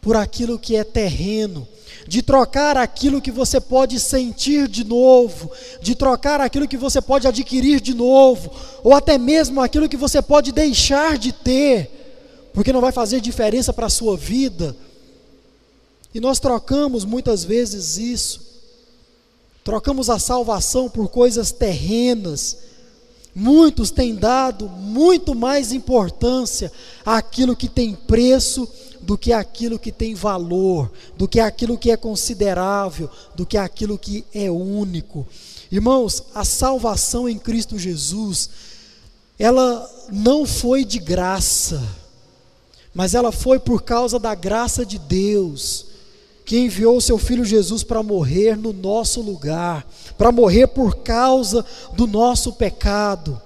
por 0.00 0.16
aquilo 0.16 0.60
que 0.60 0.76
é 0.76 0.84
terreno, 0.84 1.66
de 2.06 2.22
trocar 2.22 2.76
aquilo 2.76 3.20
que 3.20 3.32
você 3.32 3.60
pode 3.60 3.98
sentir 3.98 4.68
de 4.68 4.84
novo, 4.84 5.50
de 5.80 5.96
trocar 5.96 6.40
aquilo 6.40 6.68
que 6.68 6.76
você 6.76 7.00
pode 7.00 7.26
adquirir 7.26 7.80
de 7.80 7.94
novo, 7.94 8.52
ou 8.84 8.94
até 8.94 9.18
mesmo 9.18 9.60
aquilo 9.60 9.88
que 9.88 9.96
você 9.96 10.22
pode 10.22 10.52
deixar 10.52 11.18
de 11.18 11.32
ter, 11.32 11.90
porque 12.54 12.72
não 12.72 12.80
vai 12.80 12.92
fazer 12.92 13.20
diferença 13.20 13.72
para 13.72 13.86
a 13.86 13.90
sua 13.90 14.16
vida. 14.16 14.76
E 16.14 16.20
nós 16.20 16.38
trocamos 16.38 17.04
muitas 17.04 17.42
vezes 17.42 17.96
isso, 17.96 18.40
trocamos 19.64 20.08
a 20.08 20.20
salvação 20.20 20.88
por 20.88 21.08
coisas 21.08 21.50
terrenas, 21.50 22.71
Muitos 23.34 23.90
têm 23.90 24.14
dado 24.14 24.68
muito 24.68 25.34
mais 25.34 25.72
importância 25.72 26.70
àquilo 27.04 27.56
que 27.56 27.68
tem 27.68 27.94
preço 27.94 28.68
do 29.00 29.16
que 29.16 29.32
aquilo 29.32 29.78
que 29.78 29.90
tem 29.90 30.14
valor, 30.14 30.90
do 31.16 31.26
que 31.26 31.40
aquilo 31.40 31.78
que 31.78 31.90
é 31.90 31.96
considerável, 31.96 33.10
do 33.34 33.44
que 33.46 33.56
aquilo 33.56 33.98
que 33.98 34.24
é 34.34 34.50
único. 34.50 35.26
Irmãos, 35.70 36.22
a 36.34 36.44
salvação 36.44 37.28
em 37.28 37.38
Cristo 37.38 37.78
Jesus, 37.78 38.50
ela 39.38 39.90
não 40.12 40.44
foi 40.46 40.84
de 40.84 40.98
graça, 40.98 41.82
mas 42.94 43.14
ela 43.14 43.32
foi 43.32 43.58
por 43.58 43.82
causa 43.82 44.18
da 44.18 44.34
graça 44.34 44.84
de 44.84 44.98
Deus, 44.98 45.86
que 46.44 46.58
enviou 46.58 47.00
seu 47.00 47.18
filho 47.18 47.44
Jesus 47.44 47.82
para 47.82 48.02
morrer 48.02 48.56
no 48.56 48.72
nosso 48.72 49.20
lugar, 49.20 49.86
para 50.18 50.32
morrer 50.32 50.66
por 50.68 50.96
causa 50.96 51.64
do 51.94 52.06
nosso 52.06 52.52
pecado. 52.52 53.40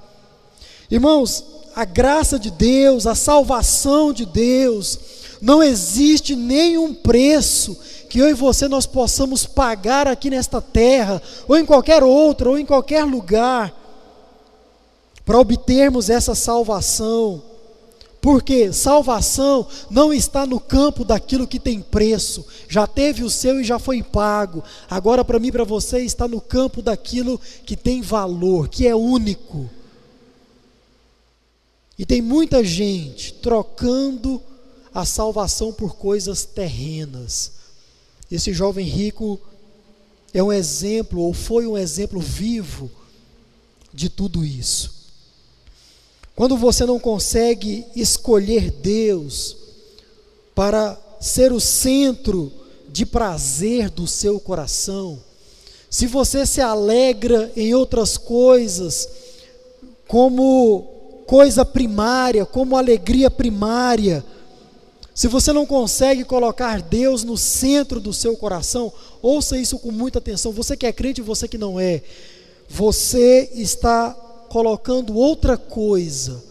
Irmãos, 0.90 1.44
a 1.74 1.84
graça 1.84 2.38
de 2.38 2.51
Deus, 2.51 3.07
a 3.07 3.14
salvação 3.14 4.12
de 4.12 4.24
Deus, 4.24 4.99
não 5.42 5.62
existe 5.62 6.34
nenhum 6.34 6.94
preço 6.94 7.76
que 8.09 8.18
eu 8.18 8.28
e 8.28 8.34
você 8.34 8.68
nós 8.68 8.86
possamos 8.86 9.44
pagar 9.44 10.09
aqui 10.09 10.30
nesta 10.30 10.61
terra, 10.62 11.20
ou 11.47 11.59
em 11.59 11.66
qualquer 11.66 12.03
outra, 12.03 12.49
ou 12.49 12.59
em 12.59 12.64
qualquer 12.64 13.05
lugar, 13.05 13.74
para 15.24 15.38
obtermos 15.38 16.09
essa 16.09 16.34
salvação. 16.34 17.42
Porque 18.27 18.72
salvação 18.72 19.68
não 19.89 20.12
está 20.12 20.45
no 20.45 20.59
campo 20.59 21.05
daquilo 21.05 21.47
que 21.47 21.61
tem 21.61 21.81
preço, 21.81 22.45
já 22.68 22.85
teve 22.85 23.22
o 23.22 23.31
seu 23.31 23.61
e 23.61 23.64
já 23.64 23.79
foi 23.79 24.03
pago. 24.03 24.64
Agora, 24.91 25.24
para 25.24 25.39
mim 25.39 25.47
e 25.47 25.53
para 25.53 25.62
você, 25.62 26.01
está 26.01 26.27
no 26.27 26.41
campo 26.41 26.83
daquilo 26.83 27.41
que 27.64 27.77
tem 27.77 28.03
valor, 28.03 28.68
que 28.68 28.85
é 28.85 28.97
único. 28.97 29.70
E 31.97 32.05
tem 32.05 32.20
muita 32.20 32.64
gente 32.64 33.33
trocando 33.35 34.43
a 34.93 35.05
salvação 35.05 35.72
por 35.72 35.95
coisas 35.95 36.45
terrenas. 36.45 37.53
Esse 38.29 38.53
jovem 38.53 38.89
rico 38.89 39.41
é 40.35 40.43
um 40.43 40.53
exemplo, 40.53 41.20
ou 41.20 41.33
foi 41.33 41.64
um 41.64 41.79
exemplo 41.79 42.18
vivo 42.18 42.91
de 43.95 44.09
tudo 44.09 44.45
isso. 44.45 44.95
Quando 46.37 46.55
você 46.55 46.84
não 46.84 47.01
consegue 47.01 47.87
escolher 47.97 48.70
Deus 48.70 49.57
para 50.55 51.01
ser 51.18 51.51
o 51.51 51.59
centro 51.59 52.53
de 52.91 53.07
prazer 53.07 53.89
do 53.89 54.07
seu 54.07 54.39
coração, 54.39 55.18
se 55.89 56.07
você 56.07 56.45
se 56.45 56.61
alegra 56.61 57.51
em 57.57 57.74
outras 57.74 58.18
coisas, 58.18 59.09
como 60.07 61.22
coisa 61.26 61.64
primária, 61.64 62.45
como 62.45 62.76
alegria 62.76 63.30
primária. 63.30 64.22
Se 65.14 65.28
você 65.28 65.55
não 65.55 65.64
consegue 65.64 66.22
colocar 66.22 66.82
Deus 66.82 67.24
no 67.24 67.39
centro 67.39 67.99
do 67.99 68.12
seu 68.12 68.37
coração, 68.37 68.93
ouça 69.22 69.59
isso 69.59 69.78
com 69.78 69.91
muita 69.91 70.18
atenção. 70.18 70.53
Você 70.53 70.76
que 70.76 70.84
é 70.84 70.93
crente 70.93 71.22
e 71.22 71.24
você 71.24 71.49
que 71.49 71.57
não 71.57 71.80
é, 71.80 72.03
você 72.68 73.51
está 73.55 74.14
colocando 74.57 75.15
outra 75.15 75.59
coisa 75.59 76.43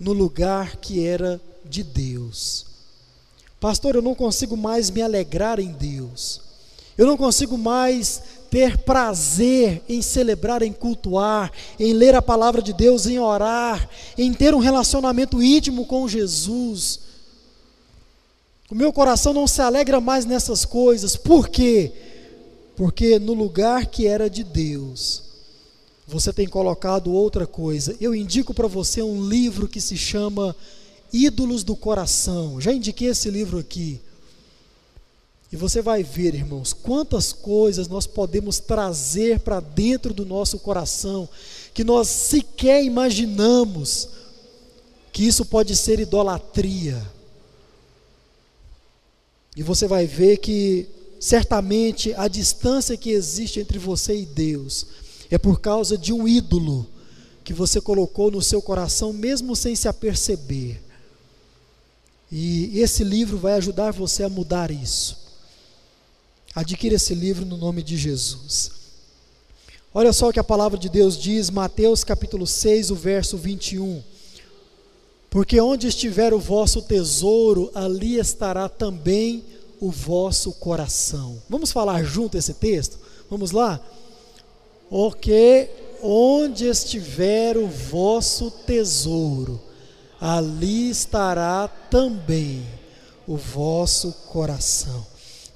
no 0.00 0.12
lugar 0.12 0.78
que 0.78 1.06
era 1.06 1.40
de 1.64 1.84
Deus. 1.84 2.66
Pastor, 3.60 3.94
eu 3.94 4.02
não 4.02 4.16
consigo 4.16 4.56
mais 4.56 4.90
me 4.90 5.00
alegrar 5.00 5.60
em 5.60 5.70
Deus. 5.70 6.40
Eu 6.98 7.06
não 7.06 7.16
consigo 7.16 7.56
mais 7.56 8.20
ter 8.50 8.78
prazer 8.78 9.80
em 9.88 10.02
celebrar, 10.02 10.60
em 10.60 10.72
cultuar, 10.72 11.52
em 11.78 11.92
ler 11.92 12.16
a 12.16 12.20
palavra 12.20 12.60
de 12.60 12.72
Deus, 12.72 13.06
em 13.06 13.20
orar, 13.20 13.88
em 14.18 14.34
ter 14.34 14.52
um 14.52 14.58
relacionamento 14.58 15.40
íntimo 15.40 15.86
com 15.86 16.08
Jesus. 16.08 16.98
O 18.68 18.74
meu 18.74 18.92
coração 18.92 19.32
não 19.32 19.46
se 19.46 19.62
alegra 19.62 20.00
mais 20.00 20.24
nessas 20.24 20.64
coisas, 20.64 21.14
por 21.14 21.48
quê? 21.48 21.92
Porque 22.74 23.20
no 23.20 23.34
lugar 23.34 23.86
que 23.86 24.04
era 24.04 24.28
de 24.28 24.42
Deus, 24.42 25.29
você 26.10 26.32
tem 26.32 26.48
colocado 26.48 27.12
outra 27.12 27.46
coisa. 27.46 27.96
Eu 28.00 28.14
indico 28.14 28.52
para 28.52 28.66
você 28.66 29.00
um 29.00 29.26
livro 29.26 29.68
que 29.68 29.80
se 29.80 29.96
chama 29.96 30.54
Ídolos 31.12 31.62
do 31.62 31.76
Coração. 31.76 32.60
Já 32.60 32.72
indiquei 32.72 33.08
esse 33.08 33.30
livro 33.30 33.58
aqui. 33.58 34.00
E 35.52 35.56
você 35.56 35.80
vai 35.80 36.02
ver, 36.02 36.34
irmãos, 36.34 36.72
quantas 36.72 37.32
coisas 37.32 37.88
nós 37.88 38.06
podemos 38.06 38.58
trazer 38.58 39.40
para 39.40 39.60
dentro 39.60 40.12
do 40.12 40.26
nosso 40.26 40.58
coração 40.58 41.28
que 41.72 41.82
nós 41.82 42.08
sequer 42.08 42.84
imaginamos 42.84 44.08
que 45.12 45.26
isso 45.26 45.44
pode 45.44 45.76
ser 45.76 45.98
idolatria. 46.00 47.00
E 49.56 49.62
você 49.62 49.86
vai 49.88 50.06
ver 50.06 50.38
que 50.38 50.88
certamente 51.18 52.14
a 52.14 52.28
distância 52.28 52.96
que 52.96 53.10
existe 53.10 53.60
entre 53.60 53.78
você 53.78 54.16
e 54.16 54.24
Deus 54.24 54.86
é 55.30 55.38
por 55.38 55.60
causa 55.60 55.96
de 55.96 56.12
um 56.12 56.26
ídolo 56.26 56.86
que 57.44 57.54
você 57.54 57.80
colocou 57.80 58.30
no 58.30 58.42
seu 58.42 58.60
coração, 58.60 59.12
mesmo 59.12 59.54
sem 59.54 59.74
se 59.76 59.88
aperceber. 59.88 60.80
E 62.30 62.78
esse 62.78 63.02
livro 63.02 63.38
vai 63.38 63.54
ajudar 63.54 63.92
você 63.92 64.22
a 64.22 64.28
mudar 64.28 64.70
isso. 64.70 65.18
Adquira 66.54 66.96
esse 66.96 67.14
livro 67.14 67.44
no 67.44 67.56
nome 67.56 67.82
de 67.82 67.96
Jesus. 67.96 68.72
Olha 69.92 70.12
só 70.12 70.28
o 70.28 70.32
que 70.32 70.38
a 70.38 70.44
palavra 70.44 70.78
de 70.78 70.88
Deus 70.88 71.16
diz, 71.18 71.50
Mateus 71.50 72.04
capítulo 72.04 72.46
6, 72.46 72.90
o 72.90 72.94
verso 72.94 73.36
21. 73.36 74.02
Porque 75.28 75.60
onde 75.60 75.86
estiver 75.86 76.32
o 76.32 76.38
vosso 76.38 76.82
tesouro, 76.82 77.70
ali 77.74 78.18
estará 78.18 78.68
também 78.68 79.44
o 79.80 79.90
vosso 79.90 80.52
coração. 80.52 81.40
Vamos 81.48 81.72
falar 81.72 82.04
junto 82.04 82.36
esse 82.36 82.54
texto? 82.54 82.98
Vamos 83.28 83.52
lá? 83.52 83.80
Porque 84.90 85.70
onde 86.02 86.66
estiver 86.66 87.56
o 87.56 87.68
vosso 87.68 88.50
tesouro, 88.50 89.60
ali 90.20 90.90
estará 90.90 91.68
também 91.68 92.62
o 93.26 93.36
vosso 93.36 94.12
coração. 94.28 95.06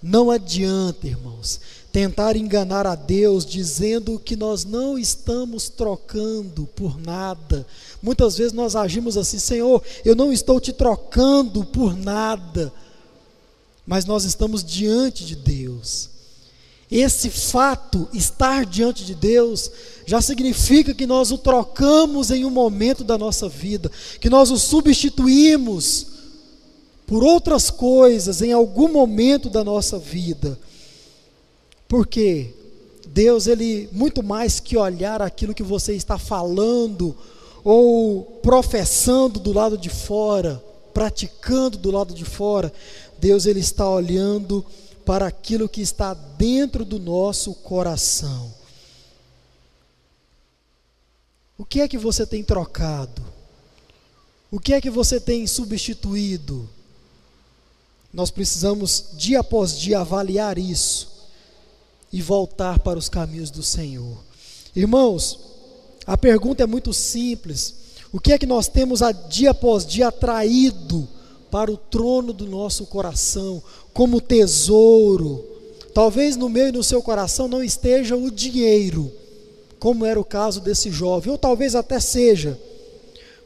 Não 0.00 0.30
adianta, 0.30 1.06
irmãos, 1.06 1.60
tentar 1.90 2.36
enganar 2.36 2.86
a 2.86 2.94
Deus 2.94 3.44
dizendo 3.44 4.18
que 4.18 4.36
nós 4.36 4.64
não 4.64 4.98
estamos 4.98 5.68
trocando 5.68 6.66
por 6.76 6.98
nada. 6.98 7.66
Muitas 8.02 8.36
vezes 8.36 8.52
nós 8.52 8.76
agimos 8.76 9.16
assim, 9.16 9.38
Senhor, 9.38 9.82
eu 10.04 10.14
não 10.14 10.32
estou 10.32 10.60
te 10.60 10.72
trocando 10.72 11.64
por 11.64 11.96
nada, 11.96 12.72
mas 13.86 14.04
nós 14.04 14.24
estamos 14.24 14.62
diante 14.62 15.24
de 15.24 15.34
Deus. 15.34 16.13
Esse 16.94 17.28
fato, 17.28 18.08
estar 18.12 18.64
diante 18.64 19.04
de 19.04 19.16
Deus, 19.16 19.68
já 20.06 20.22
significa 20.22 20.94
que 20.94 21.08
nós 21.08 21.32
o 21.32 21.36
trocamos 21.36 22.30
em 22.30 22.44
um 22.44 22.50
momento 22.50 23.02
da 23.02 23.18
nossa 23.18 23.48
vida, 23.48 23.90
que 24.20 24.30
nós 24.30 24.48
o 24.52 24.56
substituímos 24.56 26.06
por 27.04 27.24
outras 27.24 27.68
coisas 27.68 28.40
em 28.42 28.52
algum 28.52 28.92
momento 28.92 29.50
da 29.50 29.64
nossa 29.64 29.98
vida. 29.98 30.56
Porque 31.88 32.54
Deus, 33.08 33.48
ele 33.48 33.88
muito 33.90 34.22
mais 34.22 34.60
que 34.60 34.76
olhar 34.76 35.20
aquilo 35.20 35.52
que 35.52 35.64
você 35.64 35.94
está 35.94 36.16
falando 36.16 37.16
ou 37.64 38.22
professando 38.40 39.40
do 39.40 39.52
lado 39.52 39.76
de 39.76 39.90
fora, 39.90 40.62
praticando 40.92 41.76
do 41.76 41.90
lado 41.90 42.14
de 42.14 42.24
fora, 42.24 42.72
Deus 43.18 43.46
ele 43.46 43.58
está 43.58 43.90
olhando 43.90 44.64
para 45.04 45.26
aquilo 45.26 45.68
que 45.68 45.80
está 45.80 46.14
dentro 46.14 46.84
do 46.84 46.98
nosso 46.98 47.54
coração. 47.54 48.52
O 51.56 51.64
que 51.64 51.80
é 51.80 51.88
que 51.88 51.98
você 51.98 52.26
tem 52.26 52.42
trocado? 52.42 53.22
O 54.50 54.58
que 54.58 54.72
é 54.72 54.80
que 54.80 54.90
você 54.90 55.20
tem 55.20 55.46
substituído? 55.46 56.68
Nós 58.12 58.30
precisamos, 58.30 59.06
dia 59.14 59.40
após 59.40 59.78
dia, 59.78 60.00
avaliar 60.00 60.58
isso 60.58 61.12
e 62.12 62.22
voltar 62.22 62.78
para 62.78 62.98
os 62.98 63.08
caminhos 63.08 63.50
do 63.50 63.62
Senhor. 63.62 64.16
Irmãos, 64.74 65.38
a 66.06 66.16
pergunta 66.16 66.62
é 66.62 66.66
muito 66.66 66.92
simples: 66.92 67.74
o 68.12 68.20
que 68.20 68.32
é 68.32 68.38
que 68.38 68.46
nós 68.46 68.68
temos 68.68 69.02
a 69.02 69.10
dia 69.10 69.50
após 69.50 69.84
dia 69.84 70.08
atraído 70.08 71.08
para 71.50 71.70
o 71.70 71.76
trono 71.76 72.32
do 72.32 72.46
nosso 72.46 72.86
coração, 72.86 73.62
como 73.94 74.20
tesouro? 74.20 75.44
Talvez 75.94 76.36
no 76.36 76.48
meu 76.48 76.68
e 76.68 76.72
no 76.72 76.82
seu 76.82 77.00
coração 77.00 77.46
não 77.46 77.62
esteja 77.62 78.16
o 78.16 78.30
dinheiro, 78.30 79.10
como 79.78 80.04
era 80.04 80.18
o 80.18 80.24
caso 80.24 80.60
desse 80.60 80.90
jovem, 80.90 81.30
ou 81.30 81.38
talvez 81.38 81.76
até 81.76 82.00
seja, 82.00 82.58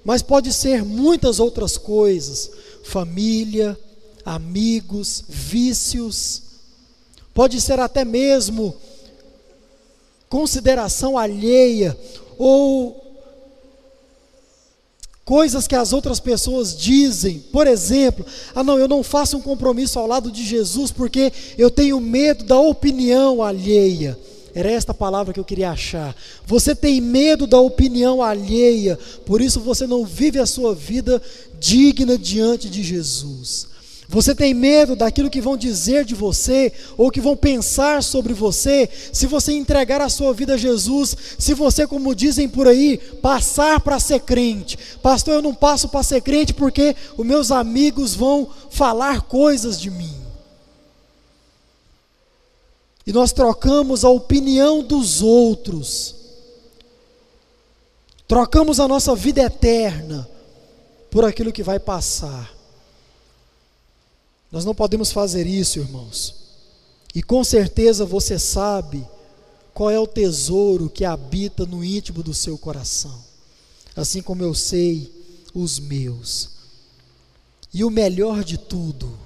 mas 0.03 0.23
pode 0.23 0.53
ser 0.53 0.83
muitas 0.83 1.39
outras 1.39 1.77
coisas: 1.77 2.51
família, 2.83 3.79
amigos, 4.25 5.23
vícios, 5.29 6.43
pode 7.35 7.61
ser 7.61 7.79
até 7.79 8.05
mesmo 8.05 8.75
consideração 10.29 11.17
alheia 11.17 11.99
ou 12.39 13.08
coisas 15.29 15.69
que 15.69 15.75
as 15.75 15.93
outras 15.93 16.19
pessoas 16.19 16.75
dizem. 16.75 17.45
Por 17.53 17.67
exemplo, 17.67 18.25
ah 18.55 18.65
não, 18.65 18.79
eu 18.79 18.89
não 18.89 19.03
faço 19.03 19.37
um 19.37 19.43
compromisso 19.43 19.99
ao 19.99 20.07
lado 20.07 20.33
de 20.33 20.43
Jesus 20.43 20.91
porque 20.91 21.31
eu 21.59 21.71
tenho 21.71 22.01
medo 22.01 22.45
da 22.45 22.59
opinião 22.59 23.43
alheia. 23.43 24.19
Era 24.55 24.71
esta 24.71 24.95
palavra 24.95 25.35
que 25.35 25.39
eu 25.39 25.45
queria 25.45 25.71
achar. 25.71 26.17
Você 26.47 26.75
tem 26.75 26.99
medo 27.03 27.47
da 27.47 27.61
opinião 27.61 28.23
alheia, 28.23 28.99
por 29.27 29.43
isso 29.43 29.61
você 29.61 29.87
não 29.87 30.03
vive 30.03 30.39
a 30.39 30.47
sua 30.47 30.75
vida 30.75 31.21
digna 31.61 32.17
diante 32.17 32.71
de 32.71 32.83
Jesus. 32.83 33.69
Você 34.11 34.35
tem 34.35 34.55
medo 34.55 34.97
daquilo 34.97 35.29
que 35.29 35.41
vão 35.41 35.55
dizer 35.55 36.03
de 36.03 36.15
você 36.15 36.73
ou 36.97 37.11
que 37.11 37.21
vão 37.21 37.37
pensar 37.37 38.03
sobre 38.03 38.33
você 38.33 38.89
se 39.13 39.27
você 39.27 39.53
entregar 39.53 40.01
a 40.01 40.09
sua 40.09 40.33
vida 40.33 40.55
a 40.55 40.57
Jesus, 40.57 41.15
se 41.39 41.53
você, 41.53 41.87
como 41.87 42.15
dizem 42.15 42.49
por 42.49 42.67
aí, 42.67 42.97
passar 43.21 43.81
para 43.81 44.01
ser 44.01 44.21
crente. 44.21 44.79
Pastor, 45.03 45.35
eu 45.35 45.43
não 45.43 45.55
passo 45.55 45.91
para 45.91 46.03
ser 46.03 46.23
crente 46.23 46.55
porque 46.55 46.97
os 47.19 47.27
meus 47.27 47.51
amigos 47.51 48.15
vão 48.15 48.49
falar 48.71 49.23
coisas 49.23 49.79
de 49.79 49.91
mim. 49.91 50.17
E 53.07 53.13
nós 53.13 53.31
trocamos 53.31 54.07
a 54.07 54.09
opinião 54.09 54.83
dos 54.83 55.21
outros, 55.21 56.15
trocamos 58.27 58.81
a 58.81 58.89
nossa 58.89 59.15
vida 59.15 59.43
eterna 59.43 60.27
por 61.11 61.27
aquilo 61.27 61.53
que 61.53 61.63
vai 61.63 61.79
passar. 61.79 62.58
Nós 64.51 64.65
não 64.65 64.75
podemos 64.75 65.13
fazer 65.13 65.47
isso, 65.47 65.79
irmãos. 65.79 66.35
E 67.15 67.23
com 67.23 67.43
certeza 67.45 68.05
você 68.05 68.39
sabe 68.39 69.07
qual 69.75 69.91
é 69.91 69.99
o 69.99 70.07
tesouro 70.07 70.91
que 70.91 71.05
habita 71.05 71.65
no 71.65 71.85
íntimo 71.85 72.23
do 72.23 72.35
seu 72.35 72.59
coração, 72.59 73.25
assim 73.95 74.21
como 74.21 74.43
eu 74.43 74.55
sei 74.55 75.13
os 75.55 75.79
meus. 75.79 76.51
E 77.73 77.85
o 77.85 77.91
melhor 77.91 78.43
de 78.43 78.59
tudo, 78.59 79.17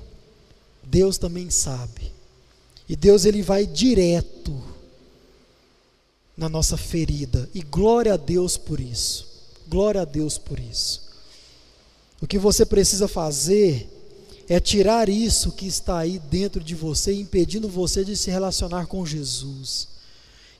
Deus 0.82 1.16
também 1.16 1.50
sabe. 1.50 2.12
E 2.88 2.96
Deus 2.96 3.24
ele 3.24 3.42
vai 3.42 3.64
direto 3.64 4.62
na 6.36 6.48
nossa 6.48 6.76
ferida. 6.76 7.48
E 7.54 7.62
glória 7.62 8.14
a 8.14 8.16
Deus 8.16 8.56
por 8.56 8.80
isso. 8.80 9.26
Glória 9.68 10.02
a 10.02 10.04
Deus 10.04 10.36
por 10.38 10.58
isso. 10.58 11.02
O 12.20 12.26
que 12.26 12.38
você 12.38 12.66
precisa 12.66 13.08
fazer 13.08 13.88
é 14.48 14.60
tirar 14.60 15.08
isso 15.08 15.52
que 15.52 15.66
está 15.66 15.98
aí 15.98 16.18
dentro 16.18 16.62
de 16.62 16.74
você, 16.74 17.12
impedindo 17.14 17.68
você 17.68 18.04
de 18.04 18.16
se 18.16 18.30
relacionar 18.30 18.86
com 18.86 19.04
Jesus 19.06 19.88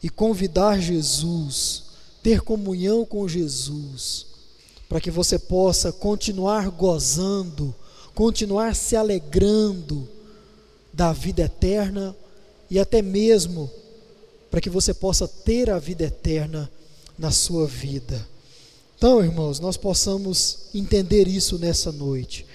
e 0.03 0.09
convidar 0.09 0.81
Jesus, 0.81 1.85
ter 2.23 2.41
comunhão 2.41 3.05
com 3.05 3.29
Jesus, 3.29 4.27
para 4.89 5.01
que 5.01 5.11
você 5.11 5.39
possa 5.39 5.93
continuar 5.93 6.71
gozando, 6.71 7.75
continuar 8.15 8.75
se 8.75 8.97
alegrando 8.97 10.09
da 10.93 11.13
vida 11.13 11.43
eterna 11.43 12.15
e 12.71 12.79
até 12.79 13.01
mesmo 13.01 13.71
para 14.51 14.61
que 14.61 14.69
você 14.69 14.93
possa 14.93 15.27
ter 15.27 15.71
a 15.71 15.79
vida 15.79 16.05
eterna 16.05 16.71
na 17.19 17.31
sua 17.31 17.67
vida. 17.67 18.29
Então, 18.97 19.25
irmãos, 19.25 19.59
nós 19.59 19.77
possamos 19.77 20.67
entender 20.75 21.27
isso 21.27 21.59
nessa 21.59 21.91
noite. 21.91 22.47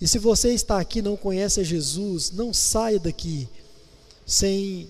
E 0.00 0.06
se 0.06 0.18
você 0.18 0.52
está 0.52 0.78
aqui 0.78 0.98
e 0.98 1.02
não 1.02 1.16
conhece 1.16 1.64
Jesus, 1.64 2.30
não 2.30 2.52
saia 2.52 2.98
daqui 2.98 3.48
sem 4.26 4.88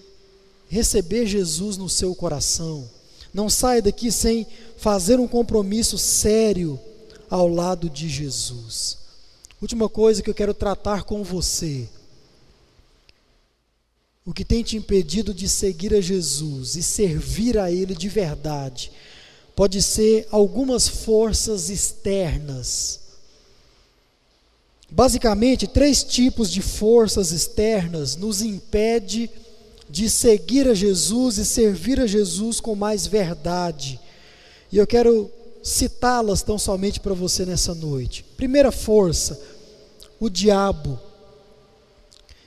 receber 0.68 1.26
Jesus 1.26 1.76
no 1.76 1.88
seu 1.88 2.14
coração. 2.14 2.88
Não 3.32 3.48
saia 3.48 3.82
daqui 3.82 4.11
sem 4.11 4.46
fazer 4.76 5.20
um 5.20 5.28
compromisso 5.28 5.96
sério 5.96 6.78
ao 7.30 7.46
lado 7.46 7.88
de 7.88 8.09
Jesus. 8.09 8.98
Última 9.61 9.88
coisa 9.88 10.22
que 10.22 10.30
eu 10.30 10.34
quero 10.34 10.54
tratar 10.54 11.04
com 11.04 11.22
você. 11.22 11.88
O 14.24 14.32
que 14.32 14.44
tem 14.44 14.62
te 14.64 14.76
impedido 14.76 15.32
de 15.32 15.48
seguir 15.48 15.94
a 15.94 16.00
Jesus 16.00 16.74
e 16.74 16.82
servir 16.82 17.57
a 17.59 17.70
Ele 17.70 17.94
de 17.94 18.09
verdade 18.09 18.90
pode 19.54 19.80
ser 19.80 20.26
algumas 20.30 20.88
forças 20.88 21.70
externas 21.70 23.05
Basicamente, 24.91 25.66
três 25.66 26.05
tipos 26.05 26.51
de 26.51 26.62
forças 26.62 27.32
externas 27.32 28.16
nos 28.16 28.41
impede 28.41 29.28
de 29.89 30.09
seguir 30.09 30.68
a 30.68 30.74
Jesus 30.74 31.39
e 31.39 31.45
servir 31.45 32.01
a 32.01 32.07
Jesus 32.07 32.61
com 32.61 32.74
mais 32.74 33.07
verdade. 33.07 34.01
E 34.70 34.78
eu 34.78 34.87
quero 34.87 35.30
citá-las 35.62 36.43
tão 36.43 36.59
somente 36.59 37.01
para 37.01 37.14
você 37.14 37.45
nessa 37.45 37.74
noite. 37.74 38.24
Primeira 38.37 38.70
força, 38.70 39.41
o 40.20 40.28
diabo. 40.28 40.99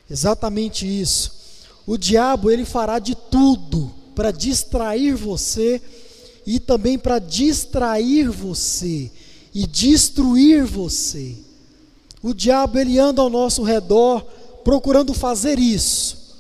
Exatamente 0.10 0.86
isso. 0.86 1.40
O 1.86 1.98
diabo 1.98 2.50
ele 2.50 2.66
fará 2.66 3.00
de 3.00 3.16
tudo 3.16 3.94
para 4.16 4.32
distrair 4.32 5.16
você 5.16 5.82
e 6.46 6.60
também 6.60 6.98
para 6.98 7.20
distrair 7.20 8.30
você 8.30 9.12
e 9.54 9.66
destruir 9.68 10.66
você. 10.66 11.36
O 12.22 12.34
diabo 12.34 12.78
ele 12.78 13.00
anda 13.00 13.22
ao 13.22 13.30
nosso 13.30 13.64
redor 13.64 14.26
procurando 14.64 15.14
fazer 15.14 15.58
isso, 15.58 16.36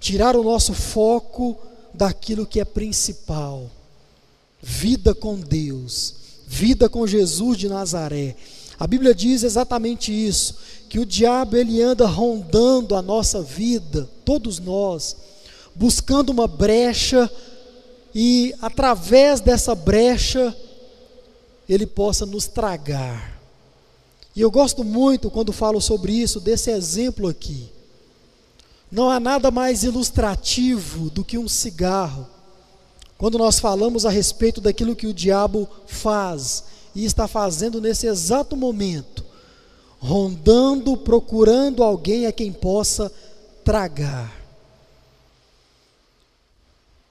tirar 0.00 0.36
o 0.36 0.42
nosso 0.42 0.74
foco 0.74 1.56
daquilo 1.94 2.46
que 2.46 2.60
é 2.60 2.64
principal. 2.64 3.70
Vida 4.60 5.14
com 5.14 5.38
Deus, 5.38 6.14
vida 6.46 6.88
com 6.88 7.06
Jesus 7.06 7.56
de 7.56 7.68
Nazaré. 7.68 8.36
A 8.78 8.86
Bíblia 8.86 9.14
diz 9.14 9.42
exatamente 9.42 10.12
isso, 10.12 10.56
que 10.88 10.98
o 10.98 11.06
diabo 11.06 11.56
ele 11.56 11.80
anda 11.80 12.06
rondando 12.06 12.94
a 12.94 13.02
nossa 13.02 13.42
vida, 13.42 14.08
todos 14.24 14.58
nós, 14.58 15.16
buscando 15.74 16.30
uma 16.30 16.46
brecha 16.46 17.30
e 18.14 18.54
através 18.60 19.40
dessa 19.40 19.74
brecha 19.74 20.54
ele 21.68 21.86
possa 21.86 22.26
nos 22.26 22.46
tragar. 22.46 23.37
E 24.34 24.40
eu 24.40 24.50
gosto 24.50 24.84
muito 24.84 25.30
quando 25.30 25.52
falo 25.52 25.80
sobre 25.80 26.12
isso, 26.12 26.40
desse 26.40 26.70
exemplo 26.70 27.28
aqui. 27.28 27.70
Não 28.90 29.10
há 29.10 29.18
nada 29.20 29.50
mais 29.50 29.82
ilustrativo 29.82 31.10
do 31.10 31.24
que 31.24 31.36
um 31.36 31.48
cigarro. 31.48 32.26
Quando 33.18 33.36
nós 33.36 33.58
falamos 33.58 34.06
a 34.06 34.10
respeito 34.10 34.60
daquilo 34.60 34.94
que 34.94 35.06
o 35.06 35.14
diabo 35.14 35.68
faz 35.86 36.64
e 36.94 37.04
está 37.04 37.26
fazendo 37.26 37.80
nesse 37.80 38.06
exato 38.06 38.56
momento, 38.56 39.24
rondando, 39.98 40.96
procurando 40.96 41.82
alguém 41.82 42.26
a 42.26 42.32
quem 42.32 42.52
possa 42.52 43.12
tragar. 43.64 44.32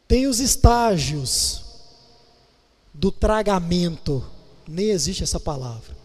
Tem 0.07 0.25
os 0.25 0.39
estágios 0.39 1.61
do 2.93 3.11
tragamento, 3.11 4.23
nem 4.65 4.89
existe 4.89 5.23
essa 5.23 5.39
palavra. 5.39 5.96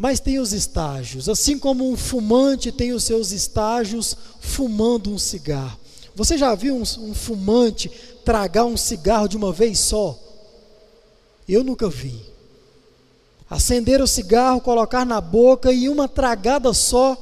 Mas 0.00 0.18
tem 0.18 0.38
os 0.38 0.54
estágios, 0.54 1.28
assim 1.28 1.58
como 1.58 1.86
um 1.86 1.94
fumante 1.94 2.72
tem 2.72 2.90
os 2.90 3.04
seus 3.04 3.32
estágios 3.32 4.16
fumando 4.40 5.12
um 5.12 5.18
cigarro. 5.18 5.78
Você 6.14 6.38
já 6.38 6.54
viu 6.54 6.74
um, 6.74 6.84
um 7.00 7.12
fumante 7.12 7.90
tragar 8.24 8.64
um 8.64 8.78
cigarro 8.78 9.28
de 9.28 9.36
uma 9.36 9.52
vez 9.52 9.78
só? 9.78 10.18
Eu 11.46 11.62
nunca 11.62 11.90
vi. 11.90 12.18
Acender 13.50 14.00
o 14.00 14.06
cigarro, 14.06 14.62
colocar 14.62 15.04
na 15.04 15.20
boca 15.20 15.70
e 15.70 15.86
uma 15.86 16.08
tragada 16.08 16.72
só 16.72 17.14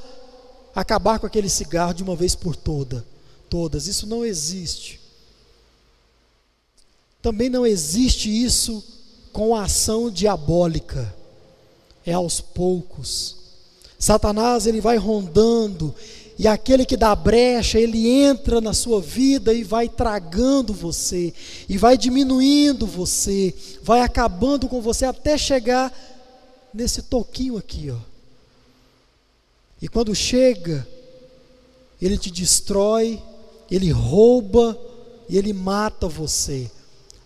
acabar 0.73 1.19
com 1.19 1.27
aquele 1.27 1.49
cigarro 1.49 1.95
de 1.95 2.05
uma 2.05 2.15
vez 2.15 2.37
por 2.37 2.55
toda, 2.55 3.05
todas. 3.51 3.89
Isso 3.89 4.07
não 4.07 4.25
existe. 4.25 5.01
Também 7.21 7.51
não 7.51 7.67
existe 7.67 8.31
isso 8.31 8.85
com 9.33 9.57
a 9.57 9.65
ação 9.65 10.09
diabólica 10.09 11.18
é 12.09 12.15
aos 12.15 12.41
poucos. 12.41 13.37
Satanás 13.99 14.67
ele 14.67 14.81
vai 14.81 14.97
rondando 14.97 15.95
e 16.39 16.47
aquele 16.47 16.87
que 16.87 16.97
dá 16.97 17.15
brecha, 17.15 17.79
ele 17.79 18.09
entra 18.09 18.61
na 18.61 18.73
sua 18.73 19.01
vida 19.01 19.53
e 19.53 19.65
vai 19.65 19.89
tragando 19.89 20.73
você, 20.73 21.35
e 21.69 21.77
vai 21.77 21.99
diminuindo 21.99 22.87
você, 22.87 23.53
vai 23.83 24.03
acabando 24.03 24.69
com 24.69 24.81
você 24.81 25.05
até 25.05 25.37
chegar 25.37 25.93
nesse 26.73 27.03
toquinho 27.03 27.57
aqui, 27.59 27.91
ó. 27.91 27.99
E 29.83 29.89
quando 29.89 30.15
chega, 30.15 30.87
ele 32.01 32.17
te 32.17 32.31
destrói, 32.31 33.21
ele 33.69 33.91
rouba 33.91 34.79
e 35.29 35.37
ele 35.37 35.53
mata 35.53 36.07
você. 36.07 36.71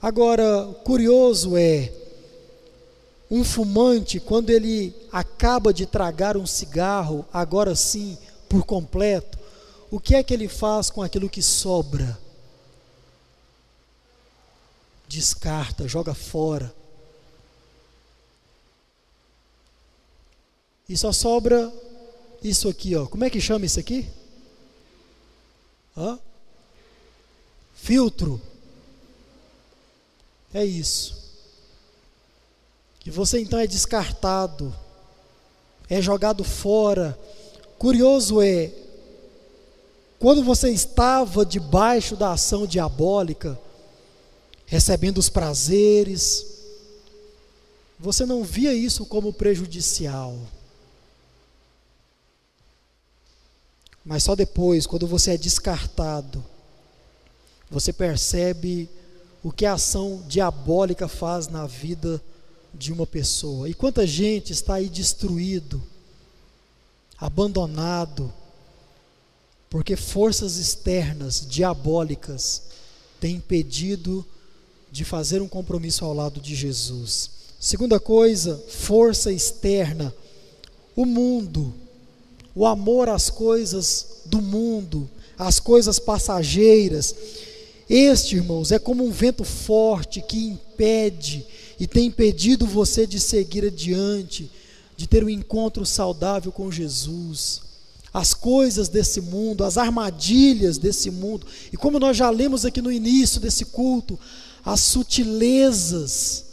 Agora, 0.01 0.74
curioso 0.85 1.55
é 1.55 1.93
um 3.33 3.43
fumante, 3.43 4.20
quando 4.20 4.51
ele 4.51 4.95
acaba 5.11 5.72
de 5.72 5.87
tragar 5.87 6.37
um 6.37 6.45
cigarro, 6.45 7.24
agora 7.33 7.74
sim, 7.74 8.18
por 8.47 8.64
completo, 8.64 9.39
o 9.91 9.99
que 9.99 10.14
é 10.14 10.22
que 10.22 10.35
ele 10.35 10.49
faz 10.49 10.91
com 10.91 11.03
aquilo 11.03 11.30
que 11.30 11.41
sobra? 11.41 12.18
Descarta, 15.09 15.89
joga 15.89 16.12
fora. 16.12 16.74
E 20.89 20.97
só 20.97 21.11
sobra 21.11 21.72
isso 22.43 22.68
aqui, 22.68 22.95
ó. 22.95 23.07
Como 23.07 23.24
é 23.24 23.30
que 23.30 23.41
chama 23.41 23.64
isso 23.64 23.80
aqui? 23.80 24.07
Hã? 25.97 26.18
filtro. 27.83 28.41
É 30.55 30.64
isso. 30.64 31.22
E 33.05 33.11
você 33.11 33.41
então 33.41 33.59
é 33.59 33.67
descartado, 33.67 34.75
é 35.89 36.01
jogado 36.01 36.45
fora. 36.45 37.19
Curioso 37.79 38.41
é, 38.41 38.73
quando 40.19 40.45
você 40.45 40.71
estava 40.71 41.45
debaixo 41.45 42.15
da 42.15 42.33
ação 42.33 42.65
diabólica, 42.65 43.59
recebendo 44.67 45.19
os 45.19 45.29
prazeres, 45.29 46.47
você 47.99 48.25
não 48.25 48.45
via 48.45 48.73
isso 48.73 49.05
como 49.05 49.33
prejudicial. 49.33 50.39
Mas 54.05 54.25
só 54.25 54.35
depois, 54.35 54.87
quando 54.87 55.07
você 55.07 55.33
é 55.33 55.37
descartado, 55.37 56.45
você 57.71 57.93
percebe 57.93 58.89
o 59.43 59.51
que 59.51 59.67
a 59.67 59.75
ação 59.75 60.23
diabólica 60.29 61.09
faz 61.09 61.49
na 61.49 61.67
vida 61.67 62.23
de 62.75 62.93
uma 62.93 63.07
pessoa. 63.07 63.68
E 63.68 63.75
quanta 63.75 64.07
gente 64.07 64.53
está 64.53 64.75
aí 64.75 64.89
destruído, 64.89 65.83
abandonado, 67.18 68.33
porque 69.68 69.97
forças 69.97 70.57
externas 70.57 71.47
diabólicas 71.49 72.62
têm 73.20 73.37
impedido 73.37 74.25
de 74.91 75.05
fazer 75.05 75.41
um 75.41 75.49
compromisso 75.49 76.05
ao 76.05 76.12
lado 76.12 76.41
de 76.41 76.55
Jesus. 76.55 77.31
Segunda 77.59 77.99
coisa, 78.01 78.62
força 78.68 79.33
externa, 79.33 80.14
o 80.95 81.07
mundo, 81.07 81.73
o 82.55 82.66
amor 82.66 83.09
às 83.09 83.31
coisas 83.31 84.23
do 84.27 84.43
mundo, 84.43 85.09
às 85.39 85.59
coisas 85.59 85.99
passageiras. 85.99 87.14
Este, 87.89 88.37
irmãos, 88.37 88.73
é 88.73 88.79
como 88.79 89.05
um 89.05 89.11
vento 89.11 89.45
forte 89.45 90.20
que 90.20 90.37
impede 90.37 91.47
e 91.79 91.87
tem 91.87 92.07
impedido 92.07 92.66
você 92.66 93.07
de 93.07 93.18
seguir 93.18 93.66
adiante, 93.66 94.51
de 94.97 95.07
ter 95.07 95.25
um 95.25 95.29
encontro 95.29 95.85
saudável 95.85 96.53
com 96.53 96.70
Jesus 96.70 97.73
as 98.12 98.35
coisas 98.35 98.89
desse 98.89 99.20
mundo, 99.20 99.64
as 99.64 99.79
armadilhas 99.79 100.77
desse 100.77 101.11
mundo. 101.11 101.47
E 101.73 101.77
como 101.77 101.99
nós 101.99 102.16
já 102.16 102.29
lemos 102.29 102.66
aqui 102.66 102.83
no 102.83 102.93
início 102.93 103.41
desse 103.41 103.64
culto, 103.64 104.18
as 104.64 104.81
sutilezas 104.81 106.45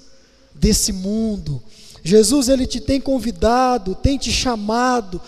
desse 0.56 0.94
mundo. 0.94 1.62
Jesus 2.02 2.48
ele 2.48 2.66
te 2.66 2.80
tem 2.80 3.02
convidado, 3.02 3.94
tem 3.94 4.18
te 4.18 4.32
chamado 4.32 5.22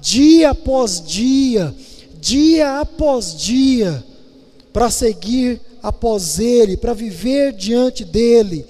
dia 0.00 0.50
após 0.50 1.02
dia, 1.04 1.74
dia 2.20 2.80
após 2.80 3.34
dia, 3.34 4.04
para 4.72 4.90
seguir 4.90 5.58
após 5.82 6.38
ele, 6.38 6.76
para 6.76 6.92
viver 6.92 7.54
diante 7.54 8.04
dele. 8.04 8.66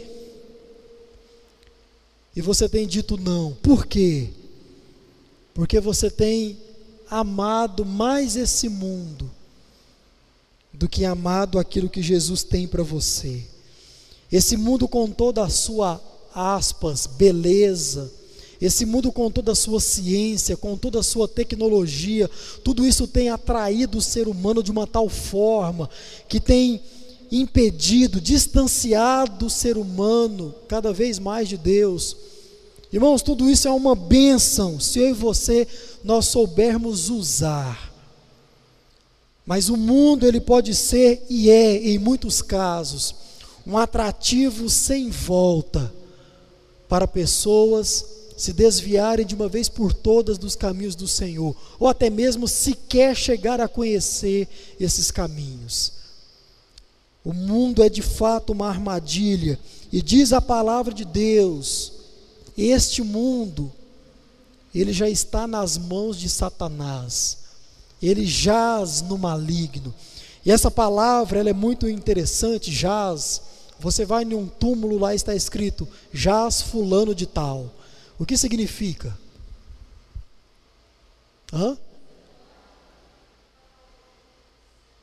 E 2.38 2.40
você 2.40 2.68
tem 2.68 2.86
dito 2.86 3.16
não. 3.16 3.52
Por 3.60 3.84
quê? 3.84 4.28
Porque 5.52 5.80
você 5.80 6.08
tem 6.08 6.56
amado 7.10 7.84
mais 7.84 8.36
esse 8.36 8.68
mundo 8.68 9.28
do 10.72 10.88
que 10.88 11.04
amado 11.04 11.58
aquilo 11.58 11.90
que 11.90 12.00
Jesus 12.00 12.44
tem 12.44 12.68
para 12.68 12.84
você. 12.84 13.42
Esse 14.30 14.56
mundo 14.56 14.86
com 14.86 15.10
toda 15.10 15.42
a 15.42 15.48
sua 15.48 16.00
aspas, 16.32 17.08
beleza, 17.08 18.08
esse 18.60 18.86
mundo 18.86 19.10
com 19.10 19.28
toda 19.32 19.50
a 19.50 19.56
sua 19.56 19.80
ciência, 19.80 20.56
com 20.56 20.76
toda 20.76 21.00
a 21.00 21.02
sua 21.02 21.26
tecnologia, 21.26 22.30
tudo 22.62 22.86
isso 22.86 23.08
tem 23.08 23.30
atraído 23.30 23.98
o 23.98 24.02
ser 24.02 24.28
humano 24.28 24.62
de 24.62 24.70
uma 24.70 24.86
tal 24.86 25.08
forma 25.08 25.90
que 26.28 26.38
tem 26.38 26.80
impedido, 27.30 28.20
distanciado 28.20 29.46
o 29.46 29.50
ser 29.50 29.76
humano 29.76 30.54
cada 30.68 30.92
vez 30.92 31.18
mais 31.18 31.48
de 31.48 31.56
Deus. 31.56 32.16
Irmãos, 32.92 33.22
tudo 33.22 33.50
isso 33.50 33.68
é 33.68 33.70
uma 33.70 33.94
bênção 33.94 34.80
se 34.80 34.98
eu 34.98 35.10
e 35.10 35.12
você 35.12 35.66
nós 36.02 36.26
soubermos 36.26 37.10
usar. 37.10 37.92
Mas 39.44 39.68
o 39.68 39.76
mundo 39.76 40.26
ele 40.26 40.40
pode 40.40 40.74
ser 40.74 41.24
e 41.28 41.50
é 41.50 41.88
em 41.88 41.98
muitos 41.98 42.42
casos 42.42 43.14
um 43.66 43.76
atrativo 43.76 44.70
sem 44.70 45.10
volta 45.10 45.92
para 46.88 47.06
pessoas 47.06 48.04
se 48.38 48.52
desviarem 48.52 49.26
de 49.26 49.34
uma 49.34 49.48
vez 49.48 49.68
por 49.68 49.92
todas 49.92 50.38
dos 50.38 50.54
caminhos 50.54 50.94
do 50.94 51.08
Senhor, 51.08 51.56
ou 51.78 51.88
até 51.88 52.08
mesmo 52.08 52.46
sequer 52.46 53.16
chegar 53.16 53.60
a 53.60 53.66
conhecer 53.66 54.48
esses 54.78 55.10
caminhos. 55.10 55.97
O 57.24 57.32
mundo 57.32 57.82
é 57.82 57.88
de 57.88 58.02
fato 58.02 58.52
uma 58.52 58.68
armadilha, 58.68 59.58
e 59.92 60.00
diz 60.00 60.32
a 60.32 60.40
palavra 60.40 60.92
de 60.94 61.04
Deus: 61.04 61.92
este 62.56 63.02
mundo 63.02 63.72
ele 64.74 64.92
já 64.92 65.08
está 65.08 65.46
nas 65.46 65.78
mãos 65.78 66.18
de 66.18 66.28
Satanás. 66.28 67.38
Ele 68.02 68.26
jaz 68.26 69.02
no 69.02 69.16
maligno. 69.16 69.94
E 70.44 70.50
essa 70.50 70.70
palavra 70.70 71.38
ela 71.38 71.50
é 71.50 71.52
muito 71.52 71.88
interessante, 71.88 72.72
jaz. 72.72 73.42
Você 73.80 74.04
vai 74.04 74.24
em 74.24 74.34
um 74.34 74.46
túmulo 74.46 74.98
lá 74.98 75.14
está 75.14 75.34
escrito 75.34 75.88
jaz 76.12 76.62
fulano 76.62 77.14
de 77.14 77.26
tal. 77.26 77.70
O 78.18 78.26
que 78.26 78.36
significa? 78.36 79.16
Hã? 81.52 81.78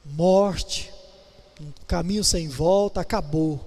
Morte, 0.06 0.92
caminho 1.86 2.24
sem 2.24 2.48
volta, 2.48 3.02
acabou. 3.02 3.64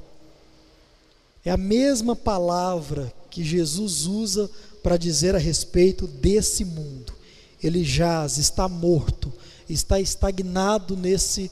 É 1.45 1.51
a 1.51 1.57
mesma 1.57 2.15
palavra 2.15 3.13
que 3.31 3.45
Jesus 3.45 4.07
usa 4.07 4.51
para 4.83 4.97
dizer 4.97 5.35
a 5.35 5.39
respeito 5.39 6.07
desse 6.07 6.65
mundo. 6.65 7.13
Ele 7.63 7.85
jaz, 7.85 8.39
está 8.39 8.69
morto, 8.69 9.33
está 9.69 10.01
estagnado 10.01 10.97
nesse, 10.97 11.51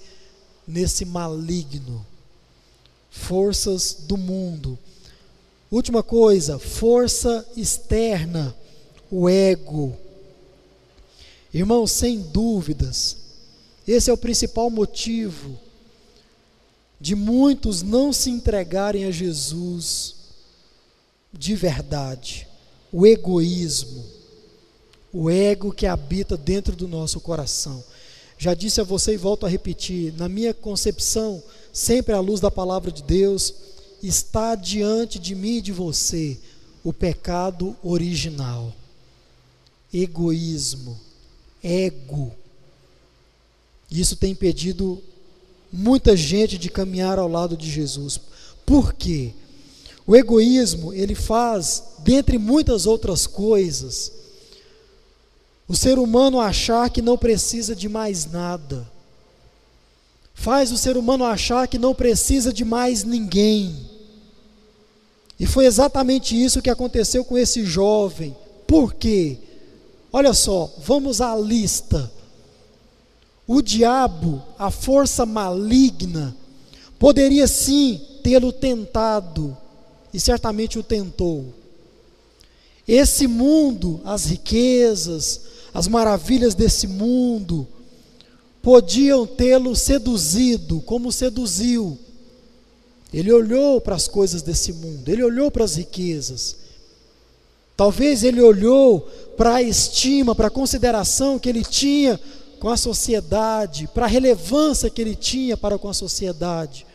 nesse 0.66 1.04
maligno. 1.04 2.04
Forças 3.10 3.96
do 4.00 4.16
mundo. 4.16 4.78
Última 5.70 6.02
coisa, 6.02 6.58
força 6.58 7.46
externa, 7.56 8.54
o 9.10 9.28
ego. 9.28 9.96
Irmãos, 11.52 11.90
sem 11.92 12.20
dúvidas, 12.20 13.16
esse 13.86 14.10
é 14.10 14.12
o 14.12 14.18
principal 14.18 14.68
motivo 14.68 15.65
de 17.00 17.14
muitos 17.14 17.82
não 17.82 18.12
se 18.12 18.30
entregarem 18.30 19.04
a 19.04 19.10
Jesus 19.10 20.14
de 21.32 21.54
verdade 21.54 22.46
o 22.92 23.06
egoísmo, 23.06 24.04
o 25.12 25.28
ego 25.30 25.70
que 25.72 25.86
habita 25.86 26.36
dentro 26.36 26.74
do 26.74 26.88
nosso 26.88 27.20
coração. 27.20 27.84
Já 28.38 28.54
disse 28.54 28.80
a 28.80 28.84
você 28.84 29.14
e 29.14 29.18
volto 29.18 29.44
a 29.44 29.48
repetir: 29.48 30.14
na 30.14 30.28
minha 30.28 30.54
concepção, 30.54 31.42
sempre 31.72 32.14
à 32.14 32.20
luz 32.20 32.40
da 32.40 32.50
palavra 32.50 32.90
de 32.90 33.02
Deus, 33.02 33.52
está 34.02 34.54
diante 34.54 35.18
de 35.18 35.34
mim 35.34 35.58
e 35.58 35.62
de 35.62 35.72
você 35.72 36.38
o 36.82 36.92
pecado 36.92 37.76
original. 37.82 38.74
Egoísmo, 39.92 40.98
ego. 41.62 42.32
Isso 43.90 44.16
tem 44.16 44.32
impedido 44.32 45.02
muita 45.76 46.16
gente 46.16 46.56
de 46.56 46.70
caminhar 46.70 47.18
ao 47.18 47.28
lado 47.28 47.56
de 47.56 47.70
Jesus. 47.70 48.18
Por 48.64 48.94
quê? 48.94 49.32
O 50.06 50.16
egoísmo, 50.16 50.92
ele 50.94 51.14
faz, 51.14 51.82
dentre 51.98 52.38
muitas 52.38 52.86
outras 52.86 53.26
coisas, 53.26 54.12
o 55.68 55.74
ser 55.74 55.98
humano 55.98 56.40
achar 56.40 56.88
que 56.88 57.02
não 57.02 57.18
precisa 57.18 57.74
de 57.74 57.88
mais 57.88 58.30
nada. 58.30 58.88
Faz 60.32 60.70
o 60.70 60.78
ser 60.78 60.96
humano 60.96 61.24
achar 61.24 61.66
que 61.66 61.78
não 61.78 61.94
precisa 61.94 62.52
de 62.52 62.64
mais 62.64 63.02
ninguém. 63.04 63.74
E 65.38 65.46
foi 65.46 65.66
exatamente 65.66 66.40
isso 66.40 66.62
que 66.62 66.70
aconteceu 66.70 67.24
com 67.24 67.36
esse 67.36 67.64
jovem. 67.64 68.36
Por 68.66 68.94
quê? 68.94 69.38
Olha 70.12 70.32
só, 70.32 70.72
vamos 70.78 71.20
à 71.20 71.34
lista. 71.36 72.10
O 73.46 73.62
diabo, 73.62 74.42
a 74.58 74.70
força 74.70 75.24
maligna, 75.24 76.36
poderia 76.98 77.46
sim 77.46 78.00
tê-lo 78.22 78.52
tentado 78.52 79.56
e 80.12 80.18
certamente 80.18 80.78
o 80.78 80.82
tentou. 80.82 81.46
Esse 82.88 83.26
mundo, 83.26 84.00
as 84.04 84.26
riquezas, 84.26 85.42
as 85.72 85.86
maravilhas 85.86 86.54
desse 86.54 86.86
mundo, 86.86 87.66
podiam 88.62 89.26
tê-lo 89.26 89.76
seduzido, 89.76 90.80
como 90.80 91.12
seduziu. 91.12 91.98
Ele 93.12 93.32
olhou 93.32 93.80
para 93.80 93.94
as 93.94 94.08
coisas 94.08 94.42
desse 94.42 94.72
mundo, 94.72 95.08
ele 95.08 95.22
olhou 95.22 95.50
para 95.50 95.64
as 95.64 95.76
riquezas. 95.76 96.56
Talvez 97.76 98.24
ele 98.24 98.40
olhou 98.40 99.00
para 99.36 99.56
a 99.56 99.62
estima, 99.62 100.34
para 100.34 100.48
a 100.48 100.50
consideração 100.50 101.38
que 101.38 101.48
ele 101.48 101.62
tinha 101.62 102.18
com 102.58 102.68
a 102.68 102.76
sociedade, 102.76 103.88
para 103.88 104.06
a 104.06 104.08
relevância 104.08 104.90
que 104.90 105.00
ele 105.00 105.14
tinha 105.14 105.56
para 105.56 105.78
com 105.78 105.88
a 105.88 105.94
sociedade. 105.94 106.86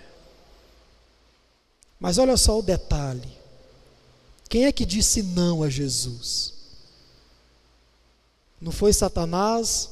Mas 2.00 2.18
olha 2.18 2.36
só 2.36 2.58
o 2.58 2.64
detalhe: 2.64 3.30
quem 4.50 4.66
é 4.66 4.72
que 4.72 4.86
disse 4.86 5.22
não 5.24 5.64
a 5.64 5.70
Jesus? 5.70 6.54
Não 8.60 8.72
foi 8.72 8.94
Satanás 8.94 9.90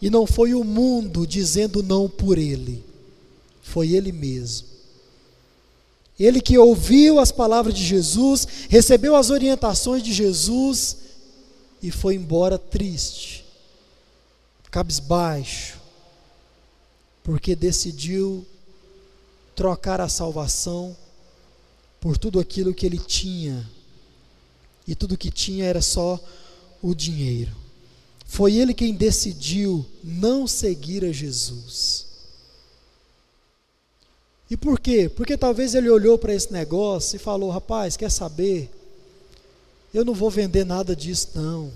e 0.00 0.08
não 0.08 0.26
foi 0.26 0.54
o 0.54 0.64
mundo 0.64 1.26
dizendo 1.26 1.82
não 1.82 2.08
por 2.08 2.38
ele, 2.38 2.82
foi 3.62 3.92
ele 3.92 4.10
mesmo. 4.10 4.68
Ele 6.18 6.40
que 6.40 6.58
ouviu 6.58 7.18
as 7.18 7.32
palavras 7.32 7.74
de 7.74 7.82
Jesus, 7.82 8.46
recebeu 8.68 9.16
as 9.16 9.30
orientações 9.30 10.02
de 10.02 10.12
Jesus 10.12 10.96
e 11.82 11.90
foi 11.90 12.14
embora 12.14 12.58
triste, 12.58 13.39
cabisbaixo, 14.70 15.80
porque 17.22 17.54
decidiu 17.54 18.46
trocar 19.54 20.00
a 20.00 20.08
salvação 20.08 20.96
por 22.00 22.16
tudo 22.16 22.40
aquilo 22.40 22.72
que 22.72 22.86
ele 22.86 22.98
tinha, 22.98 23.68
e 24.86 24.94
tudo 24.94 25.18
que 25.18 25.30
tinha 25.30 25.66
era 25.66 25.82
só 25.82 26.18
o 26.82 26.94
dinheiro. 26.94 27.54
Foi 28.24 28.54
ele 28.54 28.72
quem 28.72 28.94
decidiu 28.94 29.84
não 30.02 30.46
seguir 30.46 31.04
a 31.04 31.12
Jesus. 31.12 32.06
E 34.50 34.56
por 34.56 34.80
quê? 34.80 35.08
Porque 35.08 35.36
talvez 35.36 35.74
ele 35.74 35.90
olhou 35.90 36.18
para 36.18 36.34
esse 36.34 36.52
negócio 36.52 37.16
e 37.16 37.18
falou: 37.20 37.50
rapaz, 37.50 37.96
quer 37.96 38.10
saber? 38.10 38.70
Eu 39.92 40.04
não 40.04 40.14
vou 40.14 40.30
vender 40.30 40.64
nada 40.64 40.94
disso, 40.94 41.30
não. 41.34 41.72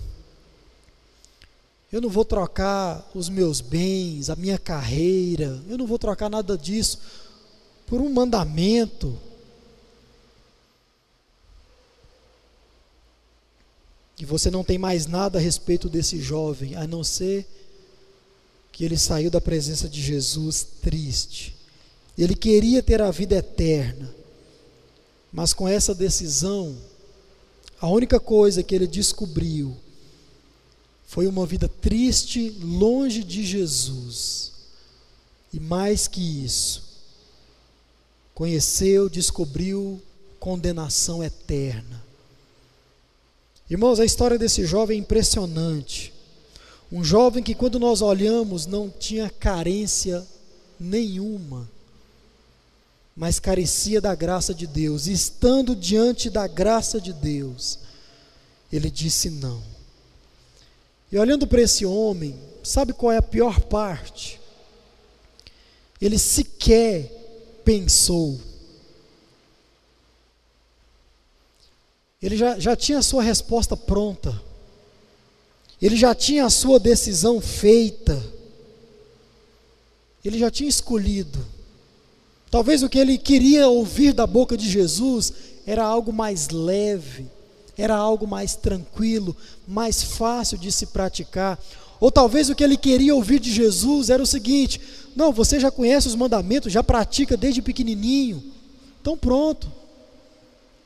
Eu 1.95 2.01
não 2.01 2.09
vou 2.11 2.25
trocar 2.25 3.09
os 3.15 3.29
meus 3.29 3.61
bens, 3.61 4.29
a 4.29 4.35
minha 4.35 4.59
carreira, 4.59 5.63
eu 5.69 5.79
não 5.79 5.87
vou 5.87 5.97
trocar 5.97 6.29
nada 6.29 6.59
disso 6.59 6.99
por 7.87 8.01
um 8.01 8.13
mandamento. 8.13 9.17
E 14.19 14.25
você 14.25 14.51
não 14.51 14.65
tem 14.65 14.77
mais 14.77 15.07
nada 15.07 15.39
a 15.39 15.41
respeito 15.41 15.89
desse 15.89 16.21
jovem, 16.21 16.75
a 16.75 16.85
não 16.85 17.05
ser 17.05 17.47
que 18.73 18.85
ele 18.85 18.99
saiu 18.99 19.31
da 19.31 19.41
presença 19.41 19.89
de 19.89 20.03
Jesus 20.03 20.67
triste. 20.83 21.55
Ele 22.19 22.35
queria 22.35 22.83
ter 22.83 23.01
a 23.01 23.13
vida 23.13 23.37
eterna, 23.37 24.13
mas 25.33 25.55
com 25.55 25.69
essa 25.69 25.95
decisão, 25.95 26.77
a 27.81 27.87
única 27.89 28.19
coisa 28.19 28.65
que 28.65 28.75
ele 28.75 28.89
descobriu 28.89 29.77
foi 31.15 31.29
uma 31.29 31.47
vida 31.47 31.69
triste, 31.69 32.51
longe 32.61 33.23
de 33.23 33.47
Jesus. 33.47 34.51
E 35.53 35.61
mais 35.61 36.09
que 36.09 36.45
isso, 36.45 36.83
conheceu, 38.35 39.09
descobriu 39.09 40.03
condenação 40.41 41.23
eterna. 41.23 42.03
Irmãos, 43.71 44.01
a 44.01 44.05
história 44.05 44.37
desse 44.37 44.67
jovem 44.67 44.99
é 44.99 45.01
impressionante. 45.01 46.13
Um 46.91 47.05
jovem 47.05 47.45
que, 47.45 47.55
quando 47.55 47.79
nós 47.79 48.03
olhamos, 48.03 48.67
não 48.67 48.91
tinha 48.91 49.31
carência 49.31 50.27
nenhuma, 50.81 51.71
mas 53.15 53.39
carecia 53.39 54.01
da 54.01 54.17
graça 54.17 54.53
de 54.53 54.67
Deus. 54.67 55.07
E 55.07 55.13
estando 55.13 55.77
diante 55.77 56.29
da 56.29 56.49
graça 56.49 57.01
de 57.01 57.13
Deus, 57.13 57.79
ele 58.73 58.91
disse 58.91 59.31
não. 59.31 59.75
E 61.11 61.19
olhando 61.19 61.47
para 61.47 61.63
esse 61.63 61.87
homem, 61.87 62.39
sabe 62.63 62.93
qual 62.93 63.13
é 63.13 63.19
a 63.19 63.23
pior 63.23 63.61
parte? 63.61 64.41
Ele 66.01 66.19
sequer 66.19 67.11
pensou 67.65 68.39
Ele 72.25 72.39
já, 72.39 72.59
já 72.59 72.75
tinha 72.75 73.01
a 73.01 73.03
sua 73.03 73.23
resposta 73.23 73.77
pronta. 73.77 74.43
Ele 75.81 75.95
já 75.95 76.15
tinha 76.15 76.47
a 76.47 76.51
sua 76.51 76.81
decisão 76.81 77.39
feita. 77.39 78.19
Ele 80.25 80.39
já 80.39 80.51
tinha 80.51 80.71
escolhido. 80.71 81.39
Talvez 82.51 82.83
o 82.83 82.89
que 82.89 82.99
ele 82.99 83.19
queria 83.19 83.69
ouvir 83.69 84.15
da 84.15 84.27
boca 84.27 84.57
de 84.57 84.71
Jesus 84.71 85.35
era 85.67 85.85
algo 85.85 86.15
mais 86.15 86.49
leve, 86.49 87.27
era 87.77 87.95
algo 87.95 88.27
mais 88.27 88.55
tranquilo, 88.55 89.37
mais 89.67 90.03
fácil 90.03 90.57
de 90.57 90.71
se 90.71 90.87
praticar. 90.87 91.59
Ou 92.01 92.11
talvez 92.11 92.49
o 92.51 92.55
que 92.55 92.63
ele 92.63 92.77
queria 92.77 93.15
ouvir 93.15 93.41
de 93.41 93.53
Jesus 93.53 94.11
era 94.11 94.23
o 94.23 94.27
seguinte: 94.27 94.81
não, 95.17 95.33
você 95.33 95.59
já 95.59 95.71
conhece 95.71 96.09
os 96.09 96.15
mandamentos, 96.15 96.73
já 96.73 96.83
pratica 96.83 97.37
desde 97.37 97.63
pequenininho. 97.63 98.43
Então 99.01 99.17
pronto. 99.17 99.71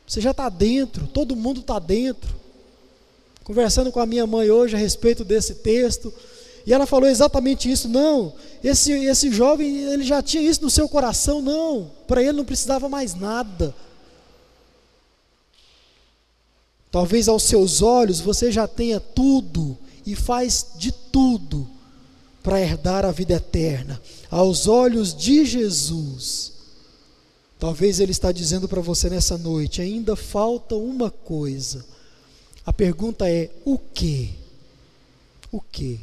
Você 0.06 0.20
já 0.20 0.30
está 0.30 0.48
dentro, 0.48 1.06
todo 1.06 1.36
mundo 1.36 1.60
está 1.60 1.78
dentro. 1.78 2.34
Conversando 3.44 3.92
com 3.92 4.00
a 4.00 4.06
minha 4.06 4.26
mãe 4.26 4.50
hoje 4.50 4.74
a 4.74 4.78
respeito 4.78 5.24
desse 5.24 5.56
texto, 5.56 6.12
e 6.66 6.72
ela 6.72 6.86
falou 6.86 7.08
exatamente 7.08 7.70
isso. 7.70 7.88
Não, 7.88 8.32
esse, 8.62 8.92
esse 8.92 9.30
jovem, 9.30 9.84
ele 9.90 10.04
já 10.04 10.22
tinha 10.22 10.42
isso 10.42 10.62
no 10.62 10.70
seu 10.70 10.88
coração, 10.88 11.40
não. 11.40 11.90
Para 12.06 12.22
ele 12.22 12.32
não 12.32 12.44
precisava 12.44 12.88
mais 12.88 13.14
nada. 13.14 13.74
Talvez 16.90 17.28
aos 17.28 17.42
seus 17.42 17.82
olhos 17.82 18.20
você 18.20 18.50
já 18.50 18.66
tenha 18.66 18.98
tudo 18.98 19.76
e 20.06 20.14
faz 20.14 20.66
de 20.76 20.90
tudo 20.90 21.68
para 22.42 22.60
herdar 22.60 23.04
a 23.04 23.12
vida 23.12 23.34
eterna. 23.34 24.00
Aos 24.30 24.66
olhos 24.66 25.14
de 25.14 25.44
Jesus, 25.44 26.58
Talvez 27.58 27.98
Ele 27.98 28.12
está 28.12 28.30
dizendo 28.30 28.68
para 28.68 28.80
você 28.80 29.10
nessa 29.10 29.36
noite: 29.36 29.82
ainda 29.82 30.14
falta 30.14 30.76
uma 30.76 31.10
coisa. 31.10 31.84
A 32.64 32.72
pergunta 32.72 33.28
é: 33.28 33.50
o 33.64 33.78
que? 33.78 34.34
O 35.50 35.60
que? 35.60 36.00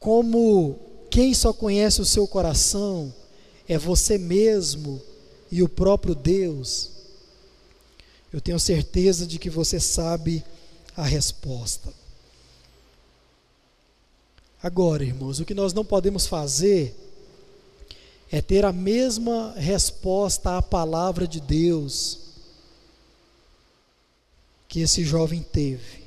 Como 0.00 0.76
quem 1.10 1.32
só 1.32 1.52
conhece 1.52 2.00
o 2.00 2.06
seu 2.06 2.26
coração 2.26 3.14
é 3.68 3.78
você 3.78 4.18
mesmo 4.18 5.00
e 5.50 5.62
o 5.62 5.68
próprio 5.68 6.14
Deus, 6.14 6.90
eu 8.32 8.40
tenho 8.40 8.58
certeza 8.58 9.26
de 9.26 9.38
que 9.38 9.50
você 9.50 9.78
sabe 9.78 10.44
a 10.96 11.04
resposta. 11.04 11.92
Agora, 14.62 15.04
irmãos, 15.04 15.40
o 15.40 15.44
que 15.44 15.54
nós 15.54 15.72
não 15.72 15.84
podemos 15.84 16.26
fazer 16.26 16.96
é 18.30 18.40
ter 18.40 18.64
a 18.64 18.72
mesma 18.72 19.52
resposta 19.56 20.56
à 20.56 20.62
palavra 20.62 21.26
de 21.26 21.40
Deus 21.40 22.18
que 24.68 24.80
esse 24.80 25.04
jovem 25.04 25.42
teve. 25.42 26.02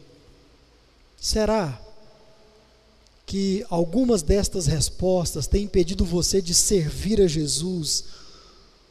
Será 1.21 1.79
que 3.25 3.65
algumas 3.69 4.23
destas 4.23 4.65
respostas 4.65 5.45
têm 5.45 5.65
impedido 5.65 6.05
você 6.05 6.41
de 6.41 6.53
servir 6.53 7.21
a 7.21 7.27
Jesus, 7.27 8.05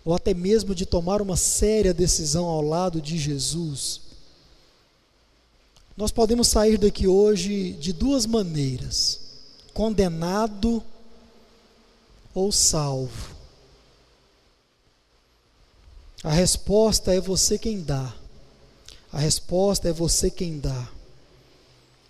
ou 0.04 0.14
até 0.14 0.34
mesmo 0.34 0.74
de 0.74 0.84
tomar 0.84 1.22
uma 1.22 1.36
séria 1.36 1.94
decisão 1.94 2.44
ao 2.46 2.60
lado 2.60 3.00
de 3.00 3.16
Jesus? 3.16 4.02
Nós 5.96 6.10
podemos 6.10 6.48
sair 6.48 6.76
daqui 6.76 7.06
hoje 7.06 7.72
de 7.72 7.92
duas 7.92 8.26
maneiras: 8.26 9.20
condenado 9.72 10.82
ou 12.34 12.50
salvo? 12.50 13.34
A 16.22 16.32
resposta 16.32 17.14
é 17.14 17.20
você 17.20 17.58
quem 17.58 17.82
dá. 17.82 18.14
A 19.12 19.18
resposta 19.18 19.88
é 19.88 19.92
você 19.92 20.30
quem 20.30 20.58
dá. 20.58 20.88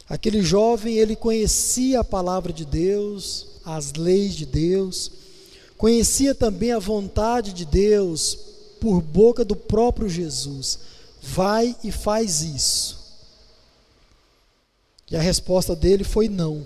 Aquele 0.09 0.43
jovem, 0.43 0.97
ele 0.97 1.17
conhecia 1.17 2.01
a 2.01 2.05
palavra 2.05 2.53
de 2.53 2.65
Deus, 2.65 3.47
as 3.65 3.93
leis 3.93 4.35
de 4.35 4.47
Deus, 4.47 5.11
conhecia 5.77 6.35
também 6.35 6.73
a 6.73 6.79
vontade 6.79 7.53
de 7.53 7.65
Deus 7.65 8.39
por 8.81 9.01
boca 9.01 9.45
do 9.45 9.57
próprio 9.57 10.09
Jesus. 10.09 10.79
Vai 11.23 11.75
e 11.83 11.91
faz 11.91 12.43
isso. 12.43 13.03
E 15.11 15.17
a 15.17 15.21
resposta 15.21 15.75
dele 15.75 16.05
foi 16.05 16.29
não. 16.29 16.65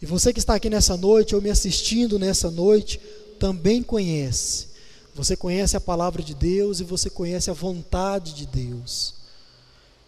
E 0.00 0.06
você 0.06 0.32
que 0.32 0.38
está 0.38 0.54
aqui 0.54 0.68
nessa 0.68 0.96
noite, 0.96 1.34
ou 1.34 1.40
me 1.40 1.50
assistindo 1.50 2.18
nessa 2.18 2.50
noite, 2.50 3.00
também 3.38 3.82
conhece. 3.82 4.68
Você 5.14 5.36
conhece 5.36 5.76
a 5.76 5.80
palavra 5.80 6.22
de 6.22 6.34
Deus 6.34 6.80
e 6.80 6.84
você 6.84 7.08
conhece 7.08 7.50
a 7.50 7.54
vontade 7.54 8.34
de 8.34 8.46
Deus. 8.46 9.14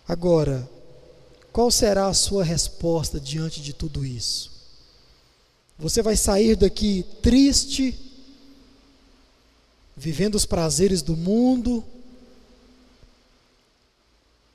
Agora, 0.06 0.68
qual 1.52 1.70
será 1.70 2.08
a 2.08 2.14
sua 2.14 2.42
resposta 2.42 3.20
diante 3.20 3.62
de 3.62 3.72
tudo 3.72 4.04
isso? 4.04 4.55
Você 5.78 6.02
vai 6.02 6.16
sair 6.16 6.56
daqui 6.56 7.04
triste, 7.22 7.98
vivendo 9.96 10.34
os 10.34 10.46
prazeres 10.46 11.02
do 11.02 11.16
mundo, 11.16 11.84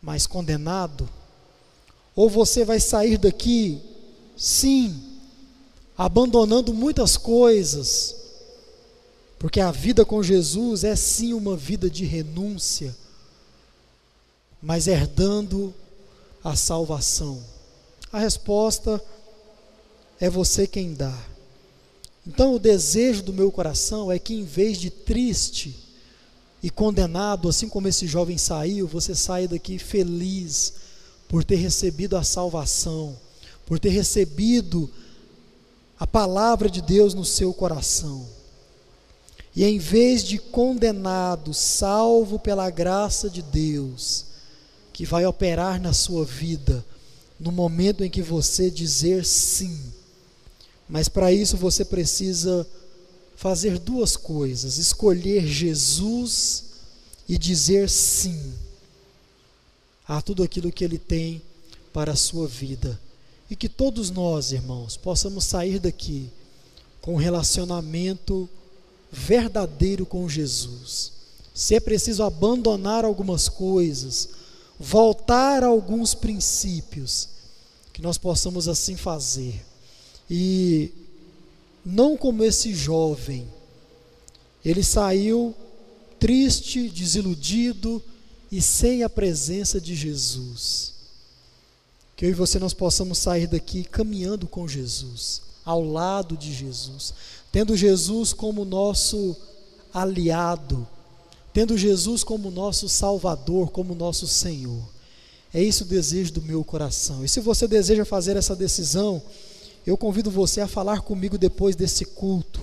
mas 0.02 0.26
condenado? 0.26 1.08
ou 2.16 2.30
você 2.30 2.66
vai 2.66 2.80
sair 2.80 3.18
daqui, 3.18 3.82
sim, 4.36 5.02
abandonando 5.98 6.74
muitas 6.74 7.18
coisas, 7.18 8.16
porque 9.40 9.60
a 9.60 9.72
vida 9.72 10.06
com 10.06 10.22
Jesus 10.22 10.84
é 10.84 10.96
sim 10.96 11.34
uma 11.34 11.56
vida 11.56 11.90
de 11.90 12.06
renúncia, 12.06 12.96
mas 14.62 14.88
herdando 14.88 15.74
a 16.44 16.56
salvação. 16.56 17.44
A 18.12 18.20
resposta 18.20 19.02
é 19.02 19.21
você 20.30 20.68
quem 20.68 20.94
dá. 20.94 21.18
Então, 22.26 22.54
o 22.54 22.60
desejo 22.60 23.24
do 23.24 23.34
meu 23.34 23.52
coração 23.52 24.12
é 24.12 24.20
que, 24.20 24.36
em 24.36 24.44
vez 24.44 24.78
de 24.78 24.92
triste 24.92 25.76
e 26.62 26.70
condenado, 26.70 27.50
assim 27.50 27.68
como 27.68 27.88
esse 27.88 28.06
jovem 28.06 28.38
saiu, 28.38 28.88
você 28.88 29.16
saia 29.16 29.48
daqui 29.48 29.80
feliz 29.80 30.74
por 31.28 31.44
ter 31.44 31.56
recebido 31.56 32.16
a 32.16 32.24
salvação, 32.24 33.18
por 33.66 33.80
ter 33.80 33.90
recebido 33.90 34.90
a 36.00 36.06
palavra 36.06 36.70
de 36.70 36.82
Deus 36.82 37.14
no 37.16 37.26
seu 37.26 37.54
coração. 37.54 38.28
E 39.56 39.64
em 39.64 39.80
vez 39.80 40.24
de 40.24 40.38
condenado, 40.38 41.54
salvo 41.54 42.38
pela 42.38 42.70
graça 42.70 43.30
de 43.30 43.42
Deus, 43.42 44.26
que 44.94 45.06
vai 45.06 45.26
operar 45.26 45.82
na 45.82 45.94
sua 45.94 46.24
vida, 46.24 46.86
no 47.40 47.52
momento 47.52 48.04
em 48.04 48.10
que 48.10 48.22
você 48.22 48.70
dizer 48.70 49.26
sim 49.26 49.92
mas 50.92 51.08
para 51.08 51.32
isso 51.32 51.56
você 51.56 51.86
precisa 51.86 52.68
fazer 53.38 53.80
duas 53.80 54.18
coisas: 54.18 54.78
escolher 54.78 55.48
Jesus 55.48 56.66
e 57.30 57.38
dizer 57.38 57.89
sim 57.89 58.54
a 60.06 60.22
tudo 60.22 60.44
aquilo 60.44 60.70
que 60.70 60.84
Ele 60.84 61.00
tem 61.00 61.42
para 61.94 62.12
a 62.12 62.18
sua 62.18 62.46
vida. 62.46 63.00
E 63.50 63.56
que 63.56 63.70
todos 63.70 64.12
nós, 64.12 64.52
irmãos, 64.52 64.98
possamos 64.98 65.46
sair 65.46 65.80
daqui 65.80 66.30
com 67.02 67.14
um 67.14 67.18
relacionamento 67.18 68.50
verdadeiro 69.10 70.06
com 70.06 70.28
Jesus. 70.28 71.14
Se 71.54 71.76
é 71.76 71.80
preciso 71.80 72.22
abandonar 72.22 73.06
algumas 73.06 73.48
coisas, 73.48 74.28
voltar 74.78 75.64
a 75.64 75.68
alguns 75.68 76.14
princípios, 76.14 77.30
que 77.94 78.02
nós 78.02 78.18
possamos 78.18 78.68
assim 78.68 78.98
fazer 78.98 79.71
e 80.34 80.94
não 81.84 82.16
como 82.16 82.42
esse 82.42 82.74
jovem, 82.74 83.46
ele 84.64 84.82
saiu 84.82 85.54
triste, 86.18 86.90
desiludido 86.90 88.02
e 88.50 88.62
sem 88.62 89.04
a 89.04 89.10
presença 89.10 89.82
de 89.82 89.94
Jesus. 89.94 90.94
Que 92.16 92.24
eu 92.24 92.30
e 92.30 92.34
você 92.34 92.60
nós 92.60 92.74
possamos 92.74 93.18
sair 93.18 93.46
daqui 93.46 93.84
caminhando 93.84 94.48
com 94.48 94.66
Jesus, 94.70 95.42
ao 95.66 95.84
lado 95.84 96.38
de 96.38 96.54
Jesus, 96.54 97.14
tendo 97.52 97.76
Jesus 97.76 98.32
como 98.32 98.64
nosso 98.64 99.36
aliado, 99.94 100.88
tendo 101.52 101.78
Jesus 101.78 102.24
como 102.24 102.50
nosso 102.50 102.88
Salvador, 102.88 103.70
como 103.72 103.94
nosso 103.94 104.26
Senhor. 104.28 104.82
É 105.54 105.62
isso 105.62 105.84
o 105.84 105.88
desejo 105.88 106.32
do 106.32 106.42
meu 106.42 106.64
coração. 106.64 107.26
E 107.26 107.28
se 107.28 107.42
você 107.42 107.68
deseja 107.68 108.06
fazer 108.06 108.38
essa 108.38 108.56
decisão, 108.56 109.22
eu 109.86 109.98
convido 109.98 110.30
você 110.30 110.62
a 110.62 110.68
falar 110.68 111.02
comigo 111.02 111.38
depois 111.38 111.76
desse 111.76 112.06
culto, 112.06 112.62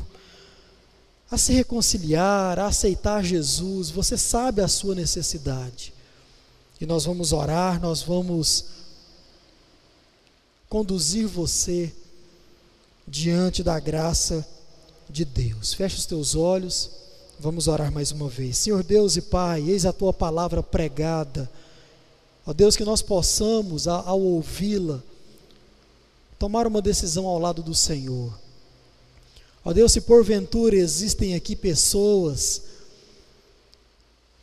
a 1.30 1.36
se 1.36 1.52
reconciliar, 1.52 2.58
a 2.58 2.66
aceitar 2.66 3.24
Jesus. 3.24 3.90
Você 3.90 4.16
sabe 4.16 4.62
a 4.62 4.68
sua 4.68 4.94
necessidade. 4.94 5.92
E 6.80 6.86
nós 6.86 7.04
vamos 7.04 7.32
orar, 7.32 7.80
nós 7.80 8.02
vamos 8.02 8.64
conduzir 10.68 11.26
você 11.26 11.92
diante 13.06 13.62
da 13.62 13.80
graça 13.80 14.46
de 15.08 15.24
Deus. 15.24 15.74
Feche 15.74 15.96
os 15.96 16.06
teus 16.06 16.34
olhos, 16.34 16.90
vamos 17.38 17.66
orar 17.66 17.90
mais 17.90 18.12
uma 18.12 18.28
vez. 18.28 18.58
Senhor 18.58 18.82
Deus 18.82 19.16
e 19.16 19.22
Pai, 19.22 19.68
eis 19.68 19.84
a 19.84 19.92
tua 19.92 20.12
palavra 20.12 20.62
pregada. 20.62 21.50
Ó 22.46 22.52
Deus, 22.52 22.76
que 22.76 22.84
nós 22.84 23.02
possamos, 23.02 23.88
ao 23.88 24.20
ouvi-la, 24.20 25.02
tomar 26.38 26.66
uma 26.66 26.80
decisão 26.80 27.26
ao 27.26 27.38
lado 27.38 27.62
do 27.62 27.74
Senhor. 27.74 28.32
Ó 29.64 29.72
Deus, 29.72 29.92
se 29.92 30.00
porventura 30.00 30.76
existem 30.76 31.34
aqui 31.34 31.56
pessoas 31.56 32.62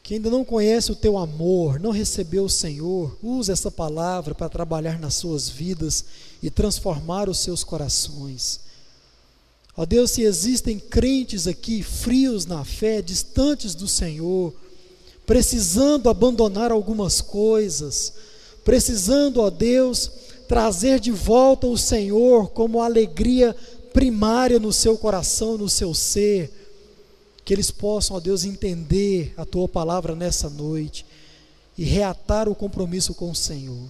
que 0.04 0.14
ainda 0.14 0.30
não 0.30 0.46
conhecem 0.46 0.94
o 0.94 0.96
teu 0.96 1.18
amor, 1.18 1.80
não 1.80 1.90
recebeu 1.90 2.46
o 2.46 2.50
Senhor, 2.50 3.18
use 3.24 3.52
essa 3.52 3.72
palavra 3.72 4.36
para 4.36 4.48
trabalhar 4.48 5.00
nas 5.00 5.16
suas 5.16 5.50
vidas 5.50 6.06
e 6.44 6.52
transformar 6.52 7.28
os 7.28 7.40
seus 7.40 7.64
corações. 7.64 8.60
Ó 9.76 9.84
Deus, 9.84 10.12
se 10.12 10.22
existem 10.22 10.78
crentes 10.78 11.48
aqui 11.48 11.82
frios 11.82 12.46
na 12.46 12.64
fé, 12.64 13.02
distantes 13.02 13.74
do 13.74 13.88
Senhor, 13.88 14.54
precisando 15.26 16.08
abandonar 16.08 16.72
algumas 16.72 17.20
coisas, 17.20 18.14
precisando, 18.64 19.42
ó 19.42 19.50
Deus, 19.50 20.12
trazer 20.48 21.00
de 21.00 21.12
volta 21.12 21.68
o 21.68 21.78
Senhor 21.78 22.50
como 22.50 22.82
alegria 22.82 23.56
primária 23.94 24.60
no 24.60 24.74
seu 24.74 24.98
coração, 24.98 25.58
no 25.58 25.70
seu 25.70 25.94
ser, 25.94 26.52
que 27.44 27.54
eles 27.54 27.72
possam, 27.72 28.18
ó 28.18 28.20
Deus, 28.20 28.44
entender 28.44 29.34
a 29.38 29.46
tua 29.46 29.68
palavra 29.68 30.16
nessa 30.16 30.50
noite 30.50 31.06
e 31.78 31.84
reatar 31.84 32.50
o 32.50 32.56
compromisso 32.56 33.14
com 33.14 33.30
o 33.30 33.36
Senhor. 33.36 33.88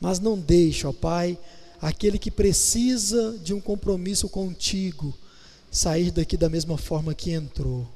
Mas 0.00 0.18
não 0.18 0.38
deixe, 0.38 0.86
ó 0.86 0.92
Pai, 0.92 1.38
aquele 1.80 2.18
que 2.18 2.30
precisa 2.30 3.38
de 3.42 3.54
um 3.54 3.60
compromisso 3.60 4.28
contigo 4.28 5.14
sair 5.70 6.10
daqui 6.10 6.36
da 6.36 6.48
mesma 6.48 6.76
forma 6.76 7.14
que 7.14 7.30
entrou. 7.30 7.86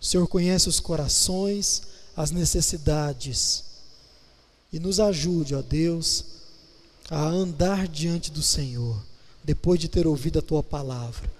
O 0.00 0.04
Senhor 0.04 0.26
conhece 0.26 0.68
os 0.68 0.80
corações, 0.80 1.82
as 2.16 2.30
necessidades 2.30 3.73
e 4.74 4.80
nos 4.80 4.98
ajude, 4.98 5.54
ó 5.54 5.62
Deus, 5.62 6.24
a 7.08 7.24
andar 7.24 7.86
diante 7.86 8.32
do 8.32 8.42
Senhor, 8.42 9.00
depois 9.44 9.78
de 9.78 9.86
ter 9.86 10.04
ouvido 10.04 10.40
a 10.40 10.42
tua 10.42 10.64
palavra. 10.64 11.30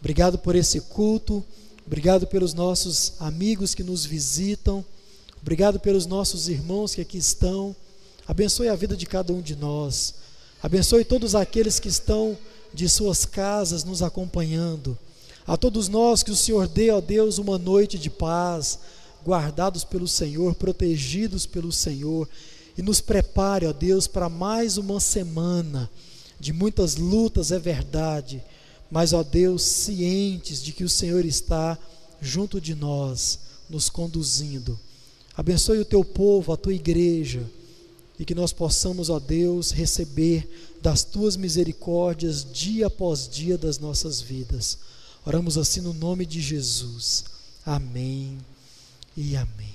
Obrigado 0.00 0.36
por 0.36 0.56
esse 0.56 0.80
culto, 0.80 1.44
obrigado 1.86 2.26
pelos 2.26 2.52
nossos 2.52 3.12
amigos 3.20 3.76
que 3.76 3.84
nos 3.84 4.04
visitam, 4.04 4.84
obrigado 5.40 5.78
pelos 5.78 6.04
nossos 6.04 6.48
irmãos 6.48 6.92
que 6.92 7.00
aqui 7.00 7.16
estão. 7.16 7.76
Abençoe 8.26 8.68
a 8.68 8.74
vida 8.74 8.96
de 8.96 9.06
cada 9.06 9.32
um 9.32 9.40
de 9.40 9.54
nós. 9.54 10.14
Abençoe 10.60 11.04
todos 11.04 11.36
aqueles 11.36 11.78
que 11.78 11.88
estão 11.88 12.36
de 12.74 12.88
suas 12.88 13.24
casas 13.24 13.84
nos 13.84 14.02
acompanhando. 14.02 14.98
A 15.46 15.56
todos 15.56 15.86
nós 15.86 16.24
que 16.24 16.32
o 16.32 16.36
Senhor 16.36 16.66
dê, 16.66 16.90
ó 16.90 17.00
Deus, 17.00 17.38
uma 17.38 17.56
noite 17.56 17.96
de 17.96 18.10
paz, 18.10 18.80
guardados 19.24 19.84
pelo 19.84 20.08
Senhor, 20.08 20.56
protegidos 20.56 21.46
pelo 21.46 21.70
Senhor 21.70 22.28
e 22.80 22.82
nos 22.82 22.98
prepare, 22.98 23.66
ó 23.66 23.74
Deus, 23.74 24.06
para 24.06 24.30
mais 24.30 24.78
uma 24.78 25.00
semana 25.00 25.90
de 26.40 26.50
muitas 26.50 26.96
lutas, 26.96 27.52
é 27.52 27.58
verdade, 27.58 28.42
mas, 28.90 29.12
ó 29.12 29.22
Deus, 29.22 29.60
cientes 29.60 30.62
de 30.62 30.72
que 30.72 30.82
o 30.82 30.88
Senhor 30.88 31.26
está 31.26 31.78
junto 32.22 32.58
de 32.58 32.74
nós, 32.74 33.38
nos 33.68 33.90
conduzindo. 33.90 34.80
Abençoe 35.36 35.78
o 35.78 35.84
teu 35.84 36.02
povo, 36.02 36.54
a 36.54 36.56
tua 36.56 36.72
igreja, 36.72 37.44
e 38.18 38.24
que 38.24 38.34
nós 38.34 38.50
possamos, 38.50 39.10
ó 39.10 39.20
Deus, 39.20 39.72
receber 39.72 40.48
das 40.80 41.04
tuas 41.04 41.36
misericórdias 41.36 42.50
dia 42.50 42.86
após 42.86 43.28
dia 43.28 43.58
das 43.58 43.78
nossas 43.78 44.22
vidas. 44.22 44.78
Oramos 45.26 45.58
assim 45.58 45.82
no 45.82 45.92
nome 45.92 46.24
de 46.24 46.40
Jesus. 46.40 47.26
Amém 47.62 48.38
e 49.14 49.36
amém. 49.36 49.69